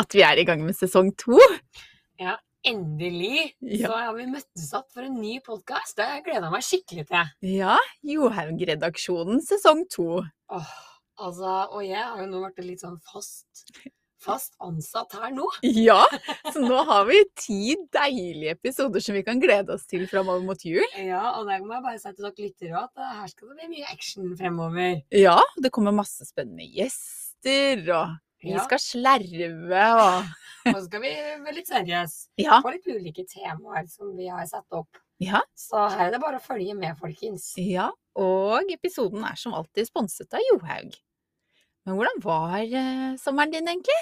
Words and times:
at 0.00 0.14
vi 0.16 0.22
er 0.26 0.40
i 0.40 0.46
gang 0.48 0.62
med 0.64 0.76
sesong 0.78 1.12
to. 1.20 1.38
Ja, 2.20 2.36
endelig 2.66 3.54
Ja. 3.64 3.88
så 3.88 3.96
har 3.96 4.14
vi 4.18 4.26
møttes 4.28 4.72
opp 4.76 4.90
for 4.92 5.04
en 5.06 5.16
ny 5.20 5.38
podkast. 5.44 5.96
Det 5.96 6.04
har 6.06 6.18
jeg 6.18 6.26
gleda 6.30 6.50
meg 6.52 6.64
skikkelig 6.66 7.06
til. 7.08 7.30
Ja, 7.56 7.76
Johaug-redaksjonen 8.04 9.40
sesong 9.44 9.86
to. 9.92 10.20
Åh, 10.50 10.74
altså, 11.20 11.54
og 11.72 11.84
jeg 11.86 12.02
har 12.02 12.20
jo 12.20 12.28
nå 12.30 12.42
vært 12.44 12.60
litt 12.64 12.82
sånn 12.84 12.98
fast, 13.12 13.72
fast 14.20 14.52
ansatt 14.60 15.14
her 15.16 15.32
nå. 15.32 15.46
Ja, 15.64 16.02
så 16.52 16.60
nå 16.64 16.82
har 16.88 17.06
vi 17.08 17.20
ti 17.40 17.60
deilige 17.96 18.56
episoder 18.58 19.00
som 19.04 19.16
vi 19.16 19.24
kan 19.26 19.40
glede 19.40 19.76
oss 19.76 19.86
til 19.90 20.04
framover 20.10 20.44
mot 20.44 20.64
jul. 20.66 20.84
Ja, 21.00 21.36
og 21.38 21.48
der 21.48 21.62
må 21.64 21.76
jeg 21.78 21.86
bare 21.86 22.00
si 22.02 22.12
til 22.12 22.26
dere 22.28 22.44
lyttere 22.44 22.82
at 22.84 23.00
eh, 23.00 23.14
her 23.22 23.30
skal 23.32 23.52
det 23.52 23.60
bli 23.62 23.70
mye 23.78 23.92
action 23.94 24.34
fremover. 24.36 24.98
Ja, 25.16 25.38
det 25.60 25.72
kommer 25.72 25.96
masse 25.96 26.28
spennende 26.28 26.68
gjester, 26.68 27.86
og 27.96 28.18
vi 28.42 28.54
Ja, 28.54 28.64
skal 28.64 28.78
slerve 28.82 29.82
og 30.00 30.24
Og 30.66 30.74
så 30.76 30.82
skal 30.86 31.00
vi 31.04 31.10
være 31.44 31.54
litt 31.56 31.68
seriøse 31.70 32.28
Ja. 32.40 32.58
på 32.64 32.72
litt 32.74 32.86
ulike 32.88 33.24
temaer 33.28 33.86
som 33.88 34.10
vi 34.16 34.26
har 34.28 34.44
satt 34.48 34.66
opp. 34.76 34.98
Ja, 35.20 35.40
Så 35.56 35.76
her 35.92 36.06
er 36.08 36.10
det 36.14 36.20
bare 36.20 36.36
å 36.40 36.44
følge 36.44 36.74
med, 36.76 36.96
folkens. 37.00 37.52
ja. 37.56 37.90
Og 38.16 38.68
episoden 38.72 39.22
er 39.24 39.36
som 39.36 39.54
alltid 39.54 39.86
sponset 39.86 40.32
av 40.34 40.40
Johaug. 40.50 40.96
Men 41.86 41.96
hvordan 41.96 42.20
var 42.24 42.58
eh, 42.60 43.16
sommeren 43.16 43.52
din, 43.54 43.68
egentlig? 43.68 43.96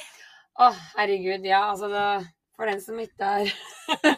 Å, 0.59 0.73
herregud, 0.97 1.45
ja, 1.47 1.61
altså 1.71 1.89
det, 1.93 2.27
For 2.59 2.67
den 2.67 2.81
som 2.83 2.99
ikke 2.99 3.23
er 3.23 3.53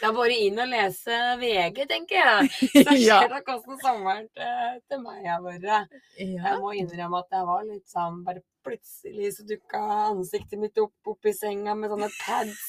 Det 0.00 0.06
er 0.08 0.14
bare 0.16 0.32
inn 0.40 0.56
og 0.62 0.70
lese 0.70 1.16
VG, 1.42 1.82
tenker 1.90 2.16
jeg. 2.16 2.48
Så 2.72 2.94
skjer 2.96 3.28
dere 3.28 3.42
hvordan 3.44 3.80
sommeren 3.82 4.28
til, 4.32 4.78
til 4.88 5.02
meg 5.04 5.26
har 5.28 5.42
vært. 5.44 5.98
Jeg 6.16 6.56
må 6.62 6.72
innrømme 6.78 7.20
at 7.20 7.36
jeg 7.36 7.44
var 7.50 7.66
litt 7.68 7.84
sånn 7.92 8.22
Bare 8.24 8.40
plutselig 8.64 9.32
så 9.36 9.44
dukka 9.48 9.80
ansiktet 10.08 10.58
mitt 10.60 10.78
opp 10.82 11.10
oppi 11.12 11.32
senga 11.36 11.74
med 11.78 11.92
sånne 11.92 12.08
pads 12.20 12.64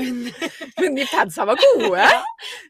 under. 0.00 0.48
Men 0.80 0.98
de 0.98 1.06
padsa 1.10 1.46
var 1.48 1.60
gode. 1.60 2.08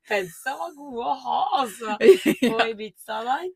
Padsa 0.09 0.55
var 0.61 0.75
gode 0.77 1.07
å 1.07 1.17
ha, 1.25 1.41
altså. 1.63 1.97
På 2.45 2.69
Ibiza 2.71 3.23
der. 3.27 3.49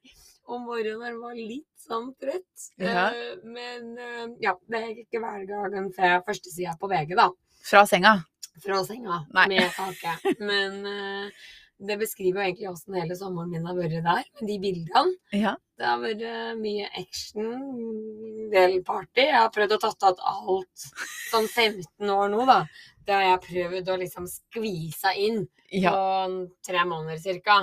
Om 0.48 0.64
morgenen 0.64 1.18
var 1.20 1.36
litt 1.36 1.68
sånn 1.84 2.10
trøtt. 2.20 2.70
Ja. 2.80 3.10
Eh, 3.12 3.36
Men 3.44 3.92
eh, 4.00 4.24
ja, 4.44 4.54
det 4.70 4.80
er 4.80 5.02
ikke 5.04 5.20
hver 5.20 5.44
gang 5.50 5.90
fra 5.96 6.18
førstesida 6.26 6.78
på 6.80 6.88
VG, 6.90 7.14
da. 7.18 7.28
Fra 7.68 7.84
senga. 7.88 8.16
Fra 8.64 8.80
senga 8.86 9.22
Nei. 9.36 9.48
med 9.52 9.72
kake. 9.76 10.34
Men 10.40 10.80
eh, 10.88 11.48
det 11.78 11.98
beskriver 12.00 12.40
jo 12.40 12.46
egentlig 12.48 12.70
åssen 12.72 12.96
hele 12.98 13.14
sommeren 13.14 13.52
min 13.52 13.66
har 13.68 13.76
vært 13.76 14.00
der, 14.02 14.24
med 14.40 14.48
de 14.50 14.56
bildene. 14.62 15.12
Ja. 15.36 15.52
Det 15.78 15.86
har 15.86 16.00
vært 16.02 16.24
mye 16.58 16.88
action, 16.98 17.52
del 18.52 18.78
party. 18.86 19.26
Jeg 19.28 19.38
har 19.38 19.52
prøvd 19.54 19.76
å 19.76 19.80
tatt 19.84 20.06
av 20.08 20.22
alt 20.32 20.88
sånn 21.30 21.48
15 21.48 22.10
år 22.14 22.32
nå, 22.32 22.44
da. 22.48 22.62
Det 23.08 23.14
har 23.16 23.24
jeg 23.24 23.44
prøvd 23.46 23.92
å 23.94 24.00
liksom 24.02 24.26
skvise 24.28 25.14
inn 25.16 25.46
ja. 25.72 25.92
på 25.94 26.48
tre 26.66 26.84
måneder 26.84 27.20
cirka. 27.22 27.62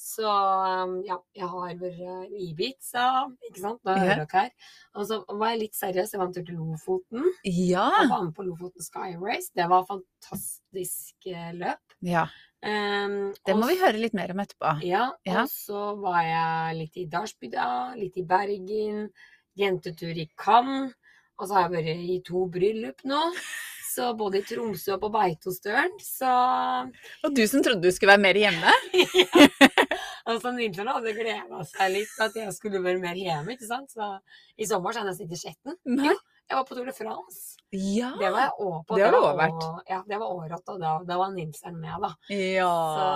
Så 0.00 0.24
um, 0.24 0.94
ja, 1.04 1.18
jeg 1.36 1.46
har 1.52 1.74
vært 1.76 2.30
i 2.32 2.46
Ibiza, 2.48 3.06
ikke 3.50 3.60
sant. 3.60 3.80
Da 3.84 3.98
hører 4.00 4.22
dere 4.24 4.44
her. 4.46 4.76
Og 4.96 5.04
så 5.06 5.18
var 5.28 5.52
jeg 5.52 5.60
litt 5.60 5.76
seriøs. 5.76 6.14
Jeg 6.14 6.20
var 6.22 6.30
en 6.30 6.34
tur 6.34 6.46
til 6.48 6.56
Lofoten. 6.56 7.26
Ja. 7.44 7.84
Jeg 8.00 8.08
var 8.10 8.24
med 8.24 8.32
på 8.38 8.46
Lofoten 8.46 8.86
Sky 8.86 9.12
Race. 9.20 9.52
Det 9.54 9.66
var 9.70 9.84
fantastisk 9.90 11.28
eh, 11.30 11.50
løp. 11.58 11.98
ja. 12.06 12.28
Um, 12.60 13.30
Det 13.46 13.54
må 13.56 13.64
også, 13.64 13.70
vi 13.70 13.80
høre 13.80 14.00
litt 14.02 14.12
mer 14.12 14.34
om 14.34 14.40
etterpå. 14.42 14.74
ja, 14.84 15.06
Ja. 15.24 15.42
og 15.42 15.48
så 15.48 15.94
var 15.96 16.18
jeg 16.26 16.74
litt 16.76 16.98
i 17.00 17.06
Dalsbygda, 17.08 17.68
litt 17.96 18.18
i 18.20 18.24
Bergen, 18.28 19.06
jentetur 19.58 20.16
i 20.18 20.28
Cannes, 20.38 20.94
og 21.40 21.48
så 21.48 21.56
har 21.56 21.68
jeg 21.68 21.74
vært 21.78 22.06
i 22.14 22.20
to 22.26 22.44
bryllup 22.52 23.04
nå. 23.08 23.20
Så 23.90 24.12
både 24.14 24.38
i 24.38 24.44
Tromsø 24.46 24.92
og 24.94 25.00
på 25.02 25.08
Beitostølen, 25.10 25.96
så 25.98 26.30
Og 27.26 27.32
du 27.34 27.42
som 27.50 27.62
trodde 27.64 27.82
du 27.82 27.90
skulle 27.90 28.14
være 28.14 28.22
mer 28.22 28.38
hjemme? 28.38 28.74
ja. 28.94 29.46
Altså, 30.30 30.52
Nilsson 30.54 30.86
hadde 30.86 31.14
gleda 31.16 31.62
seg 31.66 31.94
litt 31.96 32.10
til 32.14 32.26
at 32.28 32.36
jeg 32.38 32.52
skulle 32.54 32.82
være 32.84 33.00
mer 33.02 33.18
hjemme, 33.18 33.56
ikke 33.56 33.66
sant. 33.66 33.90
Så 33.90 34.12
i 34.60 34.68
sommer 34.68 34.94
så 34.94 35.00
er 35.00 35.08
jeg 35.08 35.10
nesten 35.10 35.26
ikke 35.26 35.40
skjetten. 35.40 35.78
Jo, 36.06 36.12
jeg 36.14 36.58
var 36.58 36.66
på 36.68 36.76
Tour 36.76 36.86
de 36.86 36.94
France. 36.94 37.56
Ja. 37.74 38.12
Det 38.20 38.30
var 38.30 38.44
jeg 38.44 38.54
òg 38.66 38.76
på. 38.86 38.98
Det 38.98 39.06
har 39.08 39.16
du 39.16 39.20
var 39.24 39.40
vært. 39.40 39.66
Ja, 39.90 40.00
det 40.06 40.20
var 40.22 40.34
året, 40.36 40.70
og 40.70 40.78
da, 40.84 40.92
da 41.08 41.18
var 41.24 41.32
Nilsen 41.34 41.80
med, 41.82 41.96
da. 42.04 42.12
Ja. 42.36 42.70
Så 42.70 43.08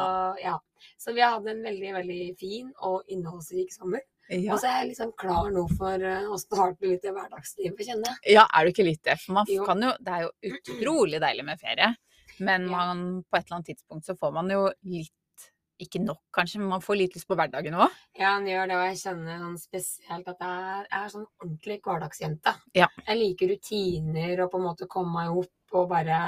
ja. 0.42 0.56
Så 1.00 1.14
vi 1.16 1.22
hadde 1.22 1.54
en 1.54 1.62
veldig, 1.64 1.92
veldig 2.00 2.20
fin 2.40 2.72
og 2.88 3.06
innholdsrik 3.14 3.70
sommer. 3.72 4.02
Ja. 4.30 4.54
Og 4.54 4.60
så 4.62 4.68
er 4.70 4.78
jeg 4.80 4.92
liksom 4.94 5.10
klar 5.20 5.50
nå 5.52 5.66
for 5.76 6.00
uh, 6.00 6.30
å 6.32 6.38
starte 6.40 6.88
litt 6.88 7.04
i 7.04 7.12
hverdagslivet, 7.12 7.82
kjenner 7.84 8.12
jeg. 8.14 8.36
Ja, 8.38 8.46
er 8.48 8.64
du 8.64 8.72
ikke 8.72 8.86
litt 8.86 9.02
det? 9.04 9.18
For 9.20 9.36
man 9.36 9.50
Jo. 9.50 9.66
kan 9.68 9.82
jo 9.84 9.90
Det 10.00 10.14
er 10.14 10.22
jo 10.24 10.54
utrolig 10.54 11.20
deilig 11.20 11.44
med 11.44 11.60
ferie, 11.60 11.90
men 12.38 12.64
man, 12.70 13.04
på 13.28 13.36
et 13.36 13.44
eller 13.44 13.58
annet 13.60 13.68
tidspunkt 13.74 14.08
så 14.08 14.16
får 14.16 14.32
man 14.32 14.48
jo 14.50 14.64
litt 14.88 15.12
Ikke 15.82 15.98
nok, 15.98 16.20
kanskje, 16.32 16.60
men 16.60 16.70
man 16.70 16.80
får 16.80 16.96
litt 16.96 17.16
lyst 17.16 17.26
på 17.26 17.34
hverdagen 17.34 17.74
òg. 17.74 17.90
Ja, 18.14 18.36
han 18.36 18.44
gjør 18.46 18.68
det, 18.70 18.76
og 18.78 18.84
jeg 18.86 18.98
kjenner 19.00 19.40
sånn 19.42 19.56
spesielt 19.58 20.28
at 20.30 20.44
jeg 20.44 20.68
er, 20.70 20.84
jeg 20.86 21.00
er 21.00 21.08
sånn 21.10 21.24
ordentlig 21.42 21.78
hverdagsjente. 21.82 22.52
Ja. 22.78 22.86
Jeg 23.08 23.18
liker 23.18 23.50
rutiner 23.50 24.44
og 24.44 24.52
på 24.52 24.60
en 24.60 24.66
måte 24.68 24.86
komme 24.86 25.10
meg 25.18 25.40
opp 25.42 25.74
og 25.74 25.88
bare 25.90 26.20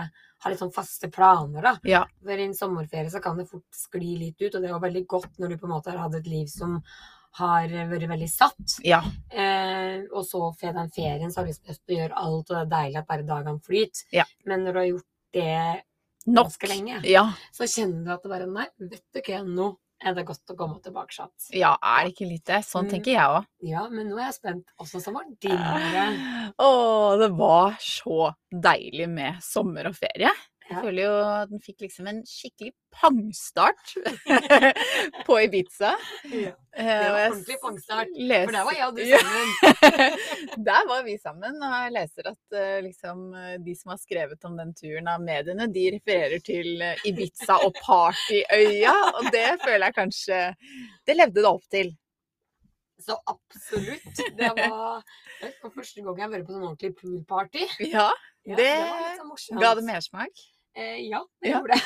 ha 0.43 0.51
litt 0.51 0.59
sånn 0.59 0.75
faste 0.75 1.09
planer, 1.15 1.63
da. 1.63 1.75
Ja. 1.87 2.03
For 2.27 2.43
i 2.43 2.49
en 2.49 2.57
sommerferie 2.59 3.13
så 3.15 3.23
kan 3.23 3.39
det 3.39 3.47
fort 3.47 3.71
skli 3.79 4.17
litt 4.25 4.43
ut, 4.43 4.51
og 4.51 4.59
det 4.59 4.67
er 4.67 4.75
jo 4.75 4.83
veldig 4.83 5.05
godt 5.15 5.39
når 5.39 5.55
du 5.55 5.59
på 5.63 5.71
en 5.71 5.75
måte 5.77 5.95
har 5.95 6.03
hatt 6.03 6.19
et 6.19 6.27
liv 6.27 6.51
som 6.51 6.81
har 7.39 7.69
vært 7.91 8.09
veldig 8.09 8.29
satt. 8.33 8.77
Ja. 8.85 9.03
Eh, 9.31 10.03
og 10.13 10.25
så 10.25 10.41
får 10.61 10.73
den 10.79 10.91
ferien, 10.95 11.31
så 11.33 11.41
har 11.43 11.47
du 11.47 11.53
lyst 11.53 11.65
til 11.87 11.97
å 11.97 12.01
gjøre 12.01 12.21
alt, 12.23 12.51
og 12.51 12.55
det 12.57 12.63
er 12.63 12.71
deilig 12.77 13.01
at 13.03 13.09
bare 13.11 13.27
dagene 13.29 13.61
flyter. 13.67 14.05
Ja. 14.13 14.25
Men 14.47 14.65
når 14.65 14.73
du 14.73 14.79
har 14.81 14.89
gjort 14.93 15.11
det 15.37 15.83
Nok. 16.27 16.47
ganske 16.49 16.69
lenge, 16.73 17.01
Ja. 17.05 17.27
så 17.53 17.65
kjenner 17.69 18.05
du 18.05 18.13
at 18.15 18.23
det 18.23 18.31
bare 18.31 18.47
Nei, 18.47 18.67
vet 18.81 19.03
du 19.13 19.21
hva, 19.21 19.43
nå 19.45 19.77
er 20.05 20.13
det 20.15 20.27
godt 20.27 20.51
å 20.53 20.57
komme 20.57 20.81
tilbake. 20.83 21.13
Satt. 21.15 21.51
ja, 21.57 21.77
er 21.83 22.05
det 22.05 22.15
ikke 22.15 22.29
litt 22.29 22.45
det? 22.45 22.59
Sånn 22.65 22.85
Mm. 22.85 22.91
tenker 22.91 23.13
jeg 23.13 23.21
òg. 23.33 23.47
Ja, 23.63 23.89
men 23.89 24.09
nå 24.11 24.19
er 24.19 24.27
jeg 24.31 24.35
spent. 24.35 24.65
Åssen 24.79 25.01
som 25.01 25.15
var 25.15 25.25
din 25.41 25.57
ferie? 25.57 26.53
Å, 26.59 27.19
det 27.19 27.31
var 27.37 27.73
så 27.81 28.35
deilig 28.53 29.09
med 29.09 29.43
sommer 29.43 29.87
og 29.87 29.95
ferie. 29.97 30.31
Jeg 30.67 30.83
føler 30.83 31.05
jo 31.07 31.15
at 31.23 31.51
den 31.53 31.61
fikk 31.63 31.85
liksom 31.85 32.09
en 32.11 32.17
skikkelig 32.27 32.73
pangstart 32.91 33.93
på 35.27 35.37
Ibiza. 35.45 35.93
Ja. 36.33 36.53
Eh, 36.75 36.87
Det 36.87 37.11
var 37.15 37.27
ordentlig 37.29 37.59
pangstart. 37.63 38.09
leser... 38.17 38.49
For 38.49 38.57
der 38.57 38.65
var 38.67 38.75
jeg 38.79 38.87
og 38.89 38.97
du 38.97 39.03
sammen. 39.13 39.53
Der 40.71 40.89
var 40.89 41.05
vi 41.07 41.15
sammen, 41.23 41.61
og 41.63 41.77
jeg 41.85 41.93
leser 41.95 42.31
at 42.33 42.57
eh, 42.59 42.79
liksom, 42.87 43.21
eh, 43.39 43.53
de 43.63 43.75
som 43.79 43.93
har 43.95 44.01
skrevet 44.03 44.49
om 44.49 44.57
den 44.59 44.73
turen 44.79 45.11
av 45.13 45.23
mediene, 45.23 45.69
de 45.77 45.85
refererer 45.95 46.43
til 46.47 46.83
Ibiza 47.07 47.61
og 47.67 47.77
partyøya, 47.85 48.97
og 49.21 49.31
det 49.35 49.47
føler 49.63 49.87
jeg 49.87 49.99
kanskje 50.01 50.41
Det 51.07 51.17
levde 51.21 51.43
det 51.45 51.51
opp 51.53 51.69
til. 51.71 51.95
Så 53.07 53.13
absolutt. 53.29 54.23
Det 54.39 54.51
var 54.57 55.03
for 55.61 55.71
første 55.77 56.01
gang 56.03 56.17
jeg 56.17 56.25
har 56.27 56.31
vært 56.33 56.47
på 56.49 56.55
sånn 56.57 56.65
ordentlig 56.73 56.95
poolparty. 56.99 57.67
Ja, 57.93 58.09
Ja, 58.47 58.55
det 58.57 58.67
litt 58.73 59.19
sånn 59.21 59.29
morsomt. 59.31 59.59
ga 59.61 59.73
det 59.77 59.83
mersmak. 59.85 60.43
Eh, 60.77 60.99
ja, 61.09 61.23
det 61.41 61.49
Ja. 61.51 61.61
gjorde 61.61 61.73
det. 61.73 61.83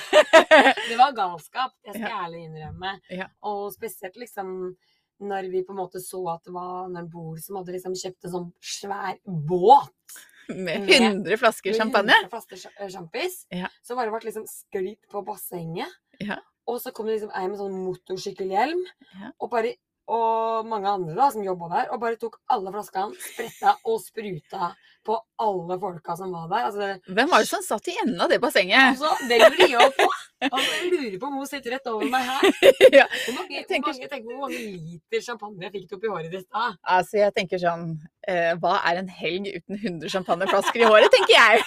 Det 0.90 0.96
var 0.98 1.12
galskap, 1.14 1.72
det 1.84 1.94
skal 1.94 2.08
Ja. 2.08 2.24
ærlig 2.26 2.40
innrømme. 2.48 2.96
Ja. 3.10 3.28
Og 3.42 3.72
spesielt 3.72 4.16
liksom 4.18 4.76
når 5.20 5.50
vi 5.52 5.60
på 5.62 5.74
en 5.74 5.78
måte 5.82 6.00
så 6.00 6.22
at 6.34 6.42
det 6.44 6.52
var 6.54 6.86
en 6.88 7.08
bord 7.12 7.38
som 7.44 7.56
hadde 7.60 7.74
liksom 7.76 7.92
kjøpt 7.94 8.24
en 8.24 8.32
sånn 8.32 8.52
svær 8.60 9.18
båt 9.26 10.16
Med 10.48 10.80
Med- 10.88 10.88
100 11.24 11.36
flasker 11.38 11.70
med 11.70 11.78
champagne. 11.78 12.10
100 12.24 12.30
flasker 12.32 12.70
eh, 12.80 12.88
sjampis, 12.88 13.46
Ja. 13.52 13.68
så 13.84 13.94
var 13.94 14.06
det 14.08 14.12
vært 14.14 14.24
liksom 14.26 14.46
sklitt 14.50 15.06
på 15.08 15.22
bassenget. 15.24 15.86
Ja. 16.18 16.40
Og 16.66 16.80
så 16.80 16.90
kom 16.92 17.06
det 17.06 17.20
liksom 17.20 17.30
ei 17.36 17.46
med 17.46 17.58
sånn 17.58 17.84
motorsykkelhjelm, 17.84 18.82
Ja. 19.20 19.30
og, 19.38 19.50
bare, 19.50 19.74
og 20.08 20.66
mange 20.66 20.88
andre 20.88 21.14
da, 21.14 21.30
som 21.30 21.44
jobba 21.44 21.68
der, 21.70 21.92
og 21.92 22.00
bare 22.00 22.16
tok 22.16 22.40
alle 22.50 22.72
flaskene, 22.72 23.14
spretta 23.14 23.76
og 23.84 24.00
spruta 24.02 24.74
på 25.06 25.16
alle 25.40 25.76
folka 25.80 26.16
som 26.16 26.32
var 26.34 26.48
der. 26.50 26.66
Altså, 26.68 27.14
Hvem 27.14 27.30
var 27.30 27.42
det 27.42 27.48
som 27.48 27.62
satt 27.64 27.88
i 27.88 27.96
enden 28.02 28.20
av 28.20 28.28
det 28.32 28.40
bassenget? 28.42 28.92
altså, 28.92 29.12
det 29.28 29.38
lurer 29.40 29.72
jeg 29.72 29.94
på! 29.96 30.08
Altså, 30.40 30.68
jeg 30.76 30.90
lurer 30.92 31.16
på 31.20 31.28
om 31.28 31.38
hun 31.40 31.48
sitter 31.48 31.74
rett 31.76 31.88
over 31.92 32.10
meg 32.12 32.28
her. 32.28 32.44
ja. 33.00 33.06
Hvor 33.08 33.34
mange, 33.38 33.56
Jeg 33.56 33.66
hvor 33.68 33.86
mange, 33.86 34.08
tenker, 34.12 34.28
hvor 34.28 34.44
mange 34.44 34.60
liter 34.60 35.24
champagne 35.24 35.72
fikk 35.74 35.96
oppi 35.96 36.12
håret 36.12 36.32
ditt 36.32 36.46
da? 36.48 36.70
Altså, 36.96 37.18
jeg 37.20 37.34
tenker 37.36 37.60
sånn 37.60 37.90
eh, 38.28 38.52
Hva 38.60 38.78
er 38.90 39.02
en 39.02 39.10
helg 39.20 39.50
uten 39.56 39.80
100 39.80 40.14
champagneflasker 40.14 40.84
i 40.84 40.88
håret, 40.88 41.12
tenker 41.16 41.36
jeg. 41.36 41.64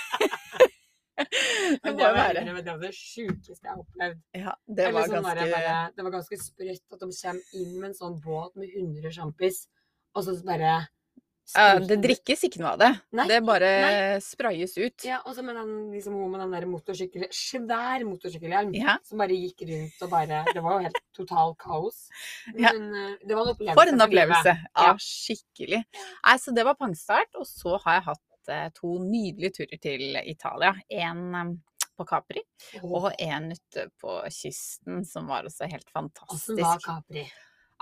det 1.13 1.91
må 1.91 1.97
det, 1.99 2.05
jo 2.05 2.13
være. 2.17 2.43
det 2.49 2.65
var 2.71 2.81
det 2.81 2.93
sjukeste 2.97 3.61
jeg 3.61 3.69
har 3.69 3.81
opplevd. 3.83 4.23
Ja, 4.43 4.55
det 4.65 4.89
var 4.95 5.05
sånn 5.09 5.19
ganske 5.21 5.49
bare, 5.53 5.77
det 5.93 6.05
var 6.07 6.15
ganske 6.17 6.41
sprøtt 6.41 6.97
at 6.97 7.05
de 7.05 7.11
kommer 7.13 7.59
inn 7.61 7.77
med 7.77 7.91
en 7.91 7.97
sånn 7.97 8.17
båt 8.23 8.57
med 8.57 8.73
100 8.73 9.13
sjampis, 9.13 9.63
og 10.17 10.25
så 10.25 10.35
bare 10.45 10.79
Ja, 11.53 11.79
det 11.79 11.97
drikkes 12.01 12.45
ikke 12.47 12.61
noe 12.61 12.71
av 12.73 12.79
det. 12.79 12.89
Nei, 13.19 13.25
det 13.27 13.39
bare 13.45 13.69
nei. 13.83 14.19
sprayes 14.23 14.77
ut. 14.79 15.03
Ja, 15.05 15.17
og 15.27 15.35
så 15.35 15.43
med 15.43 15.57
den, 15.59 15.73
liksom, 15.91 16.15
med 16.31 16.39
den 16.39 16.53
der 16.55 16.65
motorsykkel, 16.71 17.25
svær 17.35 18.05
motorsykkelhjelm, 18.07 18.71
Ja. 18.77 18.95
som 19.03 19.19
bare 19.19 19.35
gikk 19.35 19.65
rundt 19.67 20.01
og 20.07 20.09
bare 20.09 20.43
Det 20.53 20.63
var 20.63 20.77
jo 20.79 20.85
helt 20.87 20.99
total 21.13 21.53
kaos. 21.59 22.07
Men 22.55 22.63
ja. 22.63 23.17
det 23.27 23.35
var 23.35 23.43
en 23.43 23.53
opplevelse. 23.55 23.75
For 23.81 23.91
en 23.93 24.05
opplevelse! 24.07 24.55
Ja, 24.75 24.87
Ja. 24.87 24.95
skikkelig. 24.97 25.83
Nei, 26.25 26.37
så 26.39 26.55
det 26.55 26.63
var 26.65 26.75
pangstart, 26.79 27.35
og 27.35 27.45
så 27.45 27.77
har 27.83 27.99
jeg 27.99 28.07
hatt 28.07 28.49
eh, 28.49 28.69
to 28.79 28.97
nydelige 29.03 29.53
turer 29.59 29.79
til 29.83 30.17
Italia. 30.23 30.73
En 30.89 31.61
på 31.93 32.07
Capri 32.09 32.41
og 32.81 33.11
en 33.21 33.51
ute 33.51 33.83
på 34.01 34.15
kysten 34.33 35.03
som 35.05 35.27
var 35.27 35.43
også 35.45 35.67
helt 35.69 35.89
fantastisk. 35.93 36.55
Åssen 36.55 36.63
var. 36.63 36.79
Capri? 36.81 37.27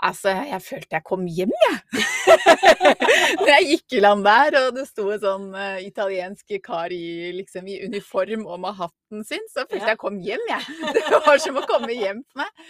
Altså, 0.02 0.32
jeg 0.48 0.62
følte 0.64 0.96
jeg 0.96 1.04
kom 1.06 1.26
hjem, 1.30 1.52
jeg. 1.62 2.02
Når 3.42 3.50
jeg 3.52 3.66
gikk 3.68 3.94
i 3.96 4.00
land 4.02 4.24
der, 4.26 4.56
og 4.64 4.72
det 4.74 4.86
sto 4.88 5.04
en 5.14 5.20
sånn 5.22 5.44
uh, 5.54 5.78
italiensk 5.84 6.50
kar 6.64 6.90
i, 6.94 7.30
liksom, 7.36 7.68
i 7.70 7.76
uniform 7.86 8.42
og 8.50 8.58
med 8.64 8.74
hatten 8.80 9.22
sin, 9.28 9.44
så 9.52 9.62
følte 9.68 9.84
Ja. 9.84 9.92
jeg 9.94 10.00
kom 10.02 10.18
hjem, 10.24 10.42
jeg. 10.50 10.76
Det 11.12 11.22
var 11.26 11.38
som 11.44 11.60
å 11.60 11.64
komme 11.70 11.94
hjem 11.94 12.24
for 12.32 12.42
meg. 12.42 12.66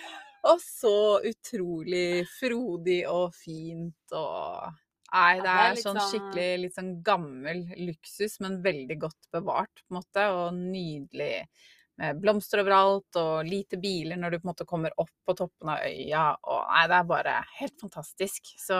Og 0.52 0.60
så 0.60 0.94
utrolig 1.30 2.24
frodig 2.36 3.02
og 3.08 3.30
fint 3.38 4.16
og 4.18 4.72
Nei, 5.12 5.34
det 5.44 5.50
er 5.52 5.74
er 5.74 5.76
sånn 5.76 5.98
sånn- 5.98 6.08
skikkelig 6.08 6.48
litt 6.62 6.74
sånn 6.78 6.92
gammel 7.04 7.58
luksus, 7.84 8.38
men 8.40 8.62
veldig 8.64 8.96
godt 9.02 9.26
bevart, 9.34 9.82
på 9.84 9.92
en 9.92 9.98
måte, 9.98 10.24
og 10.32 10.54
nydelig 10.56 11.44
med 12.00 12.20
blomster 12.22 12.62
overalt 12.62 13.18
og 13.20 13.44
lite 13.46 13.76
biler 13.80 14.16
når 14.16 14.30
du 14.30 14.38
på 14.40 14.46
en 14.46 14.50
måte 14.54 14.66
kommer 14.68 14.94
opp 14.98 15.10
på 15.28 15.34
toppen 15.36 15.68
av 15.74 15.84
øya. 15.84 16.24
Og 16.42 16.62
nei, 16.70 16.86
det 16.88 16.96
er 16.98 17.04
bare 17.10 17.34
helt 17.58 17.76
fantastisk. 17.80 18.52
Så 18.58 18.78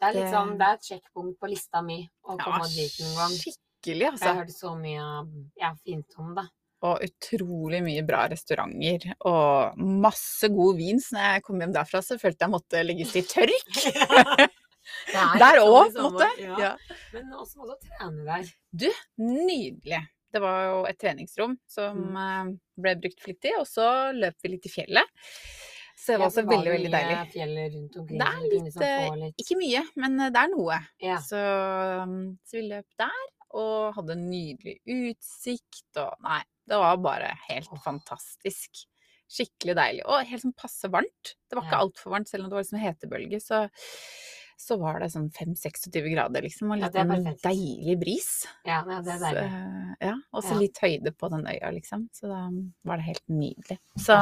Det 0.00 0.08
er 0.08 0.12
litt 0.14 0.24
Det- 0.24 0.32
sånn, 0.32 0.56
det 0.58 0.66
er 0.66 0.74
et 0.74 0.88
sjekkpunkt 0.90 1.38
på 1.38 1.48
lista 1.52 1.82
mi 1.82 2.08
å 2.24 2.38
ja, 2.38 2.44
komme 2.44 2.68
dit 2.72 2.98
noen 3.00 3.16
gang. 3.16 3.30
skikkelig, 3.38 4.00
Jeg 4.00 4.12
altså. 4.12 4.24
har 4.24 4.34
hørt 4.44 4.54
så 4.56 4.74
mye 4.80 5.50
ja, 5.60 5.74
fint 5.84 6.18
om 6.18 6.34
det. 6.34 6.48
Og 6.84 7.00
utrolig 7.00 7.82
mye 7.82 8.02
bra 8.06 8.26
restauranter. 8.28 9.14
Og 9.24 9.76
masse 9.78 10.48
god 10.52 10.76
vin. 10.76 10.98
Så 11.00 11.14
når 11.16 11.32
jeg 11.34 11.42
kom 11.42 11.60
hjem 11.60 11.72
derfra, 11.72 12.02
så 12.04 12.18
følte 12.20 12.44
jeg 12.44 12.50
måtte 12.50 12.84
legges 12.84 13.12
til 13.12 13.22
tørk. 13.24 13.64
Det 15.08 15.16
er 15.16 15.38
Der 15.40 15.60
sånn 15.60 15.72
òg, 15.72 15.94
på 15.94 15.98
en 15.98 16.12
måte. 16.12 16.28
Ja. 16.42 16.56
Ja. 16.60 16.76
Men 17.14 17.30
også 17.32 17.56
må 17.56 17.66
du 17.70 17.76
trene 17.88 18.24
der. 18.26 18.50
Du, 18.74 18.90
nydelig. 19.16 20.02
Det 20.34 20.40
var 20.42 20.64
jo 20.66 20.78
et 20.90 20.98
treningsrom 20.98 21.54
som 21.70 22.00
mm. 22.14 22.54
ble 22.82 22.96
brukt 23.04 23.22
flittig, 23.22 23.52
og 23.60 23.68
så 23.70 23.86
løp 24.16 24.34
vi 24.42 24.50
litt 24.56 24.66
i 24.66 24.72
fjellet. 24.72 25.26
Så 25.94 26.12
det 26.12 26.16
var 26.18 26.24
Ja, 26.26 26.30
også 26.32 26.42
så 26.42 26.50
veldig, 26.50 26.70
veldig 26.74 26.90
deilig. 26.90 27.18
fjell 27.32 27.52
rundt 27.76 27.98
omkring. 28.00 28.18
Det 28.18 28.26
er 28.26 28.40
litt, 28.48 28.64
liksom 28.66 28.82
eh, 28.88 29.18
litt 29.20 29.44
Ikke 29.44 29.58
mye, 29.60 29.82
men 30.02 30.16
eh, 30.24 30.32
det 30.34 30.40
er 30.42 30.50
noe. 30.52 30.78
ja. 31.06 31.20
Så, 31.22 31.42
så 32.44 32.58
vi 32.58 32.64
løp 32.72 32.98
der, 33.00 33.22
og 33.54 33.94
hadde 34.00 34.16
en 34.16 34.24
nydelig 34.32 34.74
utsikt, 34.90 35.86
og 36.02 36.18
nei, 36.26 36.40
det 36.66 36.80
var 36.82 36.98
bare 37.04 37.30
helt 37.46 37.70
oh. 37.70 37.78
fantastisk. 37.84 38.82
Skikkelig 39.30 39.74
deilig, 39.78 40.02
og 40.10 40.26
helt 40.28 40.42
sånn 40.42 40.56
passe 40.58 40.90
varmt. 40.92 41.36
Det 41.48 41.56
var 41.56 41.64
ikke 41.64 41.78
Ja. 41.78 41.84
altfor 41.86 42.16
varmt, 42.16 42.28
selv 42.28 42.44
om 42.44 42.50
det 42.50 42.58
var 42.58 42.66
liksom 42.66 42.82
hetebølge, 42.82 43.40
så, 43.40 43.62
så 44.56 44.76
var 44.80 45.00
det 45.02 45.10
sånn 45.12 45.26
5-26 45.34 46.06
grader, 46.14 46.42
liksom, 46.46 46.70
og 46.72 46.78
litt 46.80 46.94
er 46.96 47.10
en 47.10 47.24
deilig 47.42 47.96
bris. 48.00 48.28
ja, 48.64 48.82
ja 48.88 49.00
det 49.04 49.12
er 49.16 49.22
deilig. 49.22 49.44
Så, 49.50 49.96
ja, 50.06 50.14
og 50.32 50.42
så 50.44 50.52
Ja. 50.54 50.58
litt 50.60 50.78
høyde 50.82 51.12
på 51.16 51.30
den 51.30 51.44
øya, 51.46 51.70
liksom. 51.74 52.08
Så 52.12 52.28
da 52.30 52.42
var 52.84 52.96
det 52.96 53.04
helt 53.08 53.26
nydelig. 53.28 53.78
Så 53.98 54.16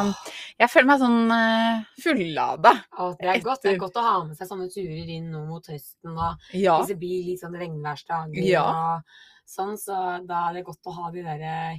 jeg 0.59 0.71
føler 0.71 0.87
meg 0.87 1.01
sånn 1.01 1.31
uh, 1.31 1.85
fullada. 2.03 2.73
Og 2.99 3.17
det 3.21 3.29
er 3.29 3.41
godt, 3.45 3.63
det 3.63 3.75
er 3.75 3.79
godt 3.79 3.97
å 4.01 4.07
ha 4.07 4.25
med 4.25 4.37
seg 4.37 4.49
sånne 4.49 4.69
turer 4.73 5.13
inn 5.19 5.31
nå 5.31 5.45
mot 5.47 5.67
høsten, 5.67 6.17
og 6.17 6.39
Ja. 6.53 6.79
hvis 6.81 6.89
det 6.95 6.99
blir 6.99 7.25
litt 7.31 7.41
sånn 7.41 7.57
regnværsdager 7.59 8.43
Ja. 8.49 8.65
og 8.65 9.03
sånn, 9.47 9.77
så 9.77 10.27
da 10.27 10.49
er 10.51 10.55
det 10.55 10.65
godt 10.65 10.83
å 10.87 10.95
ha 10.97 11.11
de 11.11 11.23
der 11.23 11.41
eh, 11.43 11.79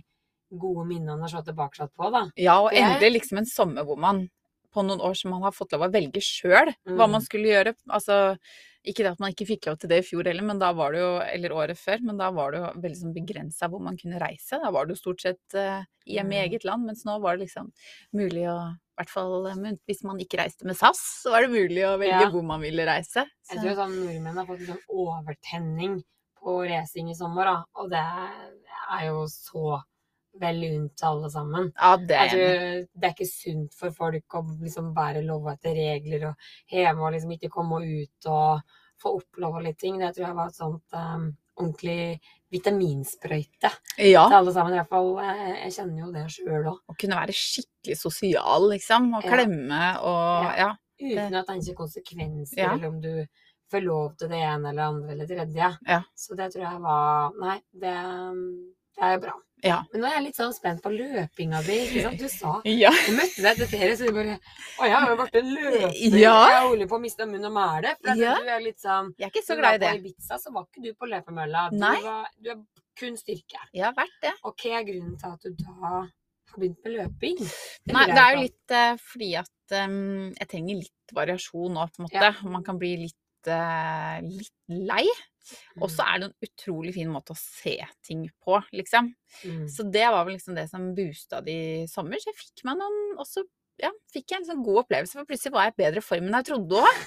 gode 0.53 0.85
minnene 0.85 1.23
å 1.25 1.29
se 1.29 1.41
tilbake 1.41 1.89
på, 1.97 2.11
da. 2.11 2.27
Ja, 2.37 2.59
og 2.61 2.71
endelig 2.71 3.13
liksom 3.21 3.39
en 3.39 3.45
sommer 3.49 3.83
hvor 3.83 3.97
man 3.97 4.29
på 4.73 4.83
noen 4.85 5.01
år 5.01 5.15
som 5.19 5.31
man 5.31 5.43
har 5.45 5.51
fått 5.55 5.71
lov 5.75 5.85
å 5.87 5.91
velge 5.93 6.21
sjøl 6.21 6.73
hva 6.85 7.05
Mm. 7.07 7.11
man 7.11 7.21
skulle 7.21 7.47
gjøre. 7.53 7.75
Altså, 7.89 8.37
ikke 8.85 9.03
det 9.05 9.11
at 9.13 9.19
man 9.23 9.31
ikke 9.31 9.47
fikk 9.47 9.65
lov 9.69 9.77
til 9.79 9.87
det 9.89 9.99
i 10.01 10.07
fjor 10.09 10.25
heller, 10.27 10.43
men 10.43 10.59
da 10.59 10.73
var 10.75 10.91
det 10.91 10.99
jo, 10.99 11.11
eller 11.23 11.49
året 11.55 11.77
før, 11.79 12.01
men 12.03 12.17
da 12.17 12.29
var 12.35 12.51
det 12.51 12.59
jo 12.59 12.81
veldig 12.83 12.99
sånn 12.99 13.13
begrensa 13.15 13.69
hvor 13.71 13.79
man 13.81 13.95
kunne 13.97 14.19
reise. 14.19 14.59
Da 14.59 14.71
var 14.71 14.85
det 14.85 14.95
jo 14.97 15.01
stort 15.03 15.21
sett 15.21 15.55
uh, 15.55 15.85
hjemme 16.05 16.33
i 16.35 16.41
Mm. 16.41 16.49
eget 16.49 16.65
land, 16.65 16.85
mens 16.85 17.05
nå 17.05 17.19
var 17.21 17.37
det 17.37 17.45
liksom 17.47 17.71
mulig 18.13 18.43
å 18.49 18.57
i 18.93 19.01
hvert 19.01 19.09
fall 19.09 19.47
eh, 19.47 19.71
hvis 19.89 20.03
man 20.05 20.19
ikke 20.19 20.37
reiste 20.37 20.65
med 20.69 20.75
SAS, 20.77 20.99
så 21.23 21.31
var 21.31 21.41
det 21.41 21.49
mulig 21.49 21.81
å 21.81 21.97
velge 21.97 22.19
Ja. 22.21 22.29
hvor 22.29 22.43
man 22.45 22.61
ville 22.61 22.85
reise. 22.85 23.25
Jeg 23.49 23.57
tror 23.63 23.73
sånn 23.79 23.95
nordmenn 24.05 24.35
har 24.37 24.45
fått 24.45 24.67
sånn 24.67 24.83
overtenning 24.89 26.03
på 26.37 26.59
racing 26.69 27.09
i 27.09 27.15
sommer, 27.15 27.45
da. 27.45 27.63
Og 27.79 27.89
det 27.89 28.03
er 28.03 29.05
jo 29.07 29.23
så 29.31 29.81
vel 30.41 30.55
lunt 30.61 30.95
til 30.97 31.05
alle 31.07 31.29
sammen. 31.29 31.71
ja, 31.79 31.95
det 31.97 32.15
er 32.17 32.29
tror 32.29 32.87
det 32.99 33.03
er 33.07 33.13
ikke 33.13 33.27
sunt 33.29 33.73
for 33.77 33.91
folk 33.91 34.37
å 34.39 34.41
liksom 34.63 34.93
bare 34.95 35.21
love 35.21 35.51
etter 35.53 35.75
regler 35.77 36.27
og 36.31 36.35
hjemme 36.73 37.01
og 37.05 37.11
liksom 37.13 37.31
ikke 37.35 37.49
komme 37.53 37.81
ut 37.85 38.25
og 38.31 38.61
få 39.03 39.17
oppleve 39.19 39.61
litt 39.63 39.77
ting. 39.79 39.99
Det 39.99 40.13
tror 40.15 40.27
jeg 40.27 40.35
var 40.35 40.47
et 40.47 40.55
sånt 40.55 40.93
um, 40.97 41.27
ordentlig 41.59 42.19
vitaminsprøyte 42.53 43.69
Ja. 43.97 44.27
til 44.27 44.37
alle 44.37 44.53
sammen. 44.53 44.73
I 44.73 44.79
hvert 44.81 44.89
fall, 44.89 45.09
jeg, 45.21 45.55
jeg 45.63 45.73
kjenner 45.77 45.99
jo 46.05 46.11
det 46.13 46.25
sjøl 46.33 46.67
òg. 46.71 46.77
Å 46.89 46.95
kunne 46.99 47.19
være 47.19 47.35
skikkelig 47.37 47.97
sosial, 47.99 48.69
liksom. 48.73 49.13
Og 49.17 49.23
Ja. 49.25 49.31
klemme 49.35 49.81
og 50.01 50.43
Ja. 50.43 50.53
ja. 50.57 50.69
Uten 51.03 51.35
å 51.35 51.45
tenke 51.45 51.75
konsekvenser, 51.75 52.57
Ja. 52.57 52.73
eller 52.73 52.87
om 52.87 53.01
du 53.01 53.25
får 53.71 53.81
lov 53.83 54.15
til 54.17 54.29
det 54.29 54.37
ene 54.39 54.69
eller 54.69 54.83
andre 54.83 55.11
eller 55.11 55.25
tredje. 55.27 55.77
Ja. 55.87 56.01
Så 56.15 56.35
det 56.37 56.53
tror 56.53 56.63
jeg 56.71 56.81
var 56.81 57.31
Nei, 57.41 57.59
det, 57.73 57.95
det 58.99 59.09
er 59.09 59.19
bra. 59.23 59.33
Ja. 59.63 59.77
Men 59.93 60.01
nå 60.03 60.07
er 60.09 60.17
jeg 60.17 60.23
litt 60.25 60.37
sånn 60.37 60.51
spent 60.55 60.81
på 60.83 60.91
løpinga 60.91 61.61
di. 61.63 61.77
Du 62.19 62.25
sa 62.27 62.57
ja. 62.67 62.91
Du 63.05 63.13
møtte 63.15 63.39
deg 63.39 63.51
etter 63.53 63.69
ferie, 63.71 63.95
så 63.95 64.09
du 64.09 64.17
bare 64.17 64.35
Å, 64.35 64.87
jeg 64.89 64.97
har 64.97 65.11
jo 65.13 65.19
vært 65.21 65.37
en 65.39 65.51
løper. 65.55 66.17
Ja. 66.19 66.33
Jeg 66.51 66.65
holder 66.67 66.89
på 66.91 66.97
å 66.99 67.03
miste 67.03 67.27
munn 67.29 67.47
og 67.47 67.55
mæle. 67.55 67.93
For 68.01 68.19
Ja. 68.19 68.33
du 68.43 68.51
er 68.57 68.65
litt 68.65 68.83
sånn 68.83 69.13
Jeg 69.15 69.29
er 69.29 69.31
ikke 69.31 69.45
så 69.47 69.57
glad 69.59 69.79
i 69.79 69.83
det. 69.85 69.93
På 69.93 70.01
Ibiza 70.01 70.39
så 70.41 70.51
var 70.55 70.67
ikke 70.67 70.83
du 70.83 70.91
på 70.99 71.09
løpemølla. 71.13 71.63
Du, 71.71 71.79
var, 71.79 72.27
du 72.43 72.51
er 72.57 72.59
kun 72.99 73.17
styrke. 73.19 73.63
Jeg 73.71 73.87
har 73.87 73.95
vært 73.97 74.19
det. 74.25 74.35
Og 74.43 74.59
hva 74.59 74.75
er 74.81 74.87
grunnen 74.91 75.17
til 75.21 75.31
at 75.31 75.47
du 75.47 75.63
da 75.63 75.77
har 75.87 76.59
begynt 76.59 76.83
med 76.83 76.97
løping? 76.99 77.39
Det 77.39 77.95
Nei, 77.95 78.07
det 78.11 78.21
er 78.21 78.35
jo 78.35 78.43
litt 78.43 78.75
uh, 78.75 79.03
fordi 79.13 79.31
at 79.39 79.77
um, 79.87 80.31
jeg 80.35 80.51
trenger 80.51 80.81
litt 80.83 81.15
variasjon 81.15 81.77
nå, 81.79 81.87
på 81.87 82.03
en 82.03 82.09
måte. 82.09 82.33
Man 82.51 82.67
kan 82.67 82.81
bli 82.81 82.97
litt, 83.07 83.47
uh, 83.47 84.19
litt 84.27 84.75
lei. 84.91 85.07
Og 85.81 85.89
så 85.91 86.05
er 86.07 86.21
det 86.21 86.29
en 86.29 86.47
utrolig 86.47 86.93
fin 86.95 87.09
måte 87.11 87.35
å 87.35 87.39
se 87.39 87.75
ting 88.05 88.27
på, 88.43 88.59
liksom. 88.75 89.11
Mm. 89.43 89.65
Så 89.71 89.85
det 89.91 90.05
var 90.13 90.23
vel 90.27 90.37
liksom 90.37 90.55
det 90.57 90.69
som 90.71 90.91
boosta 90.97 91.41
det 91.45 91.57
i 91.57 91.83
sommer. 91.91 92.21
Så 92.21 92.31
jeg 92.31 92.39
fikk 92.39 92.65
meg 92.69 92.79
noen 92.79 93.17
Og 93.17 93.27
så 93.27 93.43
ja, 93.81 93.89
fikk 94.13 94.29
jeg 94.31 94.41
en 94.43 94.45
sånn 94.51 94.63
god 94.65 94.83
opplevelse, 94.83 95.17
for 95.17 95.25
plutselig 95.25 95.53
var 95.55 95.65
jeg 95.65 95.73
i 95.73 95.79
bedre 95.81 96.01
form 96.05 96.27
enn 96.29 96.35
jeg 96.37 96.45
trodde 96.51 96.81
òg. 96.83 96.99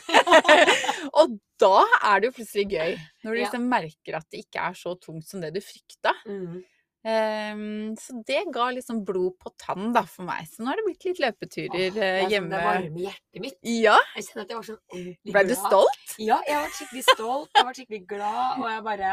og 1.22 1.36
da 1.62 1.76
er 2.10 2.20
det 2.20 2.30
jo 2.30 2.34
plutselig 2.40 2.64
gøy, 2.74 2.96
når 3.22 3.30
du 3.30 3.38
Ja. 3.38 3.44
liksom 3.44 3.68
merker 3.70 4.16
at 4.18 4.26
det 4.34 4.40
ikke 4.44 4.64
er 4.70 4.74
så 4.78 4.96
tungt 5.00 5.28
som 5.28 5.44
det 5.44 5.52
du 5.54 5.60
frykta. 5.62 6.12
Mm. 6.26 6.64
Ehm, 7.06 7.94
så 8.00 8.16
det 8.26 8.40
ga 8.50 8.64
liksom 8.74 9.04
blod 9.06 9.36
på 9.38 9.52
tann 9.62 9.92
da 9.94 10.02
for 10.10 10.26
meg. 10.26 10.48
Så 10.50 10.62
nå 10.64 10.72
har 10.72 10.80
det 10.80 10.86
blitt 10.88 11.06
litt 11.06 11.20
løpeturer 11.22 11.84
Åh, 11.86 11.94
det 11.94 12.06
eh, 12.06 12.28
hjemme. 12.32 12.50
Det 12.50 12.62
varmer 12.66 13.04
hjertet 13.04 13.42
mitt. 13.44 13.58
Ja, 13.62 13.96
Jeg 14.16 14.26
kjenner 14.26 14.46
at 14.46 14.50
jeg 14.54 14.58
var 14.58 14.68
sånn 14.70 14.80
ordentlig 14.90 15.34
ble 15.36 15.44
du 15.46 15.54
stolt? 15.60 16.14
Ja, 16.18 16.40
jeg 16.48 16.62
var 16.64 16.72
skikkelig 16.80 17.04
stolt. 17.12 17.50
Jeg 17.54 17.68
var 17.68 17.78
skikkelig 17.78 18.02
glad, 18.10 18.62
og 18.62 18.70
jeg 18.72 18.86
bare 18.90 19.12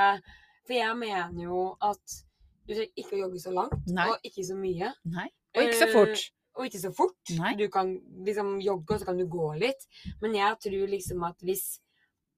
For 0.64 0.78
jeg 0.80 0.96
mener 0.98 1.44
jo 1.44 1.64
at 1.84 2.20
du 2.64 2.72
trenger 2.72 3.02
ikke 3.04 3.18
å 3.18 3.22
jogge 3.26 3.42
så 3.44 3.52
langt, 3.52 3.90
Nei. 3.92 4.06
og 4.08 4.24
ikke 4.24 4.46
så 4.48 4.56
mye. 4.56 4.94
Nei. 5.12 5.26
Og 5.54 5.66
ikke 5.66 5.80
så 5.82 5.88
fort. 5.92 6.14
fort. 6.16 6.30
Og 6.54 6.68
ikke 6.70 6.80
så 6.80 6.92
fort. 6.96 7.32
Nei. 7.36 7.52
Du 7.60 7.66
kan 7.74 7.90
liksom 8.26 8.54
jogge, 8.64 8.96
og 8.96 9.02
så 9.02 9.10
kan 9.10 9.20
du 9.20 9.26
gå 9.28 9.50
litt. 9.60 9.84
Men 10.24 10.38
jeg 10.38 10.62
tror 10.64 10.94
liksom 10.94 11.26
at 11.28 11.44
hvis 11.44 11.66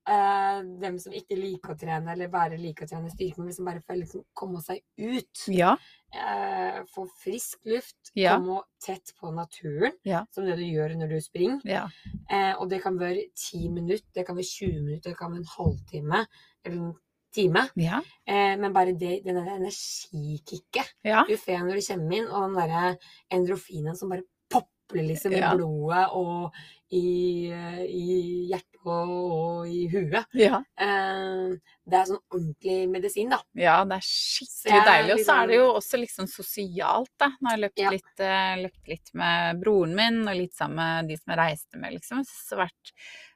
eh, 0.07 0.62
dem 0.81 1.00
som 1.00 1.13
ikke 1.13 1.35
liker 1.39 1.74
å 1.74 1.77
trene, 1.79 2.12
eller 2.13 2.27
bare 2.27 2.57
liker 2.57 2.85
å 2.85 2.89
trene 2.89 3.09
styrke, 3.12 3.39
men 3.43 3.53
som 3.53 3.65
bare 3.65 3.81
får 3.81 3.97
liksom 4.03 4.24
komme 4.33 4.62
seg 4.62 4.81
ut, 4.97 5.45
Ja. 5.47 5.75
eh, 6.13 6.83
få 6.93 7.07
frisk 7.24 7.59
luft, 7.65 8.12
Ja. 8.15 8.38
komme 8.38 8.62
tett 8.79 9.13
på 9.19 9.33
naturen, 9.33 9.93
Ja. 10.03 10.25
som 10.31 10.45
det 10.45 10.57
du 10.57 10.63
gjør 10.63 10.95
når 10.95 11.09
du 11.09 11.21
springer. 11.21 11.62
ja. 11.65 11.88
Eh, 12.29 12.53
og 12.59 12.69
det 12.69 12.81
kan 12.83 12.97
være 12.97 13.29
ti 13.35 13.67
minutter, 13.69 14.05
det 14.13 14.25
kan 14.27 14.35
være 14.35 14.45
20 14.45 14.81
minutter, 14.81 15.09
det 15.12 15.17
kan 15.17 15.31
være 15.31 15.39
en 15.39 15.55
halvtime 15.57 16.27
eller 16.65 16.77
en 16.77 16.95
time. 17.33 17.69
Ja. 17.75 18.00
Eh, 18.27 18.55
men 18.57 18.71
bare 18.74 18.93
det, 18.97 19.24
det 19.24 19.35
energikicket 19.35 20.85
Ja. 21.03 21.24
du 21.27 21.35
får 21.38 21.59
når 21.65 21.75
du 21.75 21.93
kommer 21.93 22.15
inn, 22.15 22.27
og 22.27 22.55
den 22.55 22.55
derre 22.69 22.97
endrofinen 23.31 23.95
som 23.97 24.09
bare 24.09 24.24
popler 24.50 25.03
liksom 25.07 25.33
i 25.33 25.41
blodet 25.57 26.09
og 26.13 26.53
i, 26.91 27.50
eh, 27.51 27.83
i 27.85 28.47
hjertet 28.51 28.75
og, 28.87 29.11
og 29.35 29.67
i 29.69 29.87
huet. 29.91 30.25
ja. 30.33 30.59
Eh, 30.79 31.55
det 31.85 31.99
er 31.99 32.07
sånn 32.09 32.21
ordentlig 32.33 32.77
medisin, 32.89 33.29
da. 33.29 33.39
Ja, 33.57 33.77
det 33.85 33.99
er 33.99 34.05
skikkelig 34.07 34.79
er 34.79 34.87
deilig. 34.89 35.13
Og 35.15 35.19
så 35.25 35.35
er 35.35 35.47
det 35.47 35.55
liksom- 35.55 35.59
jo 35.59 35.67
også 35.79 35.99
liksom 36.01 36.27
sosialt, 36.31 37.11
da. 37.19 37.29
Nå 37.41 37.49
har 37.49 37.57
jeg 37.57 37.63
løpt, 37.65 37.83
Ja. 37.83 37.89
litt, 37.89 38.19
eh, 38.19 38.55
løpt 38.65 38.87
litt 38.87 39.13
med 39.13 39.61
broren 39.61 39.95
min, 39.95 40.27
og 40.27 40.35
litt 40.35 40.53
sammen 40.53 40.75
med 40.75 41.07
de 41.09 41.17
som 41.17 41.33
jeg 41.35 41.37
reiste 41.39 41.77
med, 41.77 41.93
liksom. 41.93 42.23
Så 42.25 42.49
det 42.49 42.57
har 42.57 42.67
vært 42.67 42.93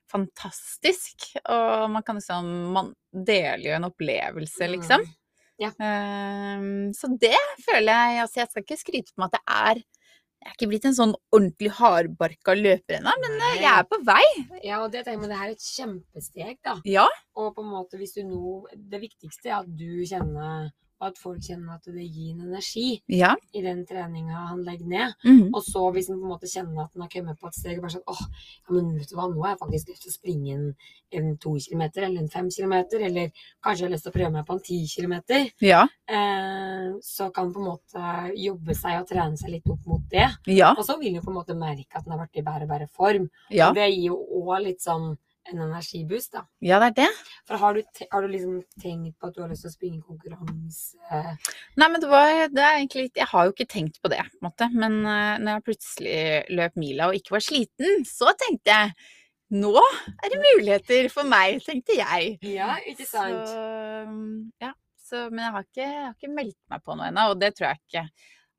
fantastisk. 0.09 1.35
Og 1.45 1.89
man 1.91 2.03
kan 2.03 2.15
liksom 2.17 2.73
Man 2.73 2.93
deler 3.13 3.63
jo 3.63 3.75
en 3.75 3.83
opplevelse, 3.91 4.67
liksom. 4.69 5.01
Mm. 5.05 5.15
Ja. 5.59 5.69
Ehm, 5.81 6.93
så 6.95 7.09
det 7.19 7.35
føler 7.67 7.91
jeg 7.91 8.21
Altså, 8.23 8.35
jeg 8.39 8.49
skal 8.49 8.63
ikke 8.63 8.79
skryte 8.79 9.13
på 9.13 9.19
meg 9.23 9.33
at 9.33 9.39
det 9.39 9.43
er 9.47 9.83
jeg 10.39 10.47
er 10.47 10.55
ikke 10.55 10.67
blitt 10.71 10.85
en 10.87 10.95
sånn 10.95 11.13
ordentlig 11.35 11.69
hardbarka 11.75 12.53
løper 12.55 12.95
ennå, 12.95 13.11
men 13.23 13.33
Nei. 13.41 13.49
jeg 13.59 13.71
er 13.73 13.87
på 13.89 13.97
vei. 14.07 14.23
Ja, 14.63 14.77
og 14.85 14.93
det 14.93 15.01
tenker 15.03 15.25
jeg, 15.25 15.31
det 15.33 15.39
her 15.41 15.49
er 15.49 15.55
et 15.57 15.65
kjempesteg, 15.65 16.53
da. 16.63 16.75
Ja. 16.87 17.07
Og 17.35 17.51
på 17.57 17.65
en 17.65 17.73
måte, 17.73 17.99
hvis 17.99 18.15
du 18.15 18.21
nå 18.23 18.53
Det 18.71 19.01
viktigste 19.01 19.51
er 19.51 19.57
at 19.59 19.67
du 19.67 20.05
kjenner, 20.07 20.69
at 21.01 21.17
folk 21.17 21.39
kjenner 21.39 21.75
at 21.77 21.85
det 21.87 22.03
gir 22.11 22.33
en 22.33 22.41
energi 22.49 23.01
Ja. 23.07 23.35
i 23.55 23.61
den 23.61 23.85
treninga 23.87 24.47
han 24.49 24.63
legger 24.65 24.85
ned. 24.85 25.13
Mhm. 25.23 25.49
Og 25.53 25.63
så 25.63 25.91
hvis 25.93 26.09
han 26.09 26.19
på 26.19 26.25
en 26.27 26.33
måte 26.33 26.49
kjenner 26.51 26.83
at 26.83 26.93
han 26.93 27.01
har 27.05 27.09
kommet 27.09 27.39
på 27.39 27.47
et 27.47 27.53
steg 27.55 27.77
og 27.77 27.83
bare 27.85 27.95
sånn 27.95 28.07
åh, 28.07 28.23
ja, 28.67 28.73
men 28.75 28.97
vet 28.97 29.09
du 29.09 29.15
hva, 29.15 29.27
nå 29.31 29.41
har 29.45 29.55
jeg 29.55 29.59
faktisk 29.63 29.87
lyst 29.93 30.01
til 30.03 30.11
å 30.11 30.17
springe 30.17 30.53
en, 30.55 30.75
en 31.11 31.37
to 31.37 31.55
kilometer 31.59 32.03
eller 32.03 32.21
en 32.21 32.29
fem 32.29 32.49
kilometer, 32.51 32.99
eller 33.07 33.31
kanskje 33.63 33.79
jeg 33.79 33.87
har 33.87 33.93
lyst 33.95 34.03
til 34.03 34.11
å 34.11 34.17
prøve 34.19 34.31
meg 34.33 34.45
på 34.45 34.53
en 34.53 34.59
ti 34.65 34.79
kilometer, 34.87 35.51
Ja. 35.61 35.87
eh, 36.07 36.91
så 37.01 37.31
kan 37.33 37.45
han 37.45 37.53
på 37.53 37.59
en 37.59 37.69
måte 37.71 38.35
jobbe 38.37 38.75
seg 38.75 38.99
og 39.01 39.07
trene 39.07 39.37
seg 39.37 39.49
litt 39.55 39.69
opp 39.69 39.85
mot 39.87 40.01
det. 40.11 40.27
Ja. 40.47 40.73
Og 40.77 40.83
så 40.85 40.99
vil 40.99 41.15
en 41.15 41.21
på 41.23 41.31
en 41.31 41.39
måte 41.39 41.55
merke 41.57 41.95
at 41.95 42.03
han 42.05 42.17
har 42.17 42.25
vært 42.27 42.37
i 42.37 42.41
bedre 42.45 42.63
og 42.63 42.69
bedre 42.69 42.87
form. 42.89 43.29
Og 43.69 43.75
det 43.75 43.89
gir 43.93 44.09
jo 44.11 44.17
òg 44.43 44.63
litt 44.65 44.81
sånn 44.81 45.17
en 45.53 45.61
energiboost, 45.65 46.31
da. 46.35 46.43
ja, 46.65 46.79
det 46.81 46.91
er 46.91 46.95
det. 47.01 47.09
For 47.49 47.61
har 47.61 47.77
du, 47.77 48.01
har 48.11 48.25
du 48.25 48.31
liksom 48.31 48.57
tenkt 48.81 49.17
på 49.19 49.29
at 49.29 49.35
du 49.35 49.43
har 49.43 49.51
lyst 49.51 49.65
til 49.65 49.71
å 49.71 49.75
springe 49.75 50.01
konkurranse? 50.05 50.97
Nei, 51.79 51.87
men 51.87 51.99
det 52.01 52.09
var 52.11 52.33
det 52.53 52.63
er 52.63 52.79
egentlig 52.79 53.07
litt 53.07 53.21
Jeg 53.21 53.31
har 53.31 53.47
jo 53.47 53.53
ikke 53.55 53.69
tenkt 53.69 54.01
på 54.03 54.11
det, 54.13 54.21
på 54.31 54.41
en 54.41 54.49
måte. 54.49 54.69
Men 54.73 54.99
uh, 55.05 55.37
når 55.41 55.51
jeg 55.53 55.65
plutselig 55.69 56.19
løp 56.59 56.77
mila 56.81 57.09
og 57.09 57.19
ikke 57.19 57.37
var 57.37 57.45
sliten, 57.45 58.05
så 58.07 58.35
tenkte 58.39 58.75
jeg 58.75 58.93
nå 59.49 59.73
er 59.81 60.29
det 60.29 60.41
muligheter 60.43 61.07
for 61.13 61.25
meg, 61.25 61.57
tenkte 61.65 61.95
jeg. 61.97 62.35
Ja, 62.45 62.75
ikke 62.85 63.07
Så, 63.09 63.23
ja, 64.61 64.73
så, 65.01 65.23
men 65.31 65.41
jeg 65.41 65.53
har, 65.55 65.65
ikke, 65.65 65.87
jeg 65.87 66.03
har 66.03 66.13
ikke 66.13 66.35
meldt 66.35 66.59
meg 66.69 66.83
på 66.85 66.97
noe 66.97 67.09
ennå, 67.09 67.31
og 67.31 67.39
det 67.41 67.55
tror 67.57 67.71
jeg 67.71 67.81
ikke. 67.81 68.03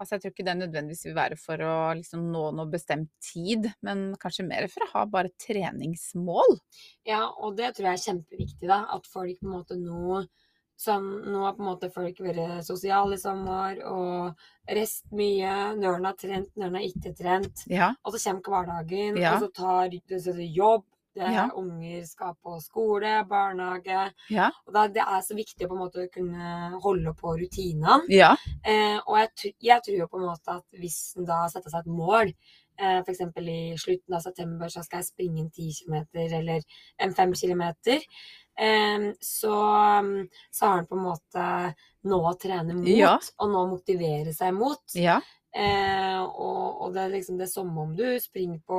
Altså, 0.00 0.16
jeg 0.16 0.22
tror 0.22 0.32
ikke 0.32 0.44
det 0.48 0.56
nødvendigvis 0.62 1.04
vil 1.04 1.16
være 1.18 1.36
for 1.36 1.60
å 1.60 1.72
liksom, 1.98 2.22
nå 2.32 2.46
noe 2.56 2.70
bestemt 2.72 3.10
tid, 3.20 3.68
men 3.84 4.14
kanskje 4.22 4.46
mer 4.48 4.64
for 4.72 4.86
å 4.86 4.92
ha 4.94 5.02
bare 5.12 5.28
treningsmål. 5.44 6.56
Ja, 7.04 7.26
og 7.36 7.58
det 7.58 7.74
tror 7.76 7.90
jeg 7.90 7.98
er 7.98 8.06
kjempeviktig, 8.06 8.70
da. 8.70 8.86
At 8.96 9.10
folk 9.10 9.36
på 9.42 9.50
en 9.50 9.58
måte 9.58 9.76
nå 9.80 10.22
Sånn, 10.80 11.10
nå 11.28 11.42
har 11.44 11.52
på 11.58 11.60
en 11.60 11.66
måte 11.68 11.90
folk 11.92 12.22
vært 12.24 12.64
sosiale 12.64 13.18
i 13.18 13.20
sommer 13.20 13.82
og 13.84 14.38
rest 14.72 15.10
mye. 15.12 15.74
Noen 15.76 16.06
har 16.08 16.14
trent, 16.16 16.48
noen 16.56 16.78
har 16.78 16.86
ikke 16.86 17.12
trent. 17.18 17.66
Ja. 17.68 17.90
Og 18.00 18.14
så 18.14 18.22
kommer 18.24 18.64
hverdagen, 18.64 19.18
Ja. 19.20 19.34
og 19.34 19.44
så 19.44 19.50
tar 19.52 19.92
så 20.16 20.32
er 20.32 20.48
jobb. 20.48 20.86
Det 21.14 21.22
er 21.26 21.32
Ja. 21.34 21.48
Unger 21.58 22.04
skal 22.06 22.34
på 22.42 22.60
skole, 22.62 23.24
barnehage. 23.28 24.12
Ja. 24.30 24.50
Og 24.66 24.72
da, 24.76 24.86
det 24.88 25.02
er 25.02 25.20
så 25.26 25.34
viktig 25.34 25.66
å 25.66 25.68
på 25.72 25.74
en 25.74 25.82
måte 25.82 26.08
kunne 26.14 26.78
holde 26.84 27.14
på 27.18 27.34
rutinene. 27.40 28.00
Ja. 28.08 28.36
Eh, 28.64 28.98
og 29.06 29.18
jeg, 29.18 29.54
jeg 29.60 29.82
tror 29.82 29.96
jo 29.98 30.06
på 30.12 30.20
en 30.20 30.28
måte 30.28 30.54
at 30.60 30.64
hvis 30.78 31.16
en 31.18 31.26
da 31.26 31.46
setter 31.50 31.70
seg 31.72 31.80
et 31.80 31.90
mål, 31.90 32.30
eh, 32.78 33.00
f.eks. 33.02 33.20
i 33.42 33.74
slutten 33.76 34.14
av 34.14 34.22
september 34.22 34.68
så 34.70 34.84
skal 34.86 35.02
jeg 35.02 35.10
springe 35.10 35.40
en 35.42 35.50
10 35.50 35.72
km 35.82 35.96
eller 36.38 36.62
en 37.02 37.12
5 37.18 37.34
km, 37.34 37.64
eh, 38.60 39.10
så, 39.20 39.56
så 40.52 40.66
har 40.66 40.76
han 40.76 40.86
på 40.86 40.96
en 40.96 41.04
måte 41.10 41.74
nå 42.06 42.22
å 42.22 42.36
trene 42.40 42.74
mot, 42.78 42.86
Ja. 42.88 43.18
og 43.38 43.50
nå 43.50 43.66
motivere 43.74 44.32
seg 44.32 44.54
mot. 44.54 44.80
Ja. 44.94 45.18
Eh, 45.52 46.20
og, 46.22 46.82
og 46.84 46.92
det 46.94 47.00
er 47.02 47.08
liksom 47.16 47.38
det 47.40 47.48
er 47.48 47.50
som 47.50 47.70
om 47.82 47.96
du 47.98 48.04
springer 48.22 48.60
på 48.70 48.76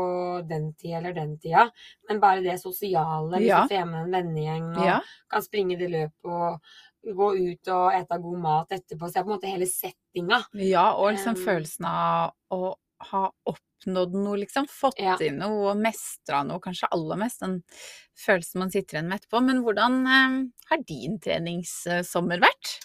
den 0.48 0.70
tida 0.80 1.00
eller 1.02 1.14
den 1.18 1.34
tida, 1.44 1.66
men 2.08 2.22
bare 2.24 2.44
det 2.46 2.60
sosiale, 2.62 3.42
hvis 3.42 3.50
Ja. 3.50 3.64
du 3.68 3.74
får 3.76 3.90
med 3.90 4.06
en 4.06 4.12
vennegjeng 4.16 4.70
og 4.78 4.86
Ja. 4.86 5.00
kan 5.30 5.42
springe 5.44 5.78
det 5.78 5.90
løpet 5.92 6.32
og 6.32 6.62
gå 7.18 7.28
ut 7.36 7.68
og 7.74 7.92
ete 7.98 8.18
god 8.22 8.38
mat 8.40 8.70
etterpå. 8.78 9.08
Så 9.10 9.14
det 9.14 9.20
er 9.20 9.24
på 9.26 9.32
en 9.32 9.36
måte 9.40 9.52
hele 9.52 9.66
settinga. 9.68 10.44
Ja, 10.54 10.94
og 10.94 11.12
liksom 11.16 11.36
Um, 11.36 11.44
følelsen 11.44 11.86
av 11.90 12.32
å 12.54 12.76
ha 13.12 13.24
oppnådd 13.50 14.14
noe, 14.14 14.38
liksom. 14.38 14.68
Fått 14.70 15.00
Ja. 15.02 15.16
til 15.18 15.34
noe 15.34 15.72
og 15.72 15.78
mestra 15.78 16.44
noe, 16.46 16.60
kanskje 16.62 16.88
aller 16.94 17.18
mest. 17.18 17.40
Den 17.42 17.64
følelsen 18.16 18.60
man 18.60 18.70
sitter 18.72 19.00
igjen 19.00 19.10
med 19.10 19.20
etterpå. 19.20 19.44
Men 19.44 19.64
hvordan 19.64 20.06
eh, 20.08 20.50
har 20.70 20.78
din 20.88 21.20
treningssommer 21.20 22.40
vært? 22.40 22.78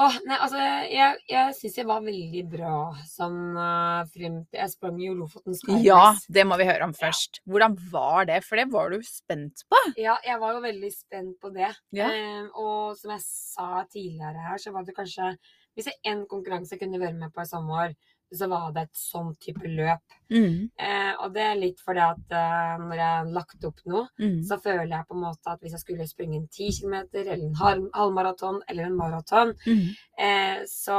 Åh, 0.00 0.14
nei, 0.24 0.36
altså, 0.40 0.60
jeg, 0.88 1.18
jeg 1.28 1.54
syns 1.58 1.74
jeg 1.76 1.88
var 1.88 2.04
veldig 2.04 2.42
bra 2.48 2.76
sånn 3.04 3.40
uh, 3.52 4.00
frem 4.08 4.38
til 4.48 4.60
Jeg 4.62 4.72
sprang 4.72 5.00
jo 5.02 5.12
Lofoten 5.18 5.56
Skyrace. 5.56 5.84
Ja, 5.84 6.04
det 6.32 6.44
må 6.48 6.56
vi 6.56 6.68
høre 6.70 6.86
om 6.88 6.94
først. 6.96 7.42
Hvordan 7.50 7.76
var 7.92 8.30
det? 8.30 8.38
For 8.46 8.56
det 8.56 8.70
var 8.72 8.94
du 8.94 9.04
spent 9.04 9.66
på. 9.68 9.80
Ja, 10.00 10.16
jeg 10.24 10.40
var 10.40 10.56
jo 10.56 10.62
veldig 10.64 10.92
spent 10.94 11.36
på 11.42 11.52
det. 11.52 11.68
Ja. 11.96 12.08
Eh, 12.08 12.46
og 12.56 12.96
som 12.96 13.12
jeg 13.12 13.24
sa 13.26 13.84
tidligere 13.92 14.46
her, 14.46 14.62
så 14.62 14.72
var 14.72 14.88
det 14.88 14.96
kanskje 14.96 15.34
Hvis 15.76 15.86
jeg 15.86 16.00
én 16.10 16.24
konkurranse 16.26 16.80
kunne 16.80 16.98
være 16.98 17.14
med 17.14 17.30
på 17.34 17.44
i 17.44 17.48
sommer, 17.48 17.92
så 18.32 18.48
var 18.48 18.72
det 18.72 18.82
et 18.82 18.94
sånn 18.94 19.34
type 19.40 19.66
løp. 19.66 20.00
Mm. 20.30 20.70
Eh, 20.78 21.12
og 21.24 21.32
det 21.34 21.42
er 21.42 21.56
litt 21.58 21.80
fordi 21.80 21.98
at 22.00 22.30
eh, 22.30 22.78
når 22.78 22.94
jeg 22.96 23.06
har 23.16 23.24
lagt 23.34 23.64
opp 23.64 23.80
noe, 23.86 24.06
Mm. 24.20 24.42
så 24.46 24.58
føler 24.62 24.88
jeg 24.96 25.06
på 25.08 25.14
en 25.16 25.22
måte 25.24 25.46
at 25.50 25.60
hvis 25.60 25.72
jeg 25.72 25.80
skulle 25.80 26.06
springe 26.08 26.36
en 26.36 26.46
10 26.48 26.70
km, 26.80 26.94
eller 27.14 27.32
en 27.32 27.54
halvmaraton, 27.94 28.60
eller 28.68 28.84
en 28.84 28.96
maraton, 28.96 29.54
Mm. 29.66 29.88
eh, 30.18 30.62
så 30.66 30.96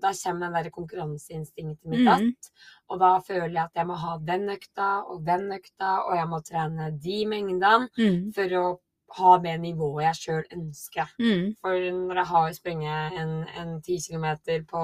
da 0.00 0.12
kommer 0.12 0.40
den 0.46 0.52
der 0.64 0.70
konkurranseinstinktet 0.70 1.84
mitt 1.84 2.00
Mm. 2.00 2.08
att. 2.08 2.50
Og 2.88 2.98
da 2.98 3.18
føler 3.20 3.54
jeg 3.54 3.64
at 3.64 3.74
jeg 3.74 3.86
må 3.86 3.94
ha 3.96 4.18
den 4.18 4.48
økta 4.48 5.04
og 5.08 5.24
den 5.24 5.50
økta, 5.52 6.04
og 6.06 6.14
jeg 6.16 6.26
må 6.28 6.40
trene 6.44 6.90
de 7.00 7.24
mengdene 7.26 7.88
Mm. 7.96 8.32
for 8.34 8.42
å 8.48 8.78
ha 9.18 9.36
det 9.42 9.56
nivået 9.60 10.04
jeg 10.04 10.18
sjøl 10.20 10.44
ønsker. 10.54 11.12
Mm. 11.18 11.46
For 11.60 11.86
når 11.96 12.20
jeg 12.20 12.28
har 12.30 12.52
springet 12.52 13.18
en, 13.20 13.32
en 13.60 13.72
10 13.82 13.98
km 14.06 14.26
på 14.70 14.82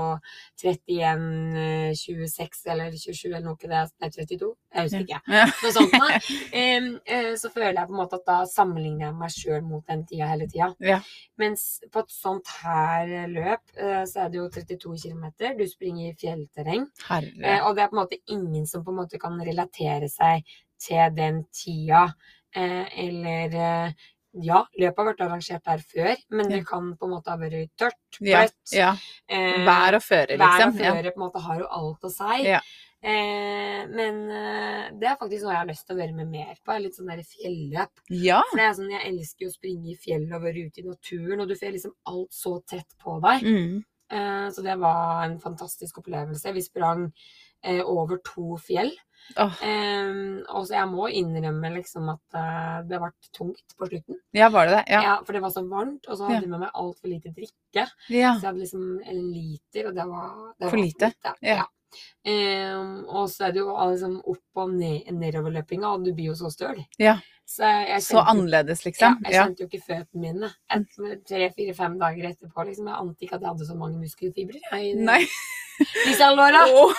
31, 0.63 1.95
26 2.01 2.67
eller 2.73 2.97
27 2.97 3.29
eller 3.29 3.45
noe, 3.47 3.59
det 3.63 3.79
er 3.79 3.93
nei, 4.03 4.11
32, 4.11 4.51
jeg 4.75 4.89
husker 4.89 5.05
ikke. 5.05 5.21
Ja. 5.37 5.47
Noe 5.63 5.73
sånt 5.77 5.95
da. 5.95 6.21
um, 6.63 6.89
eh, 7.15 7.33
så 7.39 7.53
føler 7.55 7.79
jeg 7.79 7.89
på 7.89 7.97
en 7.97 8.01
måte 8.03 8.21
at 8.21 8.27
da 8.29 8.39
sammenligner 8.51 9.09
jeg 9.09 9.19
meg 9.23 9.35
sjøl 9.37 9.65
mot 9.67 9.87
den 9.89 10.05
tida 10.11 10.31
hele 10.33 10.51
tida. 10.51 10.73
Ja. 10.85 11.01
Mens 11.41 11.67
på 11.93 12.03
et 12.05 12.15
sånt 12.15 12.53
her 12.65 13.15
løp, 13.33 13.65
eh, 13.79 14.03
så 14.11 14.27
er 14.27 14.33
det 14.33 14.41
jo 14.43 14.49
32 14.53 14.97
km. 15.07 15.27
Du 15.59 15.67
springer 15.71 16.11
i 16.11 16.17
fjellterreng. 16.19 16.89
Eh, 17.11 17.61
og 17.63 17.77
det 17.77 17.87
er 17.87 17.93
på 17.93 17.97
en 17.97 18.03
måte 18.03 18.23
ingen 18.27 18.67
som 18.67 18.85
på 18.85 18.95
en 18.95 19.03
måte 19.05 19.23
kan 19.23 19.39
relatere 19.39 20.11
seg 20.13 20.47
til 20.83 21.15
den 21.17 21.45
tida. 21.55 22.09
Eh, 22.57 23.05
eller 23.05 23.57
eh, 23.61 24.07
ja, 24.43 24.65
løpet 24.79 24.99
har 25.01 25.07
vært 25.11 25.21
arrangert 25.27 25.65
der 25.65 25.85
før, 25.93 26.17
men 26.31 26.49
det 26.51 26.63
kan 26.69 26.91
på 26.99 27.07
en 27.09 27.15
måte 27.17 27.31
ha 27.33 27.37
vært 27.41 27.71
tørt, 27.79 27.97
Ja. 28.21 28.43
bløtt. 28.45 28.73
ja. 28.73 28.91
ja. 29.31 29.65
Vær 29.67 29.97
og 29.99 30.03
føre, 30.03 30.37
liksom. 30.37 30.75
Vær 30.77 30.91
og 30.91 30.99
føre 30.99 31.13
på 31.15 31.21
en 31.21 31.25
måte 31.27 31.43
har 31.47 31.59
jo 31.63 31.71
alt 31.79 32.05
å 32.05 32.11
si. 32.13 32.43
Ja. 32.49 32.61
Eh, 33.07 33.83
men 33.93 34.23
eh, 34.35 34.87
det 34.99 35.07
er 35.11 35.19
faktisk 35.21 35.45
noe 35.45 35.53
jeg 35.53 35.61
har 35.61 35.69
lyst 35.69 35.85
til 35.87 35.95
å 35.95 36.01
være 36.01 36.15
med 36.17 36.31
mer 36.33 36.55
på. 36.65 36.77
Litt 36.83 36.97
sånn 36.97 37.11
fjelløp. 37.13 38.01
ja. 38.11 38.41
For 38.51 38.57
det 38.59 38.65
er 38.67 38.73
sånn, 38.79 38.91
Jeg 38.91 39.13
elsker 39.13 39.47
jo 39.47 39.51
å 39.53 39.55
springe 39.57 39.93
i 39.93 39.99
fjellet 40.01 40.33
og 40.35 40.43
være 40.43 40.65
ute 40.67 40.81
i 40.83 40.87
naturen, 40.89 41.41
og 41.41 41.49
du 41.49 41.55
får 41.55 41.77
liksom 41.77 41.95
alt 42.07 42.33
så 42.33 42.57
tett 42.67 42.97
på 42.99 43.21
deg. 43.23 43.45
Mm. 43.45 43.85
Eh, 44.11 44.49
så 44.51 44.63
det 44.63 44.79
var 44.79 45.25
en 45.25 45.39
fantastisk 45.43 45.99
opplevelse. 45.99 46.53
Vi 46.55 46.63
sprang 46.63 47.13
eh, 47.63 47.83
over 47.85 48.19
to 48.25 48.57
fjell. 48.59 48.91
Åh, 49.37 49.55
Um, 49.67 50.43
og 50.49 50.67
så 50.69 50.77
jeg 50.77 50.89
må 50.89 51.09
innrømme 51.11 51.71
liksom 51.75 52.09
at 52.13 52.35
eh, 52.39 52.83
det 52.89 52.99
ble 53.03 53.11
tungt 53.35 53.75
på 53.79 53.89
slutten. 53.89 54.21
ja, 54.33 54.49
var 54.49 54.67
det 54.67 54.77
det? 54.77 54.85
Ja. 54.95 55.01
Ja. 55.03 55.15
For 55.27 55.33
det 55.33 55.43
var 55.43 55.51
så 55.51 55.65
varmt, 55.69 56.07
og 56.09 56.17
så 56.19 56.29
hadde 56.29 56.43
jeg 56.45 56.51
med 56.51 56.61
meg 56.61 56.71
altfor 56.75 57.09
lite 57.11 57.33
drikke. 57.35 57.87
ja. 58.09 58.35
Så 58.37 58.45
jeg 58.45 58.47
hadde 58.47 58.61
liksom 58.63 59.01
en 59.03 59.23
liter, 59.33 59.89
og 59.89 59.95
det 59.97 60.07
var, 60.07 60.29
det 60.61 60.69
For 60.71 60.77
var 60.77 60.85
lite? 60.85 61.13
Ja. 61.25 61.35
Ja. 61.43 61.65
Um, 62.27 63.05
og 63.09 63.29
så 63.31 63.47
er 63.47 63.53
det 63.55 63.61
jo 63.63 63.71
liksom 63.73 64.17
opp 64.27 64.61
og 64.63 64.73
ned, 64.75 65.07
nedoverløpinga, 65.15 65.87
og 65.95 66.05
du 66.05 66.13
blir 66.15 66.31
jo 66.33 66.35
så 66.39 66.51
støl. 66.53 66.85
Ja. 66.99 67.19
Så 67.47 67.63
Så 68.03 68.19
annerledes, 68.27 68.83
liksom? 68.85 69.21
ja, 69.23 69.31
jeg 69.31 69.35
Ja. 69.35 69.45
kjente 69.47 69.63
jo 69.63 69.69
ikke 69.69 69.87
føttene 69.87 70.21
mine 70.21 70.51
et, 70.71 70.87
tre, 71.29 71.51
fire, 71.55 71.75
fem 71.75 71.99
dager 71.99 72.31
etterpå. 72.31 72.65
Liksom. 72.67 72.87
Jeg 72.87 72.97
ante 72.99 73.23
ikke 73.25 73.35
at 73.37 73.41
jeg 73.43 73.49
hadde 73.51 73.67
så 73.67 73.77
mange 73.79 73.99
muskelfibrer. 73.99 74.61
jeg, 74.73 74.95
Nei. 74.97 75.27
Åh, 75.77 76.93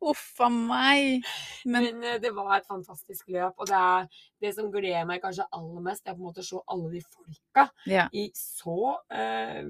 Uff 0.00 0.40
a 0.40 0.48
meg. 0.48 1.24
Men 1.64 1.84
Men 1.84 2.04
eh, 2.04 2.18
det 2.20 2.30
var 2.34 2.56
et 2.58 2.66
fantastisk 2.66 3.28
løp, 3.32 3.54
og 3.58 3.68
det, 3.68 3.78
er, 3.78 4.08
det 4.42 4.52
som 4.56 4.70
gleder 4.72 5.06
meg 5.08 5.22
kanskje 5.22 5.46
aller 5.54 5.84
mest, 5.84 6.02
er 6.06 6.14
på 6.16 6.20
en 6.22 6.28
måte 6.28 6.42
å 6.44 6.46
se 6.46 6.60
alle 6.74 6.90
de 6.92 7.00
folka 7.04 7.64
ja. 7.88 8.06
i 8.12 8.26
så 8.36 8.76
uh, 8.98 9.62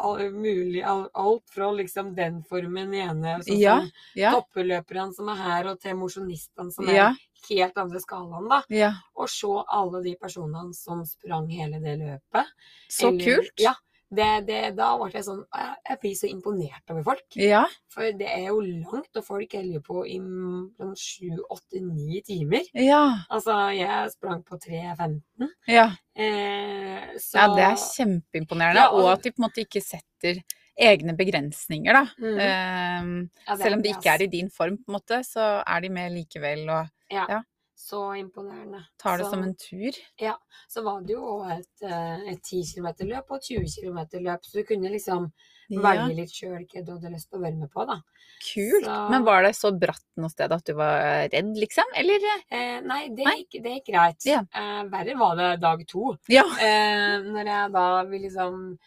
all, 0.00 0.24
mulig 0.34 0.82
all, 0.84 1.06
Alt 1.14 1.44
fra 1.54 1.70
liksom 1.76 2.14
den 2.16 2.42
formen 2.48 2.94
ene, 2.94 3.38
sånn 3.46 3.60
Ja, 3.60 3.78
som 3.80 4.20
ja. 4.20 4.34
toppløperne 4.34 5.14
som 5.16 5.30
er 5.32 5.40
her, 5.44 5.70
og 5.72 5.80
til 5.82 5.96
mosjonistene 6.00 6.74
som 6.74 6.88
er 6.90 6.98
Ja. 6.98 7.08
helt 7.50 7.78
andre 7.78 8.00
skalaen, 8.02 8.48
da. 8.50 8.62
ja. 8.72 8.92
Og 9.14 9.30
se 9.30 9.50
alle 9.78 10.02
de 10.02 10.16
personene 10.20 10.74
som 10.74 11.04
sprang 11.06 11.48
hele 11.52 11.78
det 11.84 11.98
løpet. 12.02 12.54
Så 12.90 13.12
Eller- 13.12 13.24
kult. 13.24 13.52
Ja. 13.62 13.74
Det, 14.08 14.46
det, 14.46 14.58
da 14.78 14.92
ble 15.00 15.08
jeg 15.10 15.24
sånn 15.26 15.40
Jeg 15.88 15.96
blir 15.98 16.12
så 16.14 16.28
imponert 16.30 16.92
over 16.92 17.02
folk. 17.02 17.24
Ja. 17.34 17.64
For 17.90 18.12
det 18.14 18.28
er 18.30 18.44
jo 18.52 18.60
langt, 18.60 19.10
og 19.18 19.24
folk 19.26 19.52
holder 19.58 19.80
på 19.82 20.04
i 20.06 20.18
sånn 20.20 20.92
sju, 20.94 21.40
åtte, 21.50 21.80
ni 21.82 22.20
timer. 22.22 22.62
Ja. 22.72 23.02
Altså, 23.30 23.56
jeg 23.74 24.12
sprang 24.14 24.44
på 24.46 24.58
3.15. 24.62 25.48
Ja. 25.66 25.88
Eh, 26.16 27.16
så 27.18 27.40
ja, 27.42 27.48
det 27.56 27.64
er 27.64 27.80
kjempeimponerende. 27.82 28.84
Ja, 28.84 28.88
og- 28.92 29.04
Og 29.04 29.12
at 29.16 29.22
de 29.22 29.30
på 29.32 29.42
en 29.42 29.48
måte 29.48 29.64
ikke 29.66 29.82
setter 29.82 30.42
egne 30.78 31.16
begrensninger, 31.16 31.92
da. 31.92 32.04
Mm. 32.20 32.38
Eh, 32.38 33.28
Ja, 33.48 33.56
selv 33.56 33.74
om 33.76 33.82
de 33.82 33.88
ikke 33.90 34.14
er 34.14 34.22
i 34.22 34.26
din 34.28 34.50
form, 34.50 34.76
på 34.78 34.88
en 34.88 35.00
måte, 35.00 35.18
så 35.24 35.62
er 35.66 35.80
de 35.80 35.88
med 35.88 36.12
likevel 36.12 36.68
og 36.70 36.88
Ja. 37.10 37.42
Så 37.76 37.98
imponerende. 38.18 38.80
tar 38.98 39.18
det 39.18 39.24
Så- 39.26 39.30
som 39.30 39.42
en 39.42 39.54
tur. 39.54 39.92
Ja. 40.18 40.36
Så 40.68 40.82
var 40.82 41.02
det 41.02 41.12
jo 41.12 41.42
et, 41.44 41.82
eh, 41.82 42.32
et 42.32 42.42
10 42.42 42.62
km-løp 42.74 43.30
og 43.30 43.36
et 43.36 43.42
20 43.42 43.66
km-løp, 43.82 44.40
så 44.42 44.52
du 44.52 44.62
kunne 44.64 44.90
liksom 44.90 45.30
Ja, 45.68 45.80
velge 45.82 46.14
litt 46.16 46.30
sjøl 46.30 46.64
hva 46.66 46.84
du 46.86 46.92
hadde 46.92 47.12
lyst 47.12 47.28
til 47.30 47.38
å 47.38 47.42
være 47.42 47.58
med 47.58 47.70
på, 47.70 47.86
da. 47.86 48.00
kult. 48.40 48.84
Så- 48.84 49.10
Men 49.10 49.24
var 49.24 49.42
det 49.42 49.52
så 49.54 49.70
bratt 49.78 50.02
noe 50.16 50.28
sted 50.30 50.50
at 50.52 50.64
du 50.64 50.72
var 50.74 51.28
redd, 51.28 51.54
liksom? 51.56 51.84
Eller? 51.94 52.20
Eh, 52.50 52.80
nei, 52.80 53.08
det 53.08 53.24
gikk, 53.24 53.62
det 53.62 53.84
gikk 53.84 53.94
greit. 53.94 54.24
Ja. 54.24 54.40
Eh, 54.54 54.84
verre 54.88 55.16
var 55.18 55.36
det 55.36 55.60
dag 55.60 55.86
to. 55.86 56.16
Ja. 56.28 56.42
Eh, 56.60 57.20
når 57.22 57.44
jeg 57.44 57.72
da 57.72 58.02
vil 58.04 58.22
liksom 58.22 58.72
eh, 58.72 58.78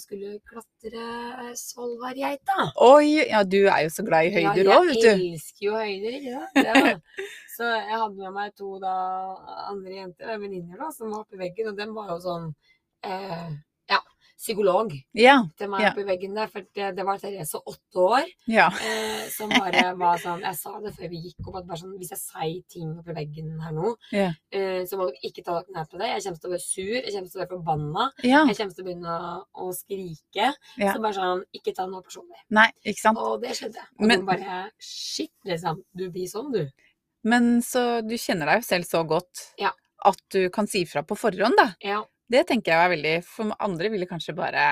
skulle 0.00 0.38
klatre 0.48 1.52
Svolværgeita. 1.58 2.70
Oi, 2.86 3.18
ja 3.28 3.42
du 3.44 3.60
er 3.66 3.84
jo 3.84 3.90
så 3.92 4.04
glad 4.06 4.28
i 4.28 4.32
høyder 4.38 4.70
ja, 4.70 4.78
vet 4.86 5.02
du. 5.02 5.06
jeg 5.08 5.32
elsker 5.32 5.66
jo 5.66 5.76
høyder. 5.76 6.18
Ja. 6.24 6.96
Så 7.58 7.66
jeg 7.66 7.90
hadde 7.90 8.14
med 8.14 8.34
meg 8.36 8.52
to 8.54 8.76
da, 8.78 8.94
andre 9.66 9.96
jenter, 9.96 10.36
venninner, 10.38 10.84
som 10.94 11.10
var 11.10 11.24
i 11.34 11.40
veggen, 11.40 11.72
og 11.72 11.80
dem 11.80 11.90
var 11.96 12.12
jo 12.12 12.18
sånn 12.22 12.44
eh, 13.02 13.48
psykolog. 14.38 14.92
Ja. 15.14 15.42
til 15.58 15.68
meg 15.68 15.80
Ja. 15.82 15.90
på 15.94 16.04
veggen 16.06 16.34
der, 16.34 16.46
for 16.46 16.60
det, 16.74 16.94
det 16.96 17.04
var 17.04 17.18
Therese, 17.18 17.54
åtte 17.66 17.96
år, 17.98 18.24
Ja. 18.46 18.68
eh, 18.68 19.28
som 19.34 19.48
bare 19.50 19.96
var 19.98 20.16
sånn 20.18 20.40
Jeg 20.40 20.54
sa 20.54 20.78
det 20.80 20.94
før 20.94 21.08
vi 21.10 21.16
gikk 21.26 21.48
opp, 21.48 21.56
at 21.56 21.78
sånn, 21.80 21.96
hvis 21.98 22.10
jeg 22.10 22.18
sier 22.18 22.62
ting 22.70 23.02
på 23.02 23.14
veggen 23.14 23.58
her 23.60 23.72
nå, 23.72 23.96
Ja. 24.12 24.30
eh, 24.52 24.84
så 24.86 24.96
må 24.96 25.08
dere 25.10 25.18
ikke 25.24 25.44
ta 25.44 25.58
dere 25.60 25.74
nær 25.74 25.88
til 25.90 25.98
det. 25.98 26.06
Jeg 26.08 26.22
kommer 26.22 26.40
til 26.40 26.50
å 26.50 26.52
være 26.54 26.62
sur, 26.62 26.94
jeg 26.94 27.12
kommer 27.12 27.30
til 27.30 27.40
å 27.40 27.42
være 27.42 27.52
forbanna, 27.56 28.12
ja. 28.22 28.44
jeg 28.46 28.56
kommer 28.56 28.74
til 28.74 28.84
å 28.84 28.88
begynne 28.88 29.14
å, 29.18 29.44
å 29.54 29.72
skrike. 29.74 30.54
Så 30.78 31.02
bare 31.02 31.14
sånn, 31.14 31.44
ikke 31.52 31.74
ta 31.74 31.86
noe 31.86 32.02
personlig. 32.02 32.38
Nei, 32.50 32.70
ikke 32.86 33.00
sant. 33.00 33.18
Og 33.18 33.40
det 33.42 33.50
skjedde. 33.58 33.82
Og 33.98 34.06
Men- 34.06 34.20
de 34.20 34.26
bare 34.26 34.70
Shit, 34.78 35.32
liksom. 35.44 35.82
Du 35.96 36.10
blir 36.10 36.28
sånn, 36.28 36.52
du. 36.52 36.70
Men 37.24 37.60
så 37.60 38.00
du 38.06 38.14
kjenner 38.14 38.46
deg 38.46 38.62
jo 38.62 38.66
selv 38.76 38.84
så 38.86 39.04
godt 39.06 39.54
Ja. 39.58 39.72
at 40.04 40.16
du 40.30 40.48
kan 40.50 40.66
si 40.68 40.84
fra 40.84 41.02
på 41.02 41.16
forhånd, 41.18 41.56
da. 41.56 41.74
Ja. 41.82 42.04
Det 42.28 42.44
tenker 42.48 42.74
jeg 42.74 42.84
er 42.84 42.92
veldig 42.92 43.14
For 43.26 43.54
andre 43.64 43.90
ville 43.92 44.08
kanskje 44.10 44.36
bare 44.36 44.66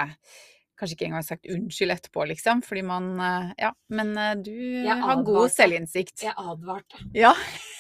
Kanskje 0.76 0.92
ikke 0.98 1.06
engang 1.06 1.24
sagt 1.24 1.46
unnskyld 1.48 1.94
etterpå, 1.94 2.26
liksom. 2.28 2.58
Fordi 2.60 2.82
man 2.84 3.06
eh, 3.16 3.52
Ja, 3.64 3.70
men 3.96 4.10
eh, 4.20 4.34
du 4.44 4.56
har 4.84 5.22
god 5.24 5.48
selvinnsikt. 5.54 6.26
Jeg 6.26 6.34
advarte. 6.36 7.00
Ja. 7.16 7.30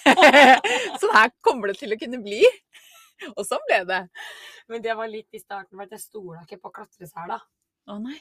sånn 1.02 1.12
her 1.12 1.28
kommer 1.44 1.68
det 1.68 1.76
til 1.82 1.92
å 1.92 1.98
kunne 2.00 2.22
bli. 2.24 2.40
Og 3.34 3.42
sånn 3.44 3.60
ble 3.68 3.82
det. 3.90 4.00
Men 4.72 4.86
det 4.88 4.96
var 4.96 5.12
litt 5.12 5.36
i 5.36 5.42
starten, 5.42 5.76
for 5.76 5.92
jeg 5.92 6.06
stola 6.06 6.40
ikke 6.46 6.62
på 6.62 6.72
klatresela. 6.78 7.36
Å 7.92 7.98
nei. 8.00 8.16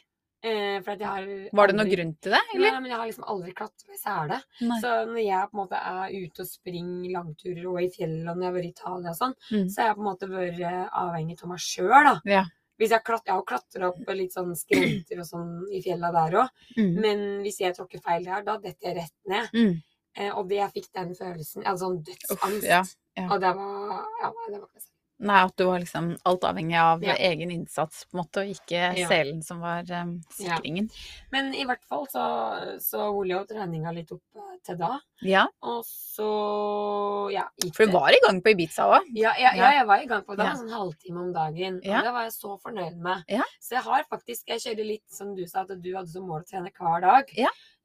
Eh, 0.46 0.76
for 0.86 0.92
at 0.94 1.00
jeg 1.02 1.08
har 1.10 1.30
Var 1.58 1.68
det 1.72 1.76
noen 1.76 1.90
grunn 1.90 2.10
til 2.22 2.34
det, 2.36 2.40
Nei, 2.54 2.56
eller? 2.60 2.76
men 2.82 2.92
jeg 2.92 3.00
har 3.00 3.08
liksom 3.10 3.24
aldri 3.34 3.54
klatra 3.58 3.94
i 3.96 3.98
sele. 3.98 4.38
Nei. 4.62 4.76
Så 4.84 4.92
når 5.10 5.22
jeg 5.26 5.48
på 5.50 5.56
en 5.58 5.62
måte 5.64 5.80
er 5.80 6.12
ute 6.14 6.44
og 6.44 6.50
springer 6.52 7.10
langturer 7.16 7.66
og 7.72 7.80
i 7.82 7.88
fjellet, 7.90 8.28
og 8.30 8.36
når 8.38 8.44
jeg 8.44 8.52
har 8.52 8.58
vært 8.60 8.68
i 8.70 8.74
Italia 8.76 9.10
og 9.10 9.18
sånn, 9.18 9.34
Mm. 9.52 9.70
så 9.74 9.82
har 9.82 9.88
jeg 9.90 9.96
på 9.98 10.04
en 10.06 10.10
måte 10.12 10.30
vært 10.30 10.60
eh, 10.62 10.90
avhengig 11.02 11.40
av 11.42 11.50
meg 11.50 11.60
sjøl, 11.66 12.04
da. 12.12 12.16
Ja. 12.30 12.44
Hvis 12.78 12.90
jeg, 12.92 13.04
klat, 13.08 13.24
jeg 13.26 13.34
har 13.34 13.44
klatra 13.48 13.88
opp 13.90 14.10
litt 14.14 14.34
sånn 14.36 14.54
skrenter 14.56 15.20
og 15.20 15.26
sånn 15.26 15.52
i 15.72 15.82
fjella 15.82 16.12
der 16.12 16.38
òg, 16.44 16.50
Mm. 16.78 16.94
men 17.02 17.20
hvis 17.42 17.58
jeg 17.60 17.74
tråkker 17.74 18.02
feil 18.04 18.24
der, 18.26 18.44
da 18.44 18.58
detter 18.58 18.90
jeg 18.94 18.96
rett 18.98 19.16
ned. 19.26 19.50
Mm. 19.54 19.82
Eh, 20.18 20.30
og 20.38 20.48
det 20.50 20.58
jeg 20.62 20.72
fikk 20.74 20.92
den 20.94 21.16
følelsen 21.16 21.64
hadde 21.66 21.80
sånn 21.80 22.04
dødsangst. 22.04 22.64
ja, 22.64 22.84
ja. 23.18 23.28
Og 23.32 23.40
det 23.42 23.56
var 23.56 24.06
Ja, 24.22 24.30
nei, 24.30 24.48
det 24.52 24.60
var 24.62 24.68
ikke 24.70 24.82
Nei, 25.18 25.38
at 25.46 25.56
du 25.56 25.64
var 25.64 25.80
liksom 25.80 26.10
alt 26.26 26.42
avhengig 26.44 26.76
av 26.76 27.02
Ja. 27.04 27.14
egen 27.16 27.50
innsats, 27.52 28.04
på 28.06 28.18
en 28.18 28.24
måte, 28.24 28.42
og 28.44 28.48
ikke 28.52 28.98
Ja. 28.98 29.08
selen 29.08 29.42
som 29.42 29.62
var 29.62 29.84
Ja. 29.88 30.04
sikringen. 30.30 30.90
Men 31.32 31.54
i 31.54 31.64
hvert 31.64 31.84
fall 31.88 32.06
så, 32.08 32.80
så 32.82 32.98
holdt 33.14 33.30
jo 33.32 33.46
treninga 33.46 33.94
litt 33.96 34.12
opp 34.12 34.22
eh, 34.36 34.58
til 34.66 34.76
da. 34.78 35.00
Ja, 35.24 35.48
Og 35.64 35.86
så 35.86 37.32
ja, 37.32 37.46
gikk 37.64 37.76
for 37.78 37.86
du 37.86 37.94
var 37.94 38.10
i 38.12 38.20
gang 38.26 38.42
på 38.42 38.52
Ibiza 38.52 38.84
òg. 38.92 39.08
Ja, 39.14 39.32
ja, 39.40 39.52
ja, 39.56 39.64
Ja. 39.64 39.72
jeg 39.80 39.88
var 39.88 39.98
i 40.04 40.06
gang 40.06 40.24
på 40.24 40.36
det. 40.36 40.44
Ja. 40.46 40.52
En 40.52 40.58
sånn 40.58 40.70
halvtime 40.76 41.20
om 41.22 41.34
dagen. 41.34 41.80
Ja. 41.84 42.00
Og 42.00 42.04
det 42.04 42.14
var 42.14 42.24
jeg 42.24 42.34
så 42.34 42.60
fornøyd 42.62 42.98
med. 42.98 43.24
Ja. 43.30 43.44
Så 43.62 43.70
jeg 43.80 43.84
har 43.84 44.04
faktisk 44.12 44.44
Jeg 44.48 44.60
kjører 44.60 44.86
litt 44.86 45.10
som 45.10 45.34
du 45.36 45.46
sa, 45.48 45.62
at 45.62 45.82
du 45.82 45.94
hadde 45.96 46.10
som 46.10 46.28
mål 46.28 46.44
å 46.44 46.48
trene 46.50 46.72
hver 46.72 47.02
dag. 47.02 47.26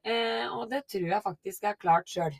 Ja. 0.04 0.10
Eh, 0.12 0.46
og 0.56 0.70
det 0.70 0.86
tror 0.88 1.08
jeg 1.10 1.22
faktisk 1.22 1.60
jeg 1.62 1.68
har 1.70 1.76
klart 1.76 2.06
sjøl. 2.08 2.36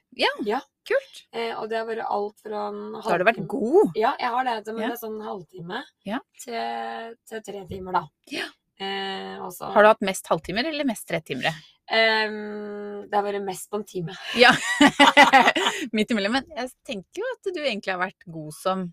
Kult. 0.91 1.19
Eh, 1.33 1.53
og 1.61 1.69
det 1.71 1.77
har 1.79 1.87
vært 1.87 2.07
alt 2.09 2.39
fra 2.43 2.69
en 2.69 2.79
Så 3.03 3.11
har 3.11 3.19
du 3.19 3.25
vært 3.25 3.37
halvtime- 3.37 3.49
god. 3.49 3.93
Ja, 3.97 4.15
jeg 4.19 4.29
har 4.31 4.45
det. 4.45 4.67
Men 4.75 4.83
Ja. 4.83 4.89
det 4.89 4.97
er 4.97 5.07
sånn 5.07 5.21
halvtime 5.23 5.83
Ja. 6.07 6.19
til, 6.41 7.17
til 7.29 7.43
tre 7.43 7.67
timer, 7.69 7.93
da. 7.93 8.03
Ja. 8.33 8.47
Eh, 8.81 9.37
Har 9.39 9.83
du 9.83 9.89
hatt 9.89 10.01
mest 10.01 10.27
halvtimer 10.27 10.65
eller 10.67 10.85
mest 10.89 11.07
tretimere? 11.07 11.53
Ehm, 11.93 13.03
det 13.11 13.15
har 13.15 13.23
vært 13.27 13.45
mest 13.45 13.69
på 13.71 13.77
en 13.77 13.85
time. 13.85 14.15
Ja. 14.41 14.53
Midt 15.93 16.11
imellom. 16.15 16.33
Men 16.33 16.47
jeg 16.57 16.71
tenker 16.87 17.21
jo 17.23 17.29
at 17.35 17.53
du 17.55 17.61
egentlig 17.61 17.93
har 17.93 18.01
vært 18.01 18.27
god 18.31 18.53
som 18.57 18.87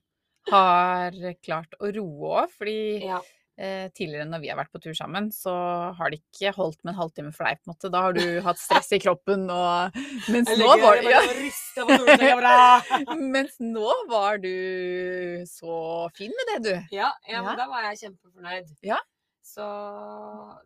har 0.52 1.12
klart 1.44 1.74
å 1.80 1.90
roe 1.96 2.44
òg, 2.44 2.52
fordi 2.58 3.04
Ja. 3.06 3.22
Eh, 3.58 3.88
tidligere 3.98 4.28
når 4.30 4.42
vi 4.44 4.50
har 4.52 4.58
vært 4.60 4.72
på 4.74 4.82
tur 4.84 4.94
sammen, 4.98 5.30
så 5.34 5.52
har 5.98 6.12
det 6.14 6.20
ikke 6.22 6.54
holdt 6.56 6.84
med 6.86 6.94
en 6.94 7.00
halvtime 7.02 7.34
for 7.36 7.48
deg, 7.50 7.58
på 7.62 7.68
en 7.68 7.74
måte. 7.74 7.92
Da 7.94 8.02
har 8.06 8.14
du 8.18 8.24
hatt 8.48 8.62
stress 8.62 8.92
i 8.96 9.00
kroppen 9.04 9.48
og 9.54 9.98
Mens 10.34 10.50
nå 10.60 10.70
var 10.82 11.02
du 11.02 11.10
ja. 11.12 11.22
Mens 13.38 13.58
nå 13.64 13.90
var 14.10 14.38
du 14.44 14.54
så 15.50 15.78
fin 16.18 16.34
med 16.40 16.54
det, 16.54 16.58
du. 16.70 16.96
Ja, 16.96 17.12
ja, 17.28 17.38
Ja. 17.38 17.44
men 17.44 17.58
da 17.60 17.68
var 17.70 17.86
jeg 17.90 18.00
kjempefornøyd. 18.06 18.74
Ja. 18.86 18.98
Så 19.48 19.64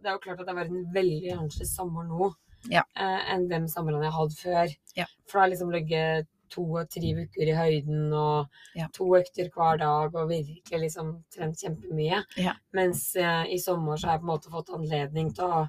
det 0.02 0.10
er 0.10 0.16
jo 0.18 0.22
klart 0.24 0.40
at 0.42 0.48
det 0.48 0.54
har 0.56 0.62
vært 0.64 0.74
en 0.74 0.88
veldig 0.96 1.34
annerledes 1.36 1.76
sommer 1.76 2.08
nå 2.08 2.32
Ja. 2.72 2.84
eh, 2.96 3.34
enn 3.34 3.48
de 3.50 3.60
somrene 3.72 4.04
jeg 4.08 4.16
hadde 4.18 4.38
før. 4.40 4.76
Ja. 4.98 5.06
For 5.28 5.40
da 5.40 5.46
har 5.46 5.52
liksom 5.54 5.72
ligget 5.74 6.28
to 6.52 6.66
og 6.78 6.90
tre 6.92 7.14
uker 7.24 7.48
i 7.52 7.56
høyden 7.58 8.12
og 8.14 8.48
Ja. 8.78 8.88
to 8.94 9.08
økter 9.18 9.50
hver 9.54 9.80
dag 9.82 10.16
og 10.16 10.30
virkelig 10.30 10.80
liksom 10.86 11.24
trent 11.34 11.58
kjempemye. 11.64 12.24
Ja. 12.38 12.54
Mens 12.74 13.16
eh, 13.16 13.46
i 13.56 13.58
sommer 13.58 13.98
så 13.98 14.08
har 14.12 14.18
jeg 14.20 14.26
på 14.26 14.30
en 14.30 14.36
måte 14.36 14.52
fått 14.54 14.70
anledning 14.76 15.34
til 15.36 15.46
å 15.50 15.64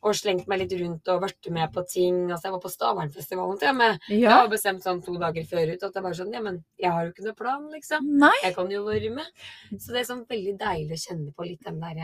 og 0.00 0.14
slengt 0.14 0.46
meg 0.46 0.60
litt 0.60 0.72
rundt 0.78 1.08
og 1.10 1.24
vært 1.24 1.48
med 1.50 1.72
på 1.74 1.82
ting. 1.90 2.28
Altså, 2.30 2.44
jeg 2.46 2.52
var 2.54 2.60
på 2.62 2.70
Stavernfestivalen 2.70 3.56
til 3.58 3.68
og 3.72 3.76
med. 3.80 3.96
Jeg 4.08 4.20
Ja. 4.22 4.30
har 4.38 4.48
bestemt 4.48 4.84
sånn 4.84 5.00
to 5.04 5.16
dager 5.18 5.42
før 5.42 5.72
ut 5.74 5.82
at 5.82 5.92
det 5.92 6.02
var 6.04 6.12
sånn 6.14 6.32
Ja, 6.32 6.40
men 6.40 6.64
jeg 6.78 6.92
har 6.92 7.02
jo 7.04 7.10
ikke 7.10 7.24
noe 7.24 7.34
plan, 7.34 7.64
liksom. 7.72 8.06
Nei. 8.06 8.30
Jeg 8.44 8.54
kan 8.54 8.70
jo 8.70 8.84
være 8.84 9.10
med. 9.12 9.26
Så 9.74 9.90
det 9.90 10.04
er 10.04 10.14
sånn 10.14 10.24
veldig 10.28 10.54
deilig 10.56 10.92
å 10.94 11.02
kjenne 11.02 11.34
på 11.34 11.48
litt 11.48 11.64
den 11.64 11.80
der 11.80 11.98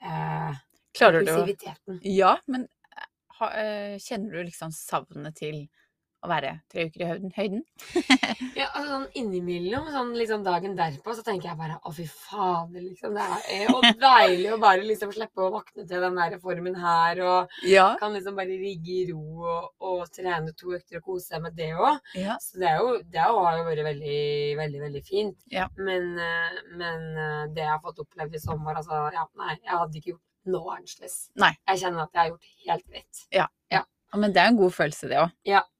eh, 0.00 0.54
Klarer 0.94 1.24
du 1.26 1.32
å. 1.32 1.98
Ja, 2.04 2.36
men 2.46 2.68
eh, 2.96 3.04
ha, 3.40 3.50
eh, 3.50 3.98
kjenner 3.98 4.38
du 4.38 4.44
liksom 4.44 4.70
savnet 4.70 5.34
til 5.42 5.64
å 6.24 6.28
være 6.30 6.48
tre 6.72 6.86
uker 6.88 7.02
i 7.04 7.08
høyden? 7.12 7.32
høyden? 7.36 7.62
Ja, 8.58 8.64
altså 8.74 8.88
sånn 8.90 9.04
innimellom, 9.20 9.84
sånn 9.94 10.08
liksom 10.18 10.42
dagen 10.42 10.72
derpå, 10.74 11.12
så 11.14 11.22
tenker 11.22 11.46
jeg 11.52 11.58
bare 11.60 11.76
å, 11.86 11.92
fy 11.94 12.08
fader, 12.10 12.80
liksom. 12.82 13.14
Det 13.14 13.26
er 13.54 13.68
jo 13.68 13.76
deilig 14.02 14.48
å 14.50 14.58
bare 14.62 14.82
liksom 14.82 15.12
slippe 15.14 15.44
å 15.46 15.52
våkne 15.54 15.84
til 15.86 16.02
den 16.02 16.18
der 16.18 16.34
formen 16.42 16.74
her, 16.82 17.20
og 17.22 17.54
Ja. 17.62 17.92
kan 18.00 18.16
liksom 18.16 18.34
bare 18.40 18.56
rigge 18.58 18.96
i 18.96 19.04
ro 19.12 19.22
og, 19.46 19.68
og 19.78 20.02
trene 20.10 20.50
to 20.58 20.74
økter 20.74 20.98
og 20.98 21.06
kose 21.12 21.28
seg 21.36 21.44
med 21.46 21.54
det 21.58 21.70
òg. 21.78 22.00
ja. 22.18 22.34
Så 22.42 22.58
det, 22.58 22.66
er 22.72 22.82
jo, 22.82 22.98
det 23.14 23.22
har 23.22 23.60
jo 23.60 23.68
vært 23.70 23.84
veldig, 23.86 24.18
veldig, 24.58 24.82
veldig 24.88 25.04
fint. 25.06 25.38
Ja. 25.54 25.68
Men, 25.78 26.10
eh, 26.18 26.58
men 26.82 27.06
eh, 27.14 27.46
det 27.54 27.62
jeg 27.62 27.70
har 27.76 27.82
fått 27.84 28.02
opplevd 28.02 28.34
i 28.34 28.42
sommer, 28.42 28.74
altså 28.82 29.04
Ja, 29.14 29.28
nei, 29.38 29.54
jeg 29.62 29.74
hadde 29.76 30.00
ikke 30.02 30.14
gjort 30.16 30.24
noe 30.50 30.74
annerledes. 30.80 31.16
Jeg 31.38 31.82
kjenner 31.86 32.08
at 32.08 32.14
jeg 32.16 32.24
har 32.24 32.30
gjort 32.34 32.52
helt 32.66 32.94
rett. 32.98 33.24
Ja, 33.38 33.46
Men 34.16 34.32
det 34.32 34.40
er 34.42 34.50
en 34.50 34.56
god 34.56 34.72
følelse, 34.72 35.06
det 35.10 35.18
òg. 35.20 35.30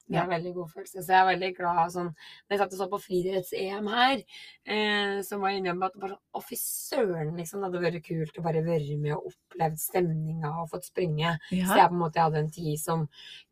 Det 0.08 0.16
er 0.16 0.24
en 0.24 0.30
veldig 0.32 0.52
god 0.56 0.68
følelse. 0.72 1.02
Så 1.04 1.12
jeg 1.12 1.18
er 1.20 1.26
veldig 1.28 1.48
glad 1.58 1.90
sånn 1.92 2.06
Når 2.08 2.54
jeg 2.54 2.60
satt 2.62 2.72
og 2.72 2.78
så 2.80 2.86
på 2.88 3.00
friidretts-EM 3.04 3.88
her, 3.92 4.22
eh, 4.64 5.18
så 5.26 5.38
var 5.38 5.50
jeg 5.52 5.60
innrømme 5.60 5.88
at 5.90 5.98
bare 6.00 6.14
sånn 6.14 6.38
Å, 6.38 6.42
fy 6.48 6.56
søren, 6.60 7.32
liksom. 7.36 7.60
Det 7.60 7.68
hadde 7.68 7.82
vært 7.84 8.06
kult 8.06 8.38
å 8.40 8.44
bare 8.46 8.62
være 8.64 8.96
med 9.02 9.14
og 9.16 9.28
opplevd 9.32 9.78
stemninga 9.82 10.52
og 10.62 10.70
fått 10.72 10.88
springe. 10.88 11.34
Så 11.50 11.76
jeg 11.76 11.90
på 11.92 11.96
en 11.98 12.02
måte 12.04 12.22
hadde 12.22 12.40
en 12.44 12.50
tid 12.54 12.78
som 12.80 13.04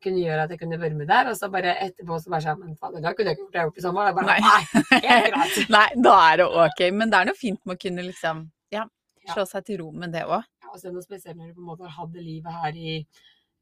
kunne 0.03 0.21
gjøre 0.23 0.45
at 0.47 0.53
jeg 0.55 0.61
kunne 0.63 0.79
være 0.81 0.97
med 0.97 1.07
der. 1.11 1.29
Og 1.31 1.37
så 1.37 1.49
bare 1.53 1.75
etterpå 1.85 2.17
så 2.23 2.33
bare 2.33 2.45
sånn 2.47 2.61
Men 2.63 2.75
fader, 2.79 3.01
da 3.05 3.13
kunne 3.13 3.33
jeg 3.33 3.37
ikke 3.37 3.45
gjort 3.45 3.53
det 3.53 3.61
jeg 3.61 3.69
gjort 3.71 3.77
i 3.81 3.87
sommer. 3.87 4.09
Jeg 4.09 4.17
bare, 4.17 4.27
Nei. 4.27 4.41
nei, 4.41 5.01
helt 5.07 5.33
greit. 5.35 5.57
Nei, 5.77 5.87
da 6.09 6.17
er 6.31 6.37
det 6.41 6.47
ok. 6.65 6.83
Men 6.97 7.11
det 7.13 7.21
er 7.21 7.31
noe 7.31 7.41
fint 7.45 7.61
med 7.65 7.77
å 7.77 7.81
kunne 7.85 8.07
liksom 8.07 8.45
ja, 8.73 8.85
Ja. 9.27 9.33
slå 9.33 9.45
seg 9.49 9.65
til 9.67 9.81
ro 9.83 9.91
med 9.91 10.13
det 10.15 10.23
òg. 10.25 10.41
Ja, 10.63 10.71
og 10.73 10.79
så 10.79 10.87
det 10.89 10.93
noe 10.97 11.03
spesielt 11.05 11.37
når 11.37 11.51
du 11.51 11.57
på 11.59 11.63
en 11.65 11.69
måte 11.73 11.83
har 11.87 11.95
hatt 11.99 12.13
det 12.15 12.23
livet 12.23 12.53
her 12.63 12.75
i 12.79 12.97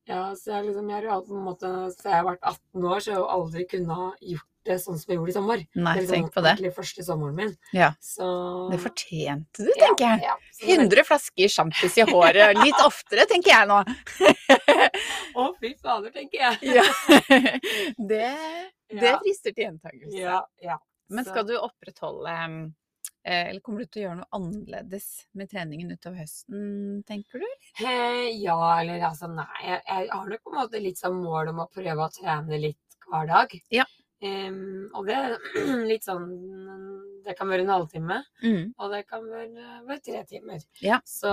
Ja, 0.05 0.23
så 0.37 0.51
jeg 0.53 0.67
liksom, 0.67 0.89
jeg 0.93 1.07
har 1.09 1.23
på 1.25 1.33
en 1.33 1.45
måte 1.47 1.69
Så 1.95 2.09
jeg 2.11 2.19
har 2.19 2.27
vært 2.27 2.43
18 2.45 2.83
år, 2.85 2.99
så 3.01 3.09
jeg 3.09 3.15
har 3.17 3.23
jo 3.23 3.31
aldri 3.39 3.65
kunnet 3.71 4.27
gjort 4.33 4.51
det 4.65 4.77
sånn 4.81 4.97
som 4.97 5.11
jeg 5.11 5.19
gjorde 5.19 5.29
i 5.31 5.35
sommer. 5.35 5.59
Nei, 5.77 5.81
det 5.83 5.89
er 5.91 6.01
liksom 6.01 6.15
tenk 6.15 6.31
på 6.33 6.41
det. 6.41 6.71
første 6.73 7.03
sommeren 7.05 7.35
min. 7.37 7.51
Ja. 7.75 7.91
Så 8.01 8.25
Det 8.71 8.79
fortjente 8.81 9.65
du, 9.65 9.69
tenker 9.77 10.05
jeg. 10.07 10.23
Ja, 10.25 10.33
ja. 10.33 10.37
Det 10.57 10.71
er 10.73 10.81
100 10.81 11.05
flasker 11.05 11.53
sjampis 11.53 11.97
i 12.01 12.05
håret. 12.09 12.57
Litt 12.63 12.81
oftere, 12.81 13.27
tenker 13.29 13.53
jeg 13.53 13.69
nå. 13.69 13.77
Å, 15.43 15.45
fy 15.61 15.75
fader, 15.77 16.09
tenker 16.15 16.47
jeg. 16.47 16.79
Ja. 16.79 16.87
Det, 18.09 18.31
det 18.89 19.13
frister 19.21 19.53
til 19.53 19.67
gjentakelse. 19.67 20.17
Ja, 20.17 20.41
ja. 20.63 20.79
Men 21.13 21.25
skal 21.27 21.45
du 21.47 21.53
opprettholde 21.59 22.33
Eh, 22.33 22.55
Eller 23.25 23.59
kommer 23.65 23.81
du 23.81 23.89
til 23.89 24.03
å 24.03 24.05
gjøre 24.05 24.19
noe 24.19 24.37
annerledes 24.37 25.05
med 25.33 25.49
treningen 25.49 25.89
utover 25.95 26.21
høsten, 26.21 27.01
tenker 27.09 27.41
du? 27.41 27.47
Eh, 27.81 28.29
ja, 28.37 28.57
eller 28.79 29.01
altså 29.09 29.27
nei. 29.31 29.47
Jeg, 29.65 29.81
jeg 29.89 30.09
har 30.13 30.29
nok 30.29 30.43
på 30.45 30.53
en 30.53 30.59
måte 30.61 30.81
litt 30.83 31.01
sånn 31.01 31.17
mål 31.23 31.49
om 31.55 31.63
å 31.65 31.69
prøve 31.73 32.05
å 32.05 32.11
trene 32.13 32.59
litt 32.61 32.99
hver 33.09 33.25
dag. 33.31 33.55
Ja. 33.73 33.87
Um, 34.25 34.85
og 34.95 35.09
det 35.09 35.15
er 35.17 35.33
litt 35.91 36.05
sånn 36.07 36.23
Det 37.25 37.33
kan 37.35 37.49
være 37.51 37.65
en 37.65 37.71
halvtime, 37.73 38.15
Mm. 38.45 38.69
og 38.79 38.91
det 38.93 39.01
kan 39.09 39.25
være, 39.27 39.65
være 39.89 39.99
tre 40.05 40.21
timer. 40.29 40.61
Ja. 40.81 40.99
Så 41.09 41.29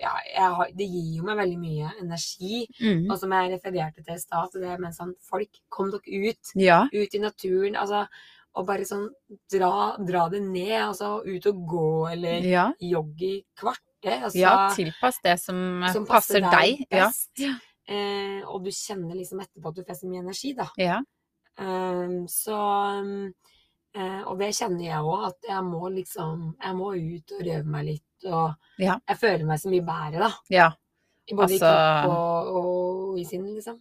ja, 0.00 0.12
har, 0.54 0.70
det 0.72 0.86
gir 0.86 1.16
jo 1.18 1.26
meg 1.26 1.40
veldig 1.42 1.58
mye 1.58 1.90
energi. 2.00 2.62
Mm. 2.78 3.08
Og 3.10 3.18
som 3.18 3.34
jeg 3.34 3.50
refererte 3.56 4.04
til 4.06 4.14
i 4.14 4.22
stad, 4.22 4.52
så 4.54 4.62
det 4.62 4.78
med 4.80 4.94
sånn 4.94 5.12
Folk, 5.26 5.58
kom 5.68 5.90
dere 5.90 6.30
ut. 6.30 6.54
Ja. 6.54 6.84
Ut 6.94 7.14
i 7.18 7.22
naturen. 7.22 7.74
Altså, 7.82 8.04
og 8.54 8.66
bare 8.66 8.84
sånn 8.86 9.08
dra, 9.50 9.96
dra 9.98 10.28
det 10.30 10.42
ned. 10.42 10.74
Altså 10.88 11.20
ut 11.26 11.46
og 11.50 11.64
gå, 11.68 12.12
eller 12.12 12.40
Ja. 12.46 12.72
jogge 12.80 13.22
i 13.22 13.44
kvarter. 13.58 14.22
Altså, 14.24 14.38
ja, 14.38 14.68
tilpass 14.74 15.18
det 15.24 15.38
som, 15.40 15.82
eh, 15.82 15.92
som 15.92 16.06
passer 16.06 16.40
deg. 16.40 16.50
deg 16.50 16.88
best. 16.90 17.30
Ja. 17.38 17.54
Eh, 17.88 18.42
og 18.46 18.64
du 18.64 18.70
kjenner 18.70 19.14
liksom 19.14 19.40
etterpå 19.40 19.68
at 19.68 19.74
du 19.74 19.82
får 19.84 19.98
så 20.00 20.08
mye 20.08 20.22
energi, 20.22 20.54
da. 20.54 20.68
ja. 20.78 21.00
Um, 21.56 22.26
så 22.26 22.56
um, 22.98 23.32
eh, 23.94 24.22
Og 24.26 24.38
det 24.40 24.48
kjenner 24.56 24.82
jeg 24.88 24.98
òg, 25.06 25.26
at 25.28 25.36
jeg 25.46 25.62
må 25.62 25.88
liksom 25.94 26.56
Jeg 26.60 26.74
må 26.74 26.88
ut 26.98 27.30
og 27.36 27.44
røve 27.46 27.64
meg 27.64 27.84
litt. 27.86 28.24
Og 28.26 28.54
Ja. 28.78 28.98
jeg 29.08 29.16
føler 29.18 29.44
meg 29.46 29.58
så 29.60 29.70
mye 29.70 29.84
bedre, 29.86 30.18
da. 30.18 30.32
ja. 30.50 30.70
I 31.30 31.34
Både 31.34 31.50
i 31.50 31.54
Altså- 31.54 32.02
kropp 32.02 32.10
og, 32.10 32.56
og 32.56 33.18
i 33.18 33.24
sinn, 33.24 33.44
liksom. 33.54 33.80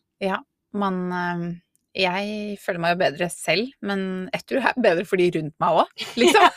Man 0.74 1.12
eh, 1.12 1.56
Jeg 1.94 2.58
føler 2.58 2.82
meg 2.82 2.96
jo 2.96 3.00
bedre 3.04 3.28
selv, 3.30 3.70
men 3.86 4.00
jeg 4.34 4.46
tror 4.50 4.64
jeg 4.64 4.72
er 4.72 4.86
bedre 4.86 5.06
for 5.06 5.22
de 5.22 5.28
rundt 5.36 5.54
meg 5.62 5.80
òg, 5.84 6.06
liksom. 6.22 6.48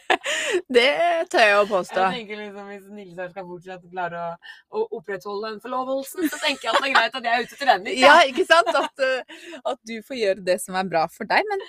det 0.76 0.90
tør 1.32 1.46
jeg 1.46 1.56
å 1.58 1.66
påstå. 1.70 2.04
Jeg 2.04 2.20
tenker 2.20 2.38
liksom 2.38 2.68
Hvis 2.70 2.86
Nilsson 2.94 3.32
skal 3.32 3.48
fortsette 3.48 3.90
klare 3.90 4.20
å, 4.22 4.34
å 4.70 4.84
opprettholde 5.00 5.50
den 5.50 5.62
forlovelsen, 5.64 6.30
så 6.30 6.38
tenker 6.44 6.68
jeg 6.68 6.74
at 6.74 6.84
det 6.84 6.90
er 6.90 6.94
greit 6.94 7.18
at 7.18 7.26
jeg 7.28 7.34
er 7.34 7.46
ute 7.48 7.58
til 7.58 7.72
den 7.72 7.88
litt. 7.88 8.02
Ja, 8.02 8.16
ikke 8.30 8.46
sant? 8.46 8.70
At, 8.78 9.04
eh, 9.06 9.46
at 9.72 9.82
du 9.90 9.96
får 10.06 10.20
gjøre 10.20 10.46
det 10.46 10.60
som 10.62 10.78
er 10.78 10.90
bra 10.90 11.06
for 11.10 11.30
deg. 11.30 11.46
Men 11.50 11.66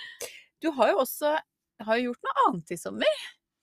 du 0.62 0.70
har 0.78 0.94
jo 0.94 1.02
også 1.02 1.36
har 1.88 2.02
gjort 2.04 2.28
noe 2.28 2.46
annet 2.48 2.76
i 2.76 2.80
sommer. 2.80 3.22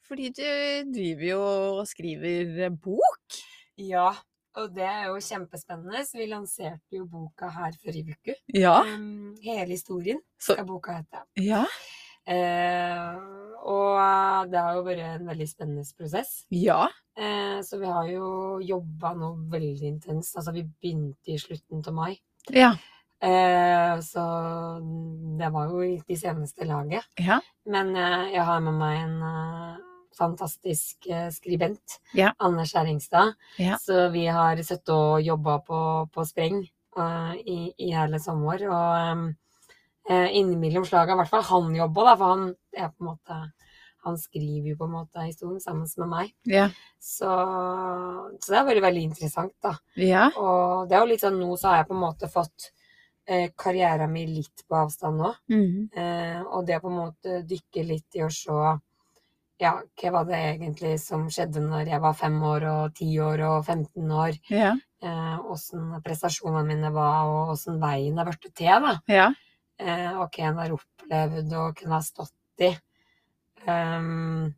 Fordi 0.09 0.31
du 0.35 0.48
driver 0.94 1.27
jo 1.29 1.42
og 1.44 1.85
skriver 1.87 2.72
bok. 2.74 3.42
ja. 3.79 4.11
Og 4.59 4.73
det 4.75 4.85
er 4.88 5.07
jo 5.09 5.21
kjempespennende. 5.23 6.03
Så 6.09 6.18
vi 6.18 6.27
lanserte 6.31 6.99
jo 6.99 7.05
boka 7.11 7.49
her 7.55 7.77
forrige 7.83 8.16
uke. 8.16 8.35
Ja. 8.57 8.81
Um, 8.83 9.35
hele 9.44 9.71
historien 9.73 10.21
Så, 10.40 10.55
skal 10.57 10.66
boka 10.68 10.99
hete. 11.01 11.25
ja. 11.44 11.64
Eh, 12.29 13.14
og 13.64 14.51
det 14.53 14.61
har 14.61 14.75
jo 14.77 14.83
vært 14.85 15.01
en 15.01 15.29
veldig 15.31 15.47
spennende 15.49 15.85
prosess. 15.97 16.42
Ja. 16.53 16.83
Eh, 17.16 17.62
så 17.64 17.79
vi 17.81 17.88
har 17.88 18.05
jo 18.12 18.59
jobba 18.61 19.14
nå 19.16 19.31
veldig 19.49 19.88
intenst. 19.94 20.37
Altså 20.37 20.53
vi 20.53 20.66
begynte 20.68 21.33
i 21.33 21.38
slutten 21.40 21.81
av 21.88 21.97
mai. 21.97 22.18
Ja. 22.53 22.75
Eh, 23.25 23.94
så 24.05 24.25
det 25.40 25.49
var 25.57 25.73
jo 25.73 25.81
i 25.88 26.16
seneste 26.21 26.68
laget. 26.68 27.09
Ja. 27.18 27.40
Men 27.66 27.94
eh, 27.97 28.29
jeg 28.37 28.44
har 28.44 28.61
med 28.61 28.77
meg 28.79 29.01
en 29.07 29.16
eh, 29.33 29.81
fantastisk 30.18 31.07
eh, 31.11 31.28
skribent, 31.35 31.98
Ja. 32.18 32.33
Anne 32.38 32.66
Skjæringstad. 32.68 33.35
Ja. 33.62 33.78
Så 33.81 34.09
vi 34.14 34.26
har 34.26 34.61
sittet 34.62 34.94
og 34.94 35.22
jobba 35.22 35.59
på, 35.66 35.83
på 36.14 36.26
spreng 36.28 36.62
uh, 36.98 37.35
i, 37.38 37.72
i 37.78 37.92
hele 37.94 38.20
sommer. 38.22 38.64
Og 38.68 39.28
eh, 40.11 40.28
innimellom 40.40 40.87
slaga, 40.88 41.14
i 41.14 41.22
hvert 41.22 41.33
fall 41.33 41.46
han 41.52 41.76
jobba, 41.76 42.11
da, 42.11 42.16
for 42.18 42.35
han 42.35 42.50
er 42.76 42.92
på 42.92 43.04
en 43.04 43.12
måte 43.12 43.40
han 44.07 44.18
skriver 44.18 44.70
jo 44.72 44.76
på 44.78 44.87
en 44.87 44.94
måte 44.94 45.24
historien 45.26 45.61
sammen 45.61 45.88
med 45.98 46.09
meg. 46.09 46.33
Ja. 46.48 46.68
Så, 47.02 47.28
så 47.28 48.52
det 48.52 48.59
har 48.59 48.66
vært 48.68 48.85
veldig 48.87 49.04
interessant, 49.11 49.54
da. 49.64 49.74
Ja. 50.00 50.28
Og 50.38 50.88
det 50.88 50.96
er 50.96 51.02
jo 51.02 51.11
litt 51.12 51.24
sånn 51.24 51.38
nå 51.40 51.50
så 51.59 51.72
har 51.72 51.83
jeg 51.83 51.88
på 51.90 51.96
en 51.96 52.04
måte 52.04 52.31
fått 52.33 52.70
eh, 53.28 53.50
karrieren 53.59 54.12
min 54.12 54.31
litt 54.37 54.64
på 54.68 54.78
avstand 54.85 55.20
nå. 55.22 55.33
Mhm. 55.52 55.88
Eh, 55.92 56.42
og 56.46 56.66
det 56.68 56.78
å 56.78 56.85
på 56.85 56.92
en 56.92 57.00
måte 57.02 57.40
dykke 57.48 57.87
litt 57.87 58.18
i 58.18 58.24
å 58.24 58.31
se 58.33 58.76
ja, 59.59 59.73
hva 59.99 60.11
var 60.14 60.29
det 60.29 60.38
egentlig 60.53 60.94
som 61.03 61.27
skjedde 61.33 61.62
når 61.64 61.90
jeg 61.90 62.03
var 62.03 62.14
fem 62.18 62.37
år 62.47 62.66
og 62.71 62.94
ti 62.99 63.09
år 63.23 63.42
og 63.49 63.57
15 63.66 64.12
år? 64.14 64.38
Ja. 64.55 64.75
Eh, 65.03 65.99
prestasjonene 66.05 66.62
mine 66.66 66.92
var, 66.94 67.27
og 67.27 67.55
åssen 67.57 67.81
veien 67.83 68.18
har 68.18 68.29
blitt 68.29 68.53
til, 68.53 68.87
da. 68.87 68.94
Ja. 69.11 69.29
Eh, 69.79 70.12
og 70.14 70.31
hva 70.31 70.47
en 70.47 70.61
har 70.62 70.77
opplevd, 70.77 71.53
og 71.59 71.77
kunne 71.79 71.99
ha 71.99 72.05
stått 72.07 72.64
i. 72.66 72.71
Um, 73.68 74.55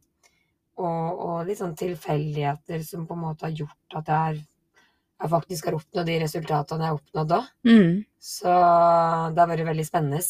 og, 0.80 1.20
og 1.24 1.48
litt 1.48 1.60
sånn 1.60 1.74
tilfeldigheter 1.76 2.84
som 2.84 3.06
på 3.08 3.16
en 3.16 3.24
måte 3.24 3.48
har 3.48 3.56
gjort 3.56 3.96
at 3.98 4.12
jeg, 4.12 4.34
er, 4.34 4.84
jeg 5.20 5.32
faktisk 5.32 5.68
har 5.68 5.76
oppnådd 5.78 6.08
de 6.08 6.18
resultatene 6.22 6.86
jeg 6.86 6.92
har 6.92 7.00
oppnådd 7.00 7.32
da. 7.32 7.40
Mm. 7.68 7.96
Så 8.20 8.52
det 8.52 9.42
har 9.42 9.50
vært 9.50 9.66
veldig 9.72 9.88
spennende. 9.88 10.22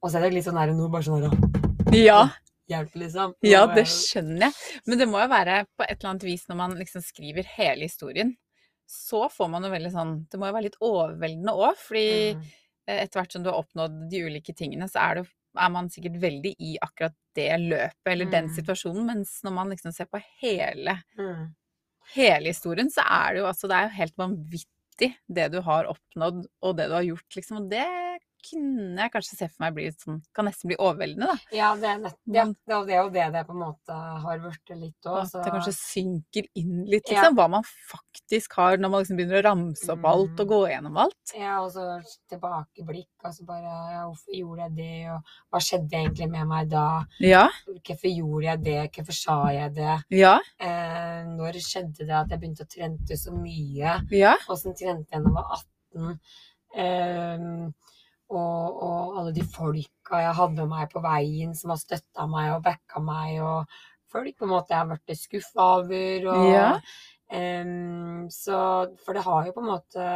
Og 0.00 0.08
så 0.08 0.20
er 0.20 0.28
det 0.28 0.36
litt 0.36 0.48
sånn 0.48 0.60
her 0.60 0.72
nå 0.76 0.88
bare 0.92 1.08
sånn 1.08 1.26
her 1.26 1.96
Ja. 1.96 2.22
Hjelp, 2.70 2.94
liksom. 3.02 3.34
Ja, 3.42 3.64
Nå 3.66 3.74
det 3.74 3.86
skjønner 3.90 4.46
jeg. 4.46 4.54
Men 4.86 4.98
det 5.00 5.08
må 5.10 5.20
jo 5.22 5.28
være 5.32 5.64
på 5.76 5.84
et 5.86 5.96
eller 5.98 6.10
annet 6.12 6.26
vis 6.28 6.46
når 6.48 6.56
man 6.60 6.76
liksom 6.78 7.02
skriver 7.02 7.48
hele 7.56 7.88
historien, 7.88 8.36
så 8.90 9.28
får 9.30 9.50
man 9.52 9.62
jo 9.66 9.70
veldig 9.70 9.90
sånn 9.94 10.12
Det 10.30 10.38
må 10.40 10.48
jo 10.48 10.54
være 10.56 10.66
litt 10.68 10.80
overveldende 10.82 11.52
òg, 11.54 11.76
fordi 11.78 12.34
Mm. 12.34 12.44
eh, 12.88 13.02
etter 13.04 13.20
hvert 13.20 13.32
som 13.32 13.42
du 13.44 13.50
har 13.50 13.58
oppnådd 13.62 14.08
de 14.10 14.22
ulike 14.26 14.54
tingene, 14.56 14.88
så 14.90 14.98
er, 15.10 15.14
det, 15.20 15.28
er 15.58 15.70
man 15.70 15.88
sikkert 15.90 16.16
veldig 16.22 16.54
i 16.58 16.76
akkurat 16.82 17.14
det 17.36 17.52
løpet 17.60 18.06
eller 18.12 18.30
den 18.30 18.48
Mm. 18.48 18.54
situasjonen, 18.56 19.06
mens 19.06 19.40
når 19.44 19.52
man 19.52 19.70
liksom 19.70 19.92
ser 19.94 20.06
på 20.06 20.20
hele, 20.42 20.96
Mm. 21.18 21.54
hele 22.16 22.46
historien, 22.50 22.90
så 22.90 23.02
er 23.06 23.34
det 23.34 23.40
jo 23.42 23.46
altså 23.46 23.68
Det 23.68 23.76
er 23.76 23.82
jo 23.88 23.96
helt 24.00 24.16
vanvittig 24.16 25.14
det 25.28 25.52
du 25.52 25.60
har 25.62 25.84
oppnådd 25.86 26.46
og 26.62 26.76
det 26.76 26.88
du 26.88 26.94
har 26.94 27.02
gjort, 27.06 27.36
liksom. 27.36 27.56
Og 27.62 27.70
det 27.70 27.86
kunne 28.42 28.96
jeg 29.02 29.12
kanskje 29.12 29.36
se 29.38 29.48
for 29.48 29.64
meg 29.64 29.74
bli 29.76 29.86
sånn 29.92 30.20
Kan 30.34 30.46
nesten 30.48 30.68
bli 30.70 30.76
overveldende, 30.80 31.26
da. 31.26 31.36
Ja, 31.56 31.74
det 31.76 31.88
er, 31.90 31.98
nett, 32.04 32.16
ja, 32.26 32.44
det 32.86 32.94
er 32.94 33.02
jo 33.02 33.10
det 33.14 33.26
det 33.34 33.42
på 33.46 33.52
en 33.54 33.62
måte 33.64 33.96
har 34.24 34.38
blitt 34.42 34.72
litt 34.78 35.06
òg. 35.10 35.18
At 35.24 35.44
det 35.44 35.52
kanskje 35.54 35.74
synker 35.76 36.48
inn 36.56 36.84
litt, 36.86 37.08
Ja. 37.10 37.20
liksom. 37.22 37.36
Hva 37.36 37.48
man 37.50 37.62
faktisk 37.90 38.52
har 38.56 38.76
når 38.78 38.90
man 38.90 39.02
liksom 39.04 39.16
begynner 39.20 39.42
å 39.42 39.46
ramse 39.50 39.88
opp 39.92 40.04
alt 40.04 40.40
og 40.40 40.46
Mm. 40.46 40.52
gå 40.52 40.60
gjennom 40.70 40.96
alt. 40.98 41.34
Ja, 41.36 41.60
og 41.62 41.70
så 41.72 42.02
tilbakeblikk, 42.30 43.08
og 43.24 43.32
så 43.34 43.44
bare 43.46 43.62
ja, 43.92 44.04
Hvorfor 44.06 44.34
gjorde 44.34 44.62
jeg 44.68 44.74
det, 44.76 45.10
og 45.10 45.22
hva 45.52 45.60
skjedde 45.60 45.90
egentlig 46.00 46.30
med 46.30 46.46
meg 46.48 46.68
da? 46.70 47.04
Ja. 47.20 47.48
Hvorfor 47.66 48.10
gjorde 48.10 48.44
jeg 48.44 48.62
det, 48.64 48.92
hvorfor 48.92 49.12
sa 49.14 49.36
jeg 49.52 49.74
det? 49.74 49.96
Ja. 50.10 50.38
Eh, 50.58 51.24
når 51.26 51.52
skjedde 51.60 52.06
det 52.06 52.10
at 52.10 52.28
jeg 52.30 52.40
begynte 52.40 52.64
å 52.64 52.70
trente 52.70 53.16
så 53.16 53.32
mye? 53.32 54.00
Ja. 54.10 54.36
Åssen 54.48 54.74
trente 54.74 55.06
jeg 55.12 55.22
da 55.22 55.28
jeg 55.28 55.34
var 55.34 55.46
18? 55.56 56.20
Eh, 56.74 57.70
og, 58.30 58.82
og 58.86 59.18
alle 59.20 59.32
de 59.36 59.44
folka 59.44 60.20
jeg 60.24 60.34
hadde 60.38 60.56
med 60.62 60.70
meg 60.72 60.90
på 60.92 61.02
veien, 61.04 61.54
som 61.58 61.72
har 61.74 61.80
støtta 61.82 62.26
meg 62.30 62.52
og 62.56 62.62
backa 62.66 63.02
meg, 63.02 63.40
og 63.42 63.80
folk 64.10 64.36
på 64.38 64.46
en 64.46 64.52
måte 64.54 64.74
jeg 64.74 64.80
har 64.82 64.90
blitt 64.90 65.18
skuffa 65.20 65.66
over. 65.80 66.28
Og, 66.34 66.48
Ja. 66.50 66.70
um, 67.30 68.24
så, 68.30 68.60
for 69.04 69.14
det 69.18 69.22
har 69.26 69.46
jo 69.46 69.52
på 69.54 69.62
en 69.64 69.70
måte 69.70 70.08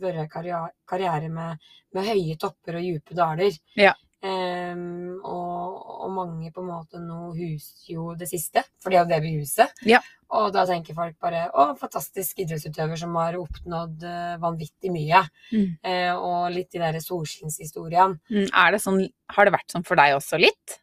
vært 0.00 0.30
karriere, 0.32 0.70
karriere 0.88 1.28
med, 1.32 1.60
med 1.94 2.08
høye 2.08 2.36
topper 2.40 2.78
og 2.80 2.86
dype 2.88 3.18
daler. 3.18 3.58
Ja. 3.76 3.92
Um, 4.22 5.18
og, 5.24 5.61
og 5.82 6.10
mange 6.14 6.50
på 6.54 6.62
en 6.62 6.70
måte 6.70 7.00
nå 7.02 7.32
huser 7.36 7.92
jo 7.94 8.12
det 8.18 8.28
siste, 8.30 8.62
for 8.82 8.94
er 8.94 9.02
jo 9.02 9.10
det 9.10 9.20
vi 9.24 9.36
huser. 9.40 9.72
Ja. 9.88 10.00
Og 10.32 10.52
da 10.54 10.64
tenker 10.68 10.96
folk 10.96 11.18
bare 11.20 11.44
å, 11.52 11.72
fantastisk 11.76 12.40
idrettsutøver 12.44 12.96
som 13.00 13.16
har 13.20 13.36
oppnådd 13.40 14.06
eh, 14.08 14.36
vanvittig 14.40 14.92
mye. 14.94 15.20
Mm. 15.52 15.66
Eh, 15.84 16.12
og 16.16 16.52
litt 16.54 16.70
de 16.72 16.80
der 16.80 17.00
solskinnshistoriene. 17.04 18.20
Mm, 18.32 18.46
Er 18.48 18.72
det 18.72 18.80
sånn 18.84 19.02
Har 19.32 19.48
det 19.48 19.54
vært 19.54 19.74
sånn 19.74 19.84
for 19.84 20.00
deg 20.00 20.16
også 20.16 20.40
litt? 20.40 20.78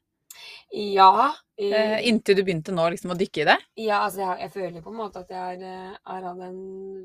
Ja. 0.76 1.32
Eh, 1.60 1.74
eh, 1.76 2.08
inntil 2.08 2.38
du 2.38 2.44
begynte 2.48 2.72
nå 2.72 2.86
liksom 2.94 3.12
å 3.12 3.18
dykke 3.20 3.42
i 3.42 3.48
det? 3.50 3.58
ja, 3.84 3.98
altså 4.06 4.22
jeg, 4.22 4.36
jeg 4.46 4.52
føler 4.54 4.84
på 4.84 4.94
en 4.94 5.00
måte 5.00 5.24
at 5.24 5.32
jeg 5.34 5.40
har, 5.40 5.64
eh, 5.68 5.98
har 6.08 6.28
hatt 6.30 6.44
en 6.46 6.60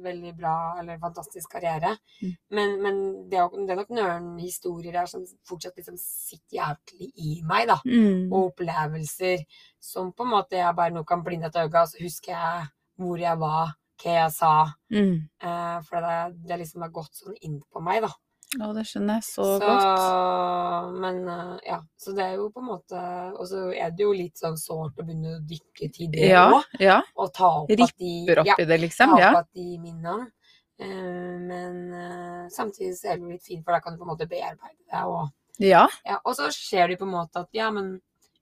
veldig 0.05 0.35
bra 0.39 0.55
eller 0.79 1.01
fantastisk 1.03 1.57
karriere. 1.57 1.95
Mm. 2.23 2.35
Men, 2.59 2.75
men 2.85 3.01
det, 3.31 3.41
er, 3.43 3.57
det 3.67 3.75
er 3.75 3.81
nok 3.81 3.95
noen 3.97 4.29
historier 4.39 4.95
der 4.95 5.11
som 5.11 5.25
fortsatt 5.49 5.81
liksom 5.81 5.99
sitter 5.99 6.61
jævlig 6.61 7.11
i 7.19 7.35
meg, 7.43 7.67
da. 7.73 7.81
Mm. 7.83 8.31
Og 8.31 8.53
opplevelser 8.53 9.43
som 9.83 10.13
på 10.15 10.27
en 10.27 10.35
måte 10.37 10.61
jeg 10.61 10.79
bare 10.79 10.95
nå 10.95 11.03
kan 11.09 11.25
blinde 11.27 11.51
et 11.51 11.59
øye, 11.59 11.73
og 11.73 11.91
så 11.91 12.03
husker 12.05 12.37
jeg 12.37 12.69
hvor 13.03 13.19
jeg 13.19 13.41
var, 13.41 13.75
hva 14.05 14.19
jeg 14.21 14.35
sa. 14.37 14.55
Mm. 14.95 15.17
Eh, 15.51 15.79
for 15.89 16.07
det, 16.07 16.21
det 16.47 16.61
liksom 16.63 16.87
har 16.87 16.95
gått 16.95 17.25
sånn 17.25 17.41
inn 17.43 17.59
på 17.73 17.83
meg, 17.83 18.05
da. 18.07 18.15
Å, 18.61 18.69
det 18.77 18.85
skjønner 18.87 19.19
jeg 19.19 19.25
så, 19.27 19.45
Så, 19.59 19.67
godt. 19.67 20.95
men 21.03 21.17
eh, 21.29 21.57
ja, 21.67 21.79
så 21.99 22.13
det 22.15 22.25
er 22.29 22.35
jo 22.39 22.49
på 22.55 22.61
en 22.63 22.69
måte 22.69 23.01
Og 23.39 23.47
så 23.51 23.63
er 23.75 23.91
det 23.91 24.05
jo 24.05 24.13
litt 24.15 24.39
sånn 24.39 24.57
sårt 24.61 24.99
å 25.01 25.05
begynne 25.07 25.37
å 25.39 25.43
dykke 25.49 25.89
til 25.97 26.11
det 26.13 26.29
Ja. 26.31 26.45
òg. 26.53 26.65
Ja. 26.81 27.01
Og 27.17 27.33
ta 27.35 27.51
opp 27.65 27.71
at 27.71 27.95
de 27.99 28.13
opp 28.39 28.47
ja, 28.47 28.55
det, 28.59 28.69
ta 28.69 28.81
liksom. 28.85 29.15
opp 29.17 29.21
Ja. 29.25 29.33
at 29.41 29.49
de 29.55 29.67
minnene. 29.83 30.31
Eh, 30.79 31.37
men 31.51 31.77
eh, 31.95 32.49
samtidig 32.51 32.97
så 32.99 33.13
er 33.13 33.17
det 33.19 33.23
jo 33.27 33.31
litt 33.35 33.47
fint, 33.47 33.65
for 33.65 33.73
da 33.77 33.81
kan 33.81 33.95
du 33.95 33.99
på 34.03 34.07
en 34.09 34.13
måte 34.17 34.27
bearbeide 34.29 34.81
det. 34.91 35.03
òg. 35.05 35.31
Ja. 35.63 35.85
ja, 36.05 36.19
og 36.25 36.35
så 36.35 36.49
ser 36.51 36.89
du 36.91 36.97
på 36.99 37.07
en 37.07 37.13
måte 37.15 37.45
at 37.45 37.49
ja, 37.55 37.71
men 37.71 38.01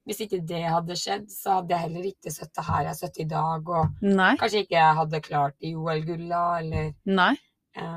hvis 0.08 0.22
ikke 0.24 0.40
det 0.48 0.62
hadde 0.64 0.96
skjedd, 0.98 1.28
så 1.30 1.58
hadde 1.60 1.70
jeg 1.76 1.82
heller 1.84 2.06
ikke 2.08 2.30
sittet 2.32 2.64
her 2.66 2.88
jeg 2.88 2.96
sitter 2.98 3.22
i 3.22 3.28
dag, 3.30 3.68
og 3.68 4.00
Nei. 4.02 4.32
kanskje 4.40 4.64
ikke 4.64 4.74
jeg 4.80 4.96
hadde 4.98 5.20
klart 5.22 5.54
i 5.60 5.74
OL-gulla, 5.78 6.40
eller 6.58 6.88
Nei. 7.06 7.34
Ja. 7.76 7.92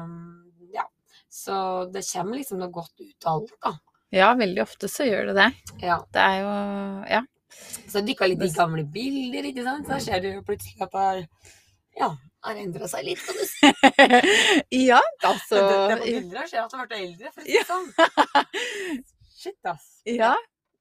Så 1.36 1.56
det 1.92 2.06
kommer 2.08 2.40
liksom 2.40 2.62
noe 2.62 2.72
godt 2.72 2.96
ut 3.04 3.28
av 3.28 3.42
alt, 3.42 3.56
da. 3.66 3.74
Ja, 4.16 4.30
veldig 4.40 4.62
ofte 4.64 4.88
så 4.92 5.08
gjør 5.08 5.32
det 5.32 5.36
det. 5.42 5.50
Ja. 5.84 5.98
Det 6.14 6.22
er 6.22 6.38
jo 6.44 6.52
Ja. 7.12 7.26
Så 7.88 8.02
dykka 8.04 8.28
litt 8.28 8.42
i 8.44 8.50
gamle 8.52 8.84
bilder, 8.92 9.46
ikke 9.48 9.64
sant. 9.64 9.88
Så 9.88 10.00
ser 10.08 10.24
du 10.24 10.30
plutselig 10.48 10.82
at 10.84 10.92
det 10.92 11.04
har 11.04 11.22
Ja, 11.96 12.10
har 12.44 12.58
endra 12.60 12.88
seg 12.92 13.06
litt. 13.08 13.22
Kan 13.24 13.38
du 13.40 13.46
si. 13.48 13.70
ja, 14.90 15.00
altså 15.24 15.62
det, 15.62 15.78
det 15.92 16.00
på 16.02 16.10
bilder 16.10 16.42
her 16.42 16.50
ser 16.52 16.64
at 16.66 16.74
du 16.74 16.78
har 16.80 16.90
blitt 16.90 17.06
eldre, 17.06 17.32
for 17.32 17.42
å 17.42 17.46
si 17.46 17.56
det 17.56 17.68
sånn. 17.70 17.88
Shit, 19.40 19.60
ass. 19.72 19.88
Ja, 20.10 20.34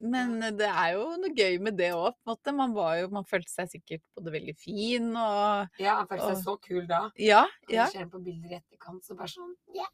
men 0.05 0.35
det 0.59 0.69
er 0.69 0.90
jo 0.95 1.05
noe 1.21 1.31
gøy 1.35 1.59
med 1.64 1.77
det 1.79 1.90
òg, 1.97 2.12
på 2.14 2.29
en 2.29 2.35
måte. 2.35 2.55
Man 2.55 2.75
var 2.77 2.97
jo 3.01 3.09
Man 3.14 3.25
følte 3.29 3.51
seg 3.53 3.71
sikkert 3.73 4.03
både 4.17 4.33
veldig 4.35 4.55
fin 4.61 5.09
og 5.17 5.81
Ja, 5.81 5.97
man 6.01 6.09
følte 6.11 6.31
Og- 6.33 6.43
så 6.45 6.57
kul 6.62 6.87
da. 6.90 7.11
Ja, 7.19 7.45
ja. 7.73 7.87
Du 7.88 7.99
ser 7.99 8.07
på 8.12 8.21
bilder 8.25 8.53
i 8.53 8.59
etterkant, 8.61 9.03
så 9.05 9.17
bare 9.17 9.33
sånn 9.33 9.55
ja. 9.75 9.87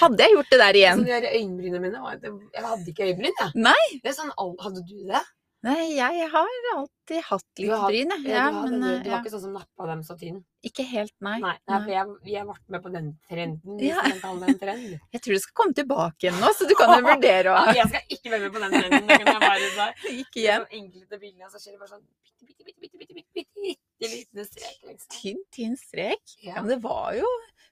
Hadde 0.00 0.24
jeg 0.24 0.32
gjort 0.36 0.50
det 0.50 0.58
der 0.62 0.78
igjen? 0.80 1.02
Altså, 1.04 1.20
de 1.20 1.34
øyenbrynene 1.38 1.80
mine 1.84 2.00
var 2.02 2.16
Jeg 2.22 2.64
hadde 2.64 2.88
ikke 2.94 3.06
øyenbryn, 3.10 3.36
jeg. 3.40 3.52
Nei. 3.54 4.00
Det 4.02 4.10
er 4.12 4.16
sånn, 4.16 4.32
Hadde 4.60 4.82
du 4.86 4.96
det? 5.06 5.22
Nei, 5.60 5.90
jeg 5.92 6.28
har 6.32 6.46
alltid 6.72 7.18
hatt 7.26 7.60
litt 7.60 7.82
bryn, 7.84 8.12
jeg. 8.14 8.22
Ja, 8.30 8.36
Ja, 8.38 8.44
du, 8.50 8.70
men 8.70 8.80
det. 8.80 8.90
eh, 8.94 9.02
du 9.04 9.08
ja. 9.10 9.12
var 9.12 9.24
ikke 9.26 9.32
sånn 9.34 9.42
som 9.42 9.52
nappa 9.58 9.86
dem 9.90 10.00
så 10.06 10.14
tynn? 10.16 10.38
ikke 10.64 10.84
helt, 10.88 11.12
nei. 11.24 11.34
Nei, 11.40 11.52
nei, 11.68 11.78
for 11.84 11.90
jeg, 11.92 12.14
jeg 12.32 12.44
ble 12.48 12.54
med 12.74 12.82
på 12.84 12.90
den 12.94 13.10
trenden. 13.28 13.76
Hvis 13.80 13.90
Ja. 13.92 14.02
man 14.08 14.18
kan 14.20 14.40
det 14.40 14.48
en 14.48 14.58
trend. 14.62 15.00
Jeg 15.14 15.20
tror 15.24 15.32
du 15.36 15.40
skal 15.44 15.54
komme 15.60 15.74
tilbake 15.76 16.24
igjen 16.26 16.40
nå, 16.40 16.50
så 16.56 16.68
du 16.68 16.74
kan 16.76 16.92
jo 16.96 17.04
vurdere 17.12 17.52
Ja, 17.52 17.72
jeg 17.76 17.88
skal 17.92 18.16
ikke 18.16 18.30
være 18.32 18.40
med 18.46 18.52
på 18.56 18.60
den 18.64 18.72
trenden. 18.76 19.06
Det 19.10 19.18
kan 19.20 19.32
jeg 19.32 19.44
bare 19.44 19.70
si. 19.76 20.16
Ikke 20.24 20.40
igjen. 20.42 20.64
Sånn 20.64 20.80
enkelte 20.80 21.20
bilder, 21.20 21.48
så 21.52 21.60
skjer 21.60 21.72
det 21.76 21.80
bare 21.80 21.92
sånn 21.94 22.04
bitte, 22.40 22.64
bitte, 22.64 22.74
bitte, 22.80 22.96
bitte, 22.96 23.24
bitte, 23.36 23.54
bitte, 23.60 24.10
liten 24.16 24.44
strek, 24.48 24.76
liksom. 24.88 25.08
Tynn, 25.16 25.40
tynn 25.56 25.76
strek. 25.80 26.36
Ja, 26.44 26.54
Ja, 26.54 26.60
men 26.64 26.72
det 26.74 26.80
var 26.84 27.12
jo 27.20 27.28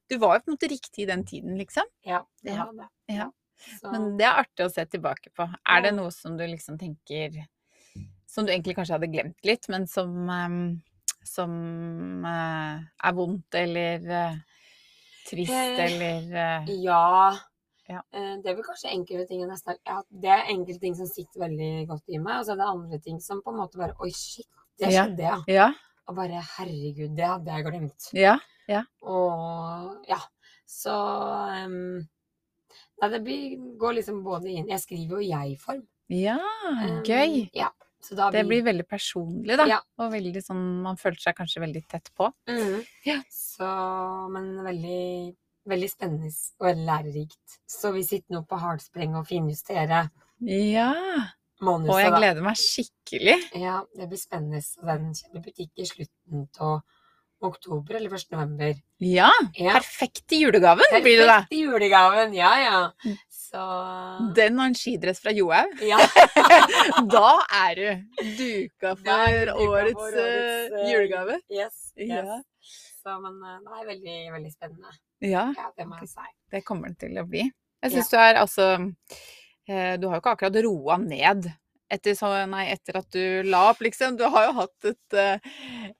Du 0.08 0.16
var 0.20 0.36
jo 0.38 0.44
på 0.44 0.52
en 0.52 0.56
måte 0.56 0.68
riktig 0.72 1.04
i 1.04 1.08
den 1.08 1.24
tiden, 1.28 1.56
liksom. 1.60 1.84
ja, 2.04 2.20
det 2.44 2.52
Ja. 2.56 2.64
var 2.68 2.72
det. 2.84 2.88
Ja. 3.16 3.30
Så, 3.80 3.90
Men 3.92 4.16
det 4.16 4.24
er 4.28 4.44
artig 4.44 4.64
å 4.64 4.72
se 4.72 4.84
tilbake 4.86 5.28
på. 5.36 5.44
Er 5.68 5.80
det 5.82 5.92
noe 5.96 6.10
som 6.14 6.36
du 6.38 6.44
liksom 6.46 6.78
tenker 6.80 7.44
Som 8.38 8.46
du 8.46 8.52
egentlig 8.54 8.76
kanskje 8.78 8.94
hadde 8.94 9.10
glemt 9.10 9.48
litt, 9.48 9.66
men 9.72 9.88
som 9.90 10.14
ehm, 10.30 10.60
Som 11.26 11.52
eh, 12.24 12.78
er 12.78 13.16
vondt 13.16 13.58
eller 13.58 14.04
eh, 14.22 14.36
trist 15.28 15.52
Eh, 15.52 15.84
eller 15.88 16.68
ja. 16.78 17.34
Ja. 17.88 18.02
Det 18.12 18.44
er 18.44 18.52
vel 18.52 18.64
kanskje 18.66 18.90
enkelte 18.92 19.24
ting 19.30 19.40
ja, 19.48 19.98
Det 20.12 20.28
er 20.28 20.50
enkelte 20.52 20.80
ting 20.82 20.96
som 20.96 21.08
sitter 21.08 21.40
veldig 21.46 21.86
godt 21.88 22.12
i 22.12 22.18
meg, 22.20 22.40
og 22.40 22.44
så 22.44 22.52
er 22.52 22.60
det 22.60 22.66
andre 22.68 22.98
ting 23.00 23.20
som 23.24 23.40
på 23.40 23.54
en 23.54 23.62
måte 23.62 23.80
bare 23.80 23.96
Oi, 24.04 24.10
shit, 24.12 24.48
det 24.78 24.92
skjedde, 24.92 25.24
ja. 25.24 25.38
Ja. 25.48 25.68
Og 26.08 26.16
bare 26.16 26.42
herregud, 26.58 27.16
det 27.16 27.26
hadde 27.26 27.56
jeg 27.56 27.64
glemt. 27.66 28.10
Ja. 28.16 28.36
ja. 28.68 28.82
Og 29.04 30.04
ja, 30.08 30.20
så 30.68 30.94
um, 31.64 31.98
Nei, 32.98 33.10
det 33.12 33.20
blir, 33.24 33.58
går 33.80 33.98
liksom 34.00 34.22
både 34.26 34.50
inn 34.50 34.70
Jeg 34.72 34.82
skriver 34.82 35.16
jo 35.16 35.24
i 35.24 35.30
jeg-form. 35.32 35.84
ja 36.12 36.38
gøy. 37.06 37.44
Um, 37.44 37.50
Ja, 37.56 37.68
Det 38.32 38.44
blir 38.46 38.62
veldig 38.62 38.86
personlig, 38.88 39.56
da. 39.58 39.66
Ja. 39.66 39.78
Og 39.98 40.12
veldig 40.12 40.42
sånn 40.44 40.82
Man 40.84 40.96
føler 40.96 41.18
seg 41.18 41.34
kanskje 41.36 41.60
veldig 41.64 41.82
tett 41.90 42.10
på. 42.16 42.30
Mm. 42.48 42.84
Ja. 43.08 43.18
Så 43.32 43.68
Men 44.32 44.54
veldig 44.64 45.34
Veldig 45.68 45.88
spennende 45.90 46.30
og 46.64 46.78
lærerikt. 46.80 47.58
Så 47.68 47.90
vi 47.92 48.00
sitter 48.02 48.32
nå 48.38 48.46
på 48.48 48.56
hardspreng 48.56 49.18
og 49.18 49.26
finjusterer 49.28 50.08
Ja. 50.40 50.94
manuset. 51.60 51.90
Og 51.92 52.00
jeg 52.00 52.10
da. 52.14 52.18
gleder 52.22 52.42
meg 52.46 52.56
skikkelig. 52.56 53.34
Ja, 53.60 53.82
det 53.98 54.08
blir 54.08 54.16
spennende. 54.22 54.62
Den 54.80 55.12
kommer 55.12 55.36
i 55.36 55.44
butikk 55.44 55.70
i 55.76 55.84
slutten 55.84 56.48
av 56.60 56.80
oktober 57.42 57.94
eller 57.98 58.10
1. 58.14 58.30
november. 58.32 58.74
Ja. 58.98 59.28
Ja. 59.58 59.72
Perfekt 59.76 60.32
i 60.32 60.40
julegaven 60.42 60.88
blir 61.02 61.20
det 61.20 61.26
da. 61.26 61.42
Perfekt 61.42 61.52
i 61.52 61.60
julegaven, 61.66 62.32
ja 62.34 62.52
ja. 62.62 62.78
Så 63.48 63.60
Den 64.36 64.58
og 64.60 64.66
en 64.68 64.74
skidress 64.76 65.20
fra 65.24 65.32
Johaug. 65.32 65.78
ja. 65.80 65.96
Da 67.14 67.30
er 67.68 67.78
du 67.78 67.86
duka 68.36 68.94
for 68.98 69.04
duka 69.04 69.54
årets, 69.64 69.92
for 69.96 70.18
årets 70.18 70.74
eh, 70.74 70.90
julegave. 70.92 71.38
Yes. 71.50 71.78
yes. 71.96 72.10
Ja. 72.10 72.40
Så, 72.98 73.14
men 73.22 73.38
eh, 73.40 73.58
det 73.64 73.78
er 73.80 73.86
veldig, 73.92 74.16
veldig 74.36 74.52
spennende. 74.52 74.92
Ja, 75.24 75.46
Ja, 75.56 75.70
det 75.78 75.86
må 75.88 75.96
jeg 76.02 76.10
si. 76.12 76.26
det 76.52 76.64
kommer 76.68 76.90
den 76.92 76.98
til 77.00 77.16
å 77.18 77.24
bli. 77.28 77.46
Jeg 77.82 77.92
Ja. 77.92 77.96
du 77.96 78.18
er 78.18 78.34
altså 78.42 78.66
Du 80.00 80.06
har 80.08 80.16
jo 80.16 80.20
ikke 80.20 80.32
akkurat 80.36 80.56
roa 80.64 80.96
ned 80.98 81.48
etter, 81.92 82.14
så, 82.18 82.30
nei, 82.50 82.66
etter 82.74 82.98
at 83.00 83.08
du 83.14 83.48
la 83.48 83.62
opp, 83.70 83.80
liksom. 83.84 84.18
Du 84.18 84.24
har 84.28 84.48
jo 84.48 84.54
hatt 84.60 84.88
et, 84.90 85.16
eh, 85.16 85.50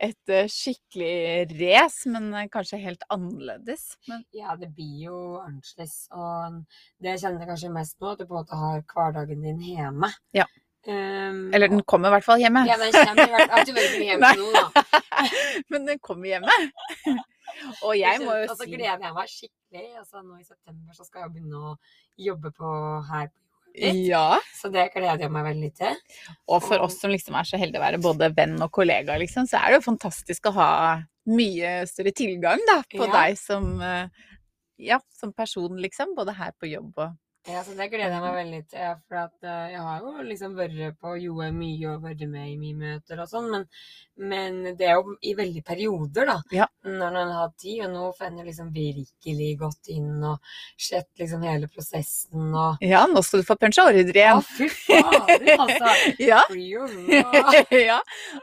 et 0.08 0.32
eh, 0.34 0.50
skikkelig 0.52 1.56
race, 1.58 2.08
men 2.12 2.30
eh, 2.34 2.48
kanskje 2.52 2.80
helt 2.82 3.04
annerledes. 3.14 3.90
Men 4.10 4.24
Ja, 4.36 4.56
det 4.60 4.70
blir 4.76 5.08
jo 5.08 5.18
annerledes. 5.40 5.96
Og 6.12 6.62
det 7.02 7.16
jeg 7.16 7.24
kjenner 7.24 7.48
kanskje 7.50 7.72
mest 7.74 7.98
nå, 8.00 8.12
at 8.12 8.22
du 8.22 8.26
på 8.26 8.34
en 8.34 8.42
måte 8.42 8.60
har 8.60 8.84
hverdagen 8.92 9.44
din 9.46 9.62
hjemme. 9.72 10.12
Ja. 10.36 10.48
Um, 10.88 11.50
Eller 11.52 11.68
den 11.68 11.82
kommer 11.82 12.08
i 12.08 12.16
hvert 12.16 12.24
fall 12.24 12.40
hjemme. 12.40 12.62
Ja, 12.68 12.78
den 12.80 12.94
kommer 12.94 13.26
i 13.26 13.32
hvert 13.34 13.50
fall. 13.50 13.72
Hjemme 14.08 14.30
nå, 14.38 14.46
da. 14.54 15.00
Men 15.72 15.88
den 15.88 15.98
kommer 16.00 16.30
hjemme. 16.30 16.54
Og 17.86 17.98
jeg 17.98 18.22
må 18.22 18.36
jo 18.38 18.46
Og 18.46 18.56
så 18.56 18.68
gleder 18.68 19.02
jeg 19.02 19.14
meg 19.16 19.32
skikkelig. 19.32 19.88
Altså, 19.98 20.22
nå 20.22 20.38
i 20.38 20.46
september 20.46 20.96
så 20.96 21.04
skal 21.04 21.26
jeg 21.26 21.34
begynne 21.34 21.60
å 21.72 21.74
jobbe 22.28 22.52
på 22.56 22.72
her 23.10 23.28
på 23.32 23.47
jobben. 23.80 24.00
Ja. 24.08 24.38
Så 24.58 24.70
det 24.74 24.88
gleder 24.94 25.24
jeg 25.26 25.32
meg 25.34 25.44
veldig 25.48 25.70
til. 25.78 25.96
Og 26.48 26.62
for 26.66 26.84
oss 26.84 26.98
som 27.00 27.10
liksom 27.14 27.36
er 27.38 27.48
så 27.48 27.60
heldige 27.60 27.80
å 27.80 27.86
være 27.86 28.00
både 28.02 28.30
venn 28.36 28.56
og 28.64 28.70
kollega, 28.74 29.16
liksom, 29.20 29.46
så 29.50 29.60
er 29.60 29.70
det 29.72 29.80
jo 29.80 29.86
fantastisk 29.90 30.50
å 30.50 30.54
ha 30.58 30.70
mye 31.28 31.72
større 31.90 32.12
tilgang 32.16 32.62
da, 32.66 32.82
på 32.90 33.04
Ja. 33.06 33.12
deg 33.12 33.38
som, 33.38 33.80
eh, 33.82 34.08
ja, 34.78 34.98
som 35.12 35.32
person, 35.32 35.76
liksom. 35.76 36.14
Både 36.16 36.34
her 36.34 36.52
på 36.58 36.70
jobb 36.70 36.92
og 36.96 37.16
Ja, 37.48 37.62
så 37.64 37.72
det 37.72 37.86
gleder 37.88 38.12
jeg 38.12 38.20
meg 38.20 38.34
veldig 38.36 38.58
til. 38.68 38.98
For 39.08 39.20
at 39.22 39.46
uh, 39.46 39.70
jeg 39.72 39.80
har 39.80 40.02
jo 40.04 40.24
liksom 40.26 40.56
vært 40.58 40.98
på 41.00 41.14
Joe 41.22 41.48
mye 41.56 41.94
og 41.94 42.02
vært 42.04 42.26
med 42.28 42.50
i 42.50 42.58
mye 42.60 42.76
møter 42.76 43.22
og 43.22 43.30
sånn, 43.30 43.48
men, 43.54 43.64
men 44.20 44.58
det 44.76 44.88
er 44.90 44.98
jo 44.98 45.14
i 45.24 45.32
veldig 45.38 45.62
perioder, 45.64 46.28
da. 46.28 46.36
Ja. 46.52 46.66
Når 46.84 47.14
man 47.16 47.32
har 47.32 47.54
tid, 47.56 47.86
og 47.86 47.94
nå 47.94 48.10
får 48.18 48.28
en 48.28 48.42
liksom 48.44 48.68
virkelig 48.74 49.48
gått 49.62 49.88
inn 49.94 50.20
og 50.28 50.44
sett 50.76 51.08
liksom 51.20 51.46
hele 51.48 51.70
prosessen 51.72 52.52
og 52.52 52.84
Ja, 52.84 53.06
nå 53.08 53.22
skal 53.24 53.42
du 53.42 53.48
få 53.48 53.56
puncha-ordre 53.60 54.26
Å, 54.34 54.42
fy 54.44 54.68
fader, 54.74 55.48
altså! 55.56 55.94
Ja. 56.28 56.42
Ja. 57.88 57.98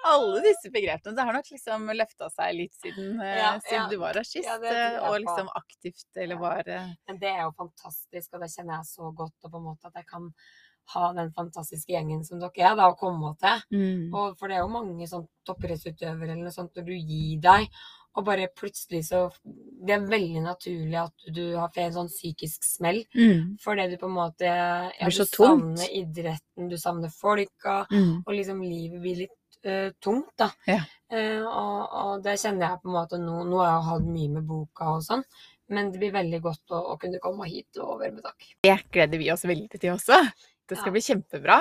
Alle 0.08 0.42
disse 0.46 0.70
begrepene. 0.74 1.14
Det 1.18 1.24
har 1.28 1.36
nok 1.36 1.50
liksom 1.52 1.90
løfta 1.98 2.30
seg 2.34 2.56
litt 2.58 2.74
siden, 2.82 3.20
eh, 3.22 3.38
Ja, 3.42 3.54
siden 3.62 3.84
ja. 3.84 3.88
du 3.92 3.98
var 4.02 4.18
her 4.18 4.26
sist. 4.28 4.48
Ja, 4.48 4.58
eh, 4.58 4.98
og 5.10 5.20
liksom 5.22 5.50
aktivt, 5.54 6.08
eller 6.16 6.36
Ja. 6.36 6.42
var 6.42 6.64
Men 7.08 7.20
det 7.22 7.32
er 7.32 7.42
jo 7.46 7.54
fantastisk, 7.58 8.34
og 8.34 8.42
det 8.44 8.52
kjenner 8.54 8.80
jeg 8.80 8.90
så 8.96 9.12
godt, 9.16 9.36
og 9.44 9.52
på 9.52 9.60
en 9.62 9.68
måte 9.72 9.92
at 9.92 10.00
jeg 10.02 10.08
kan 10.10 10.32
ha 10.94 11.08
den 11.18 11.32
fantastiske 11.34 11.90
gjengen 11.96 12.20
som 12.28 12.38
dere 12.40 12.62
er, 12.62 12.76
da, 12.78 12.92
å 12.92 12.98
komme 13.00 13.32
til. 13.42 13.62
mm. 13.74 14.10
Og 14.14 14.36
for 14.38 14.48
det 14.52 14.60
er 14.60 14.66
jo 14.66 14.74
mange 14.74 15.08
sånn 15.10 15.24
toppidrettsutøvere 15.50 16.32
eller 16.36 16.44
noe 16.46 16.54
sånt, 16.54 16.76
når 16.78 16.86
du 16.92 16.94
gir 16.94 17.40
deg, 17.42 17.70
og 18.16 18.24
bare 18.30 18.46
plutselig 18.56 19.02
så 19.10 19.26
Det 19.86 19.92
er 19.92 20.06
veldig 20.08 20.42
naturlig 20.46 20.96
at 21.02 21.26
du 21.36 21.42
har 21.58 21.68
fått 21.68 21.82
en 21.84 21.96
sånn 21.98 22.08
psykisk 22.14 22.64
smell. 22.64 23.02
Mm. 23.14 23.58
Fordi 23.62 23.90
du 23.92 23.98
på 24.02 24.08
en 24.08 24.16
måte 24.16 24.46
ja, 24.48 25.10
du 25.10 25.18
savner 25.28 25.90
idretten, 26.00 26.70
du 26.72 26.78
savner 26.80 27.12
folka, 27.12 27.82
Mm. 27.92 28.24
og 28.26 28.32
liksom 28.34 28.62
livet 28.64 29.02
blir 29.04 29.20
litt 29.26 29.60
uh, 29.68 29.90
tungt, 30.00 30.32
da. 30.38 30.48
Ja. 30.70 30.80
Uh, 31.12 31.44
og, 31.44 31.82
og 32.06 32.24
det 32.24 32.38
kjenner 32.40 32.70
jeg 32.70 32.82
på 32.82 32.90
en 32.90 32.96
måte 32.96 33.20
nå. 33.20 33.36
Nå 33.50 33.60
har 33.62 33.74
jeg 33.74 33.88
hatt 33.90 34.08
mye 34.16 34.32
med 34.38 34.48
boka 34.48 34.94
og 34.96 35.04
sånn, 35.06 35.26
men 35.70 35.92
det 35.92 36.00
blir 36.00 36.12
veldig 36.14 36.42
godt 36.42 36.72
å, 36.76 36.82
å 36.94 37.00
kunne 37.02 37.20
komme 37.24 37.48
hit 37.50 37.78
og 37.82 38.00
være 38.04 38.14
med 38.18 38.24
takk. 38.24 38.46
Det 38.64 38.78
gleder 38.92 39.18
vi 39.22 39.32
oss 39.34 39.44
veldig 39.46 39.80
til 39.80 39.92
også. 39.96 40.22
Det 40.68 40.78
skal 40.78 40.92
Ja. 40.92 40.96
bli 40.98 41.02
kjempebra. 41.02 41.60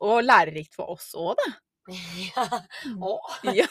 Og 0.00 0.22
lærerikt 0.24 0.74
for 0.76 0.90
oss 0.92 1.14
òg, 1.16 1.36
da. 1.40 1.52
ja. 2.18 2.44
Åh. 2.98 3.34
Ja. 3.56 3.66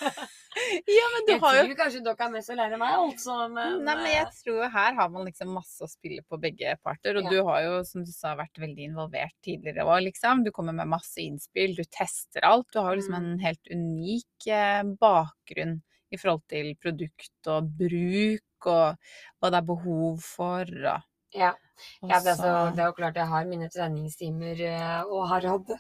ja, 0.87 1.05
men 1.11 1.25
du 1.27 1.31
Jeg 1.33 1.41
har 1.41 1.55
jo 1.57 1.63
tror 1.65 1.75
kanskje 1.81 1.99
dere 2.05 2.15
har 2.23 2.29
mest 2.31 2.49
å 2.49 2.55
lære 2.55 2.77
meg, 2.79 2.93
altså. 2.95 3.33
Men, 3.51 3.81
Nei, 3.83 3.95
men 3.99 4.07
jeg 4.07 4.29
tror 4.39 4.69
her 4.71 4.93
har 4.95 5.09
man 5.11 5.25
liksom 5.27 5.51
masse 5.51 5.83
å 5.83 5.89
spille 5.91 6.23
på 6.23 6.39
begge 6.39 6.77
parter. 6.81 7.17
Og 7.19 7.25
Ja. 7.27 7.29
du 7.33 7.41
har 7.49 7.59
jo, 7.65 7.73
som 7.83 8.05
du 8.07 8.11
sa, 8.15 8.31
vært 8.39 8.55
veldig 8.63 8.87
involvert 8.87 9.35
tidligere 9.43 9.83
òg, 9.83 10.05
liksom. 10.07 10.45
Du 10.45 10.51
kommer 10.55 10.73
med 10.73 10.87
masse 10.87 11.19
innspill, 11.19 11.75
du 11.75 11.83
tester 11.83 12.45
alt. 12.47 12.69
Du 12.71 12.79
har 12.79 12.95
jo 12.95 13.01
liksom 13.01 13.19
Mm. 13.19 13.33
en 13.33 13.39
helt 13.43 13.67
unik 13.69 14.47
eh, 14.47 14.83
bakgrunn 15.03 15.81
i 16.13 16.17
forhold 16.17 16.43
til 16.47 16.73
produkt 16.79 17.47
og 17.51 17.67
bruk, 17.77 18.41
og 18.71 18.97
hva 19.41 19.51
det 19.51 19.59
er 19.61 19.67
behov 19.69 20.19
for, 20.23 20.65
og, 20.95 21.05
ja. 21.35 21.51
Ja, 21.99 22.21
det 22.23 22.29
er, 22.31 22.35
så, 22.37 22.39
så- 22.39 22.71
det 22.75 22.79
er 22.79 22.87
jo 22.87 22.95
klart 22.95 23.17
jeg 23.19 23.27
har 23.27 23.45
mine 23.49 23.67
treningstimer 23.67 24.61
eh, 24.63 25.01
og 25.11 25.25
har 25.27 25.43
hatt 25.43 25.73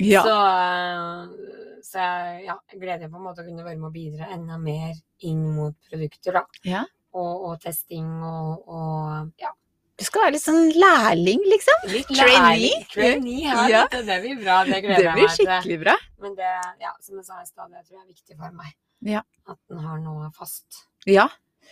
ja. 0.00 0.22
Så, 0.24 0.36
eh, 0.48 1.80
så 1.84 1.98
jeg 2.06 2.44
ja, 2.46 2.54
gleder 2.72 3.02
meg 3.04 3.12
på 3.12 3.20
en 3.20 3.26
måte 3.26 3.42
å 3.44 3.48
kunne 3.50 3.66
være 3.66 3.76
med 3.76 3.90
å 3.90 3.92
bidra 3.92 4.30
enda 4.32 4.56
mer 4.58 4.94
inn 5.28 5.42
mot 5.52 5.76
produkter, 5.90 6.38
da. 6.40 6.44
Ja. 6.64 6.86
Og, 7.12 7.44
og 7.50 7.58
testing 7.60 8.08
og, 8.24 8.64
og 8.72 9.42
ja. 9.42 9.52
Du 10.00 10.06
skal 10.08 10.24
være 10.24 10.32
litt 10.38 10.42
sånn 10.46 10.70
lærling, 10.72 11.42
liksom. 11.52 11.84
Litt 11.92 12.08
Trainee? 12.08 12.80
Trainee, 12.90 13.42
ja. 13.44 13.66
Ja. 13.68 13.82
Det, 13.92 14.16
blir 14.24 14.40
bra. 14.40 14.62
Det 14.64 14.72
Det 14.78 14.80
gleder 14.86 15.04
jeg 15.04 15.18
meg 15.20 15.28
til. 15.28 15.36
skikkelig 15.44 15.76
bra. 15.84 15.94
Men 16.24 16.32
det, 16.40 16.54
ja, 16.80 16.94
som 17.04 17.20
jeg 17.20 17.26
sa 17.28 17.42
i 17.42 17.46
stad, 17.46 17.68
det 17.76 17.84
tror 17.84 17.98
jeg 17.98 18.02
er 18.06 18.08
viktig 18.08 18.38
for 18.40 18.56
meg. 18.56 18.72
Ja. 19.04 19.20
At 19.52 19.60
den 19.68 19.84
har 19.84 20.00
noe 20.00 20.32
fast. 20.34 20.80
Ja. 21.06 21.28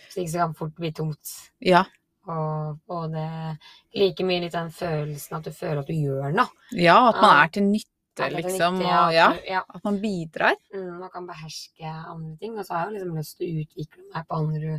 Så 0.09 0.23
ikke 0.23 0.37
kan 0.41 0.55
fort 0.57 0.75
bli 0.79 0.91
tomt. 0.95 1.33
Ja. 1.63 1.85
Og, 2.29 2.77
og 2.91 3.13
det 3.15 3.27
like 3.97 4.25
mye 4.27 4.43
litt 4.43 4.53
den 4.53 4.69
følelsen 4.73 5.39
at 5.39 5.47
du 5.47 5.55
føler 5.55 5.81
at 5.81 5.89
du 5.89 5.95
gjør 5.97 6.35
noe. 6.35 6.51
Ja, 6.77 6.97
at 7.09 7.21
man 7.21 7.37
er 7.37 7.53
til 7.53 7.65
nytte, 7.69 7.89
At 8.11 8.19
det 8.19 8.27
er 8.27 8.35
liksom. 8.43 8.81
Og 8.81 9.13
ja, 9.15 9.29
ja. 9.47 9.61
at 9.67 9.85
man 9.87 10.01
bidrar. 10.03 10.57
Mm, 10.73 10.99
man 10.99 11.13
kan 11.13 11.29
beherske 11.29 11.87
andre 11.87 12.35
ting. 12.41 12.57
Og 12.57 12.65
så 12.67 12.75
har 12.75 12.83
jeg 12.83 12.91
jo 12.91 12.97
liksom 12.99 13.17
lyst 13.17 13.37
til 13.39 13.47
å 13.47 13.63
utvikle 13.63 14.05
meg 14.13 14.27
på 14.27 14.41
andre 14.43 14.75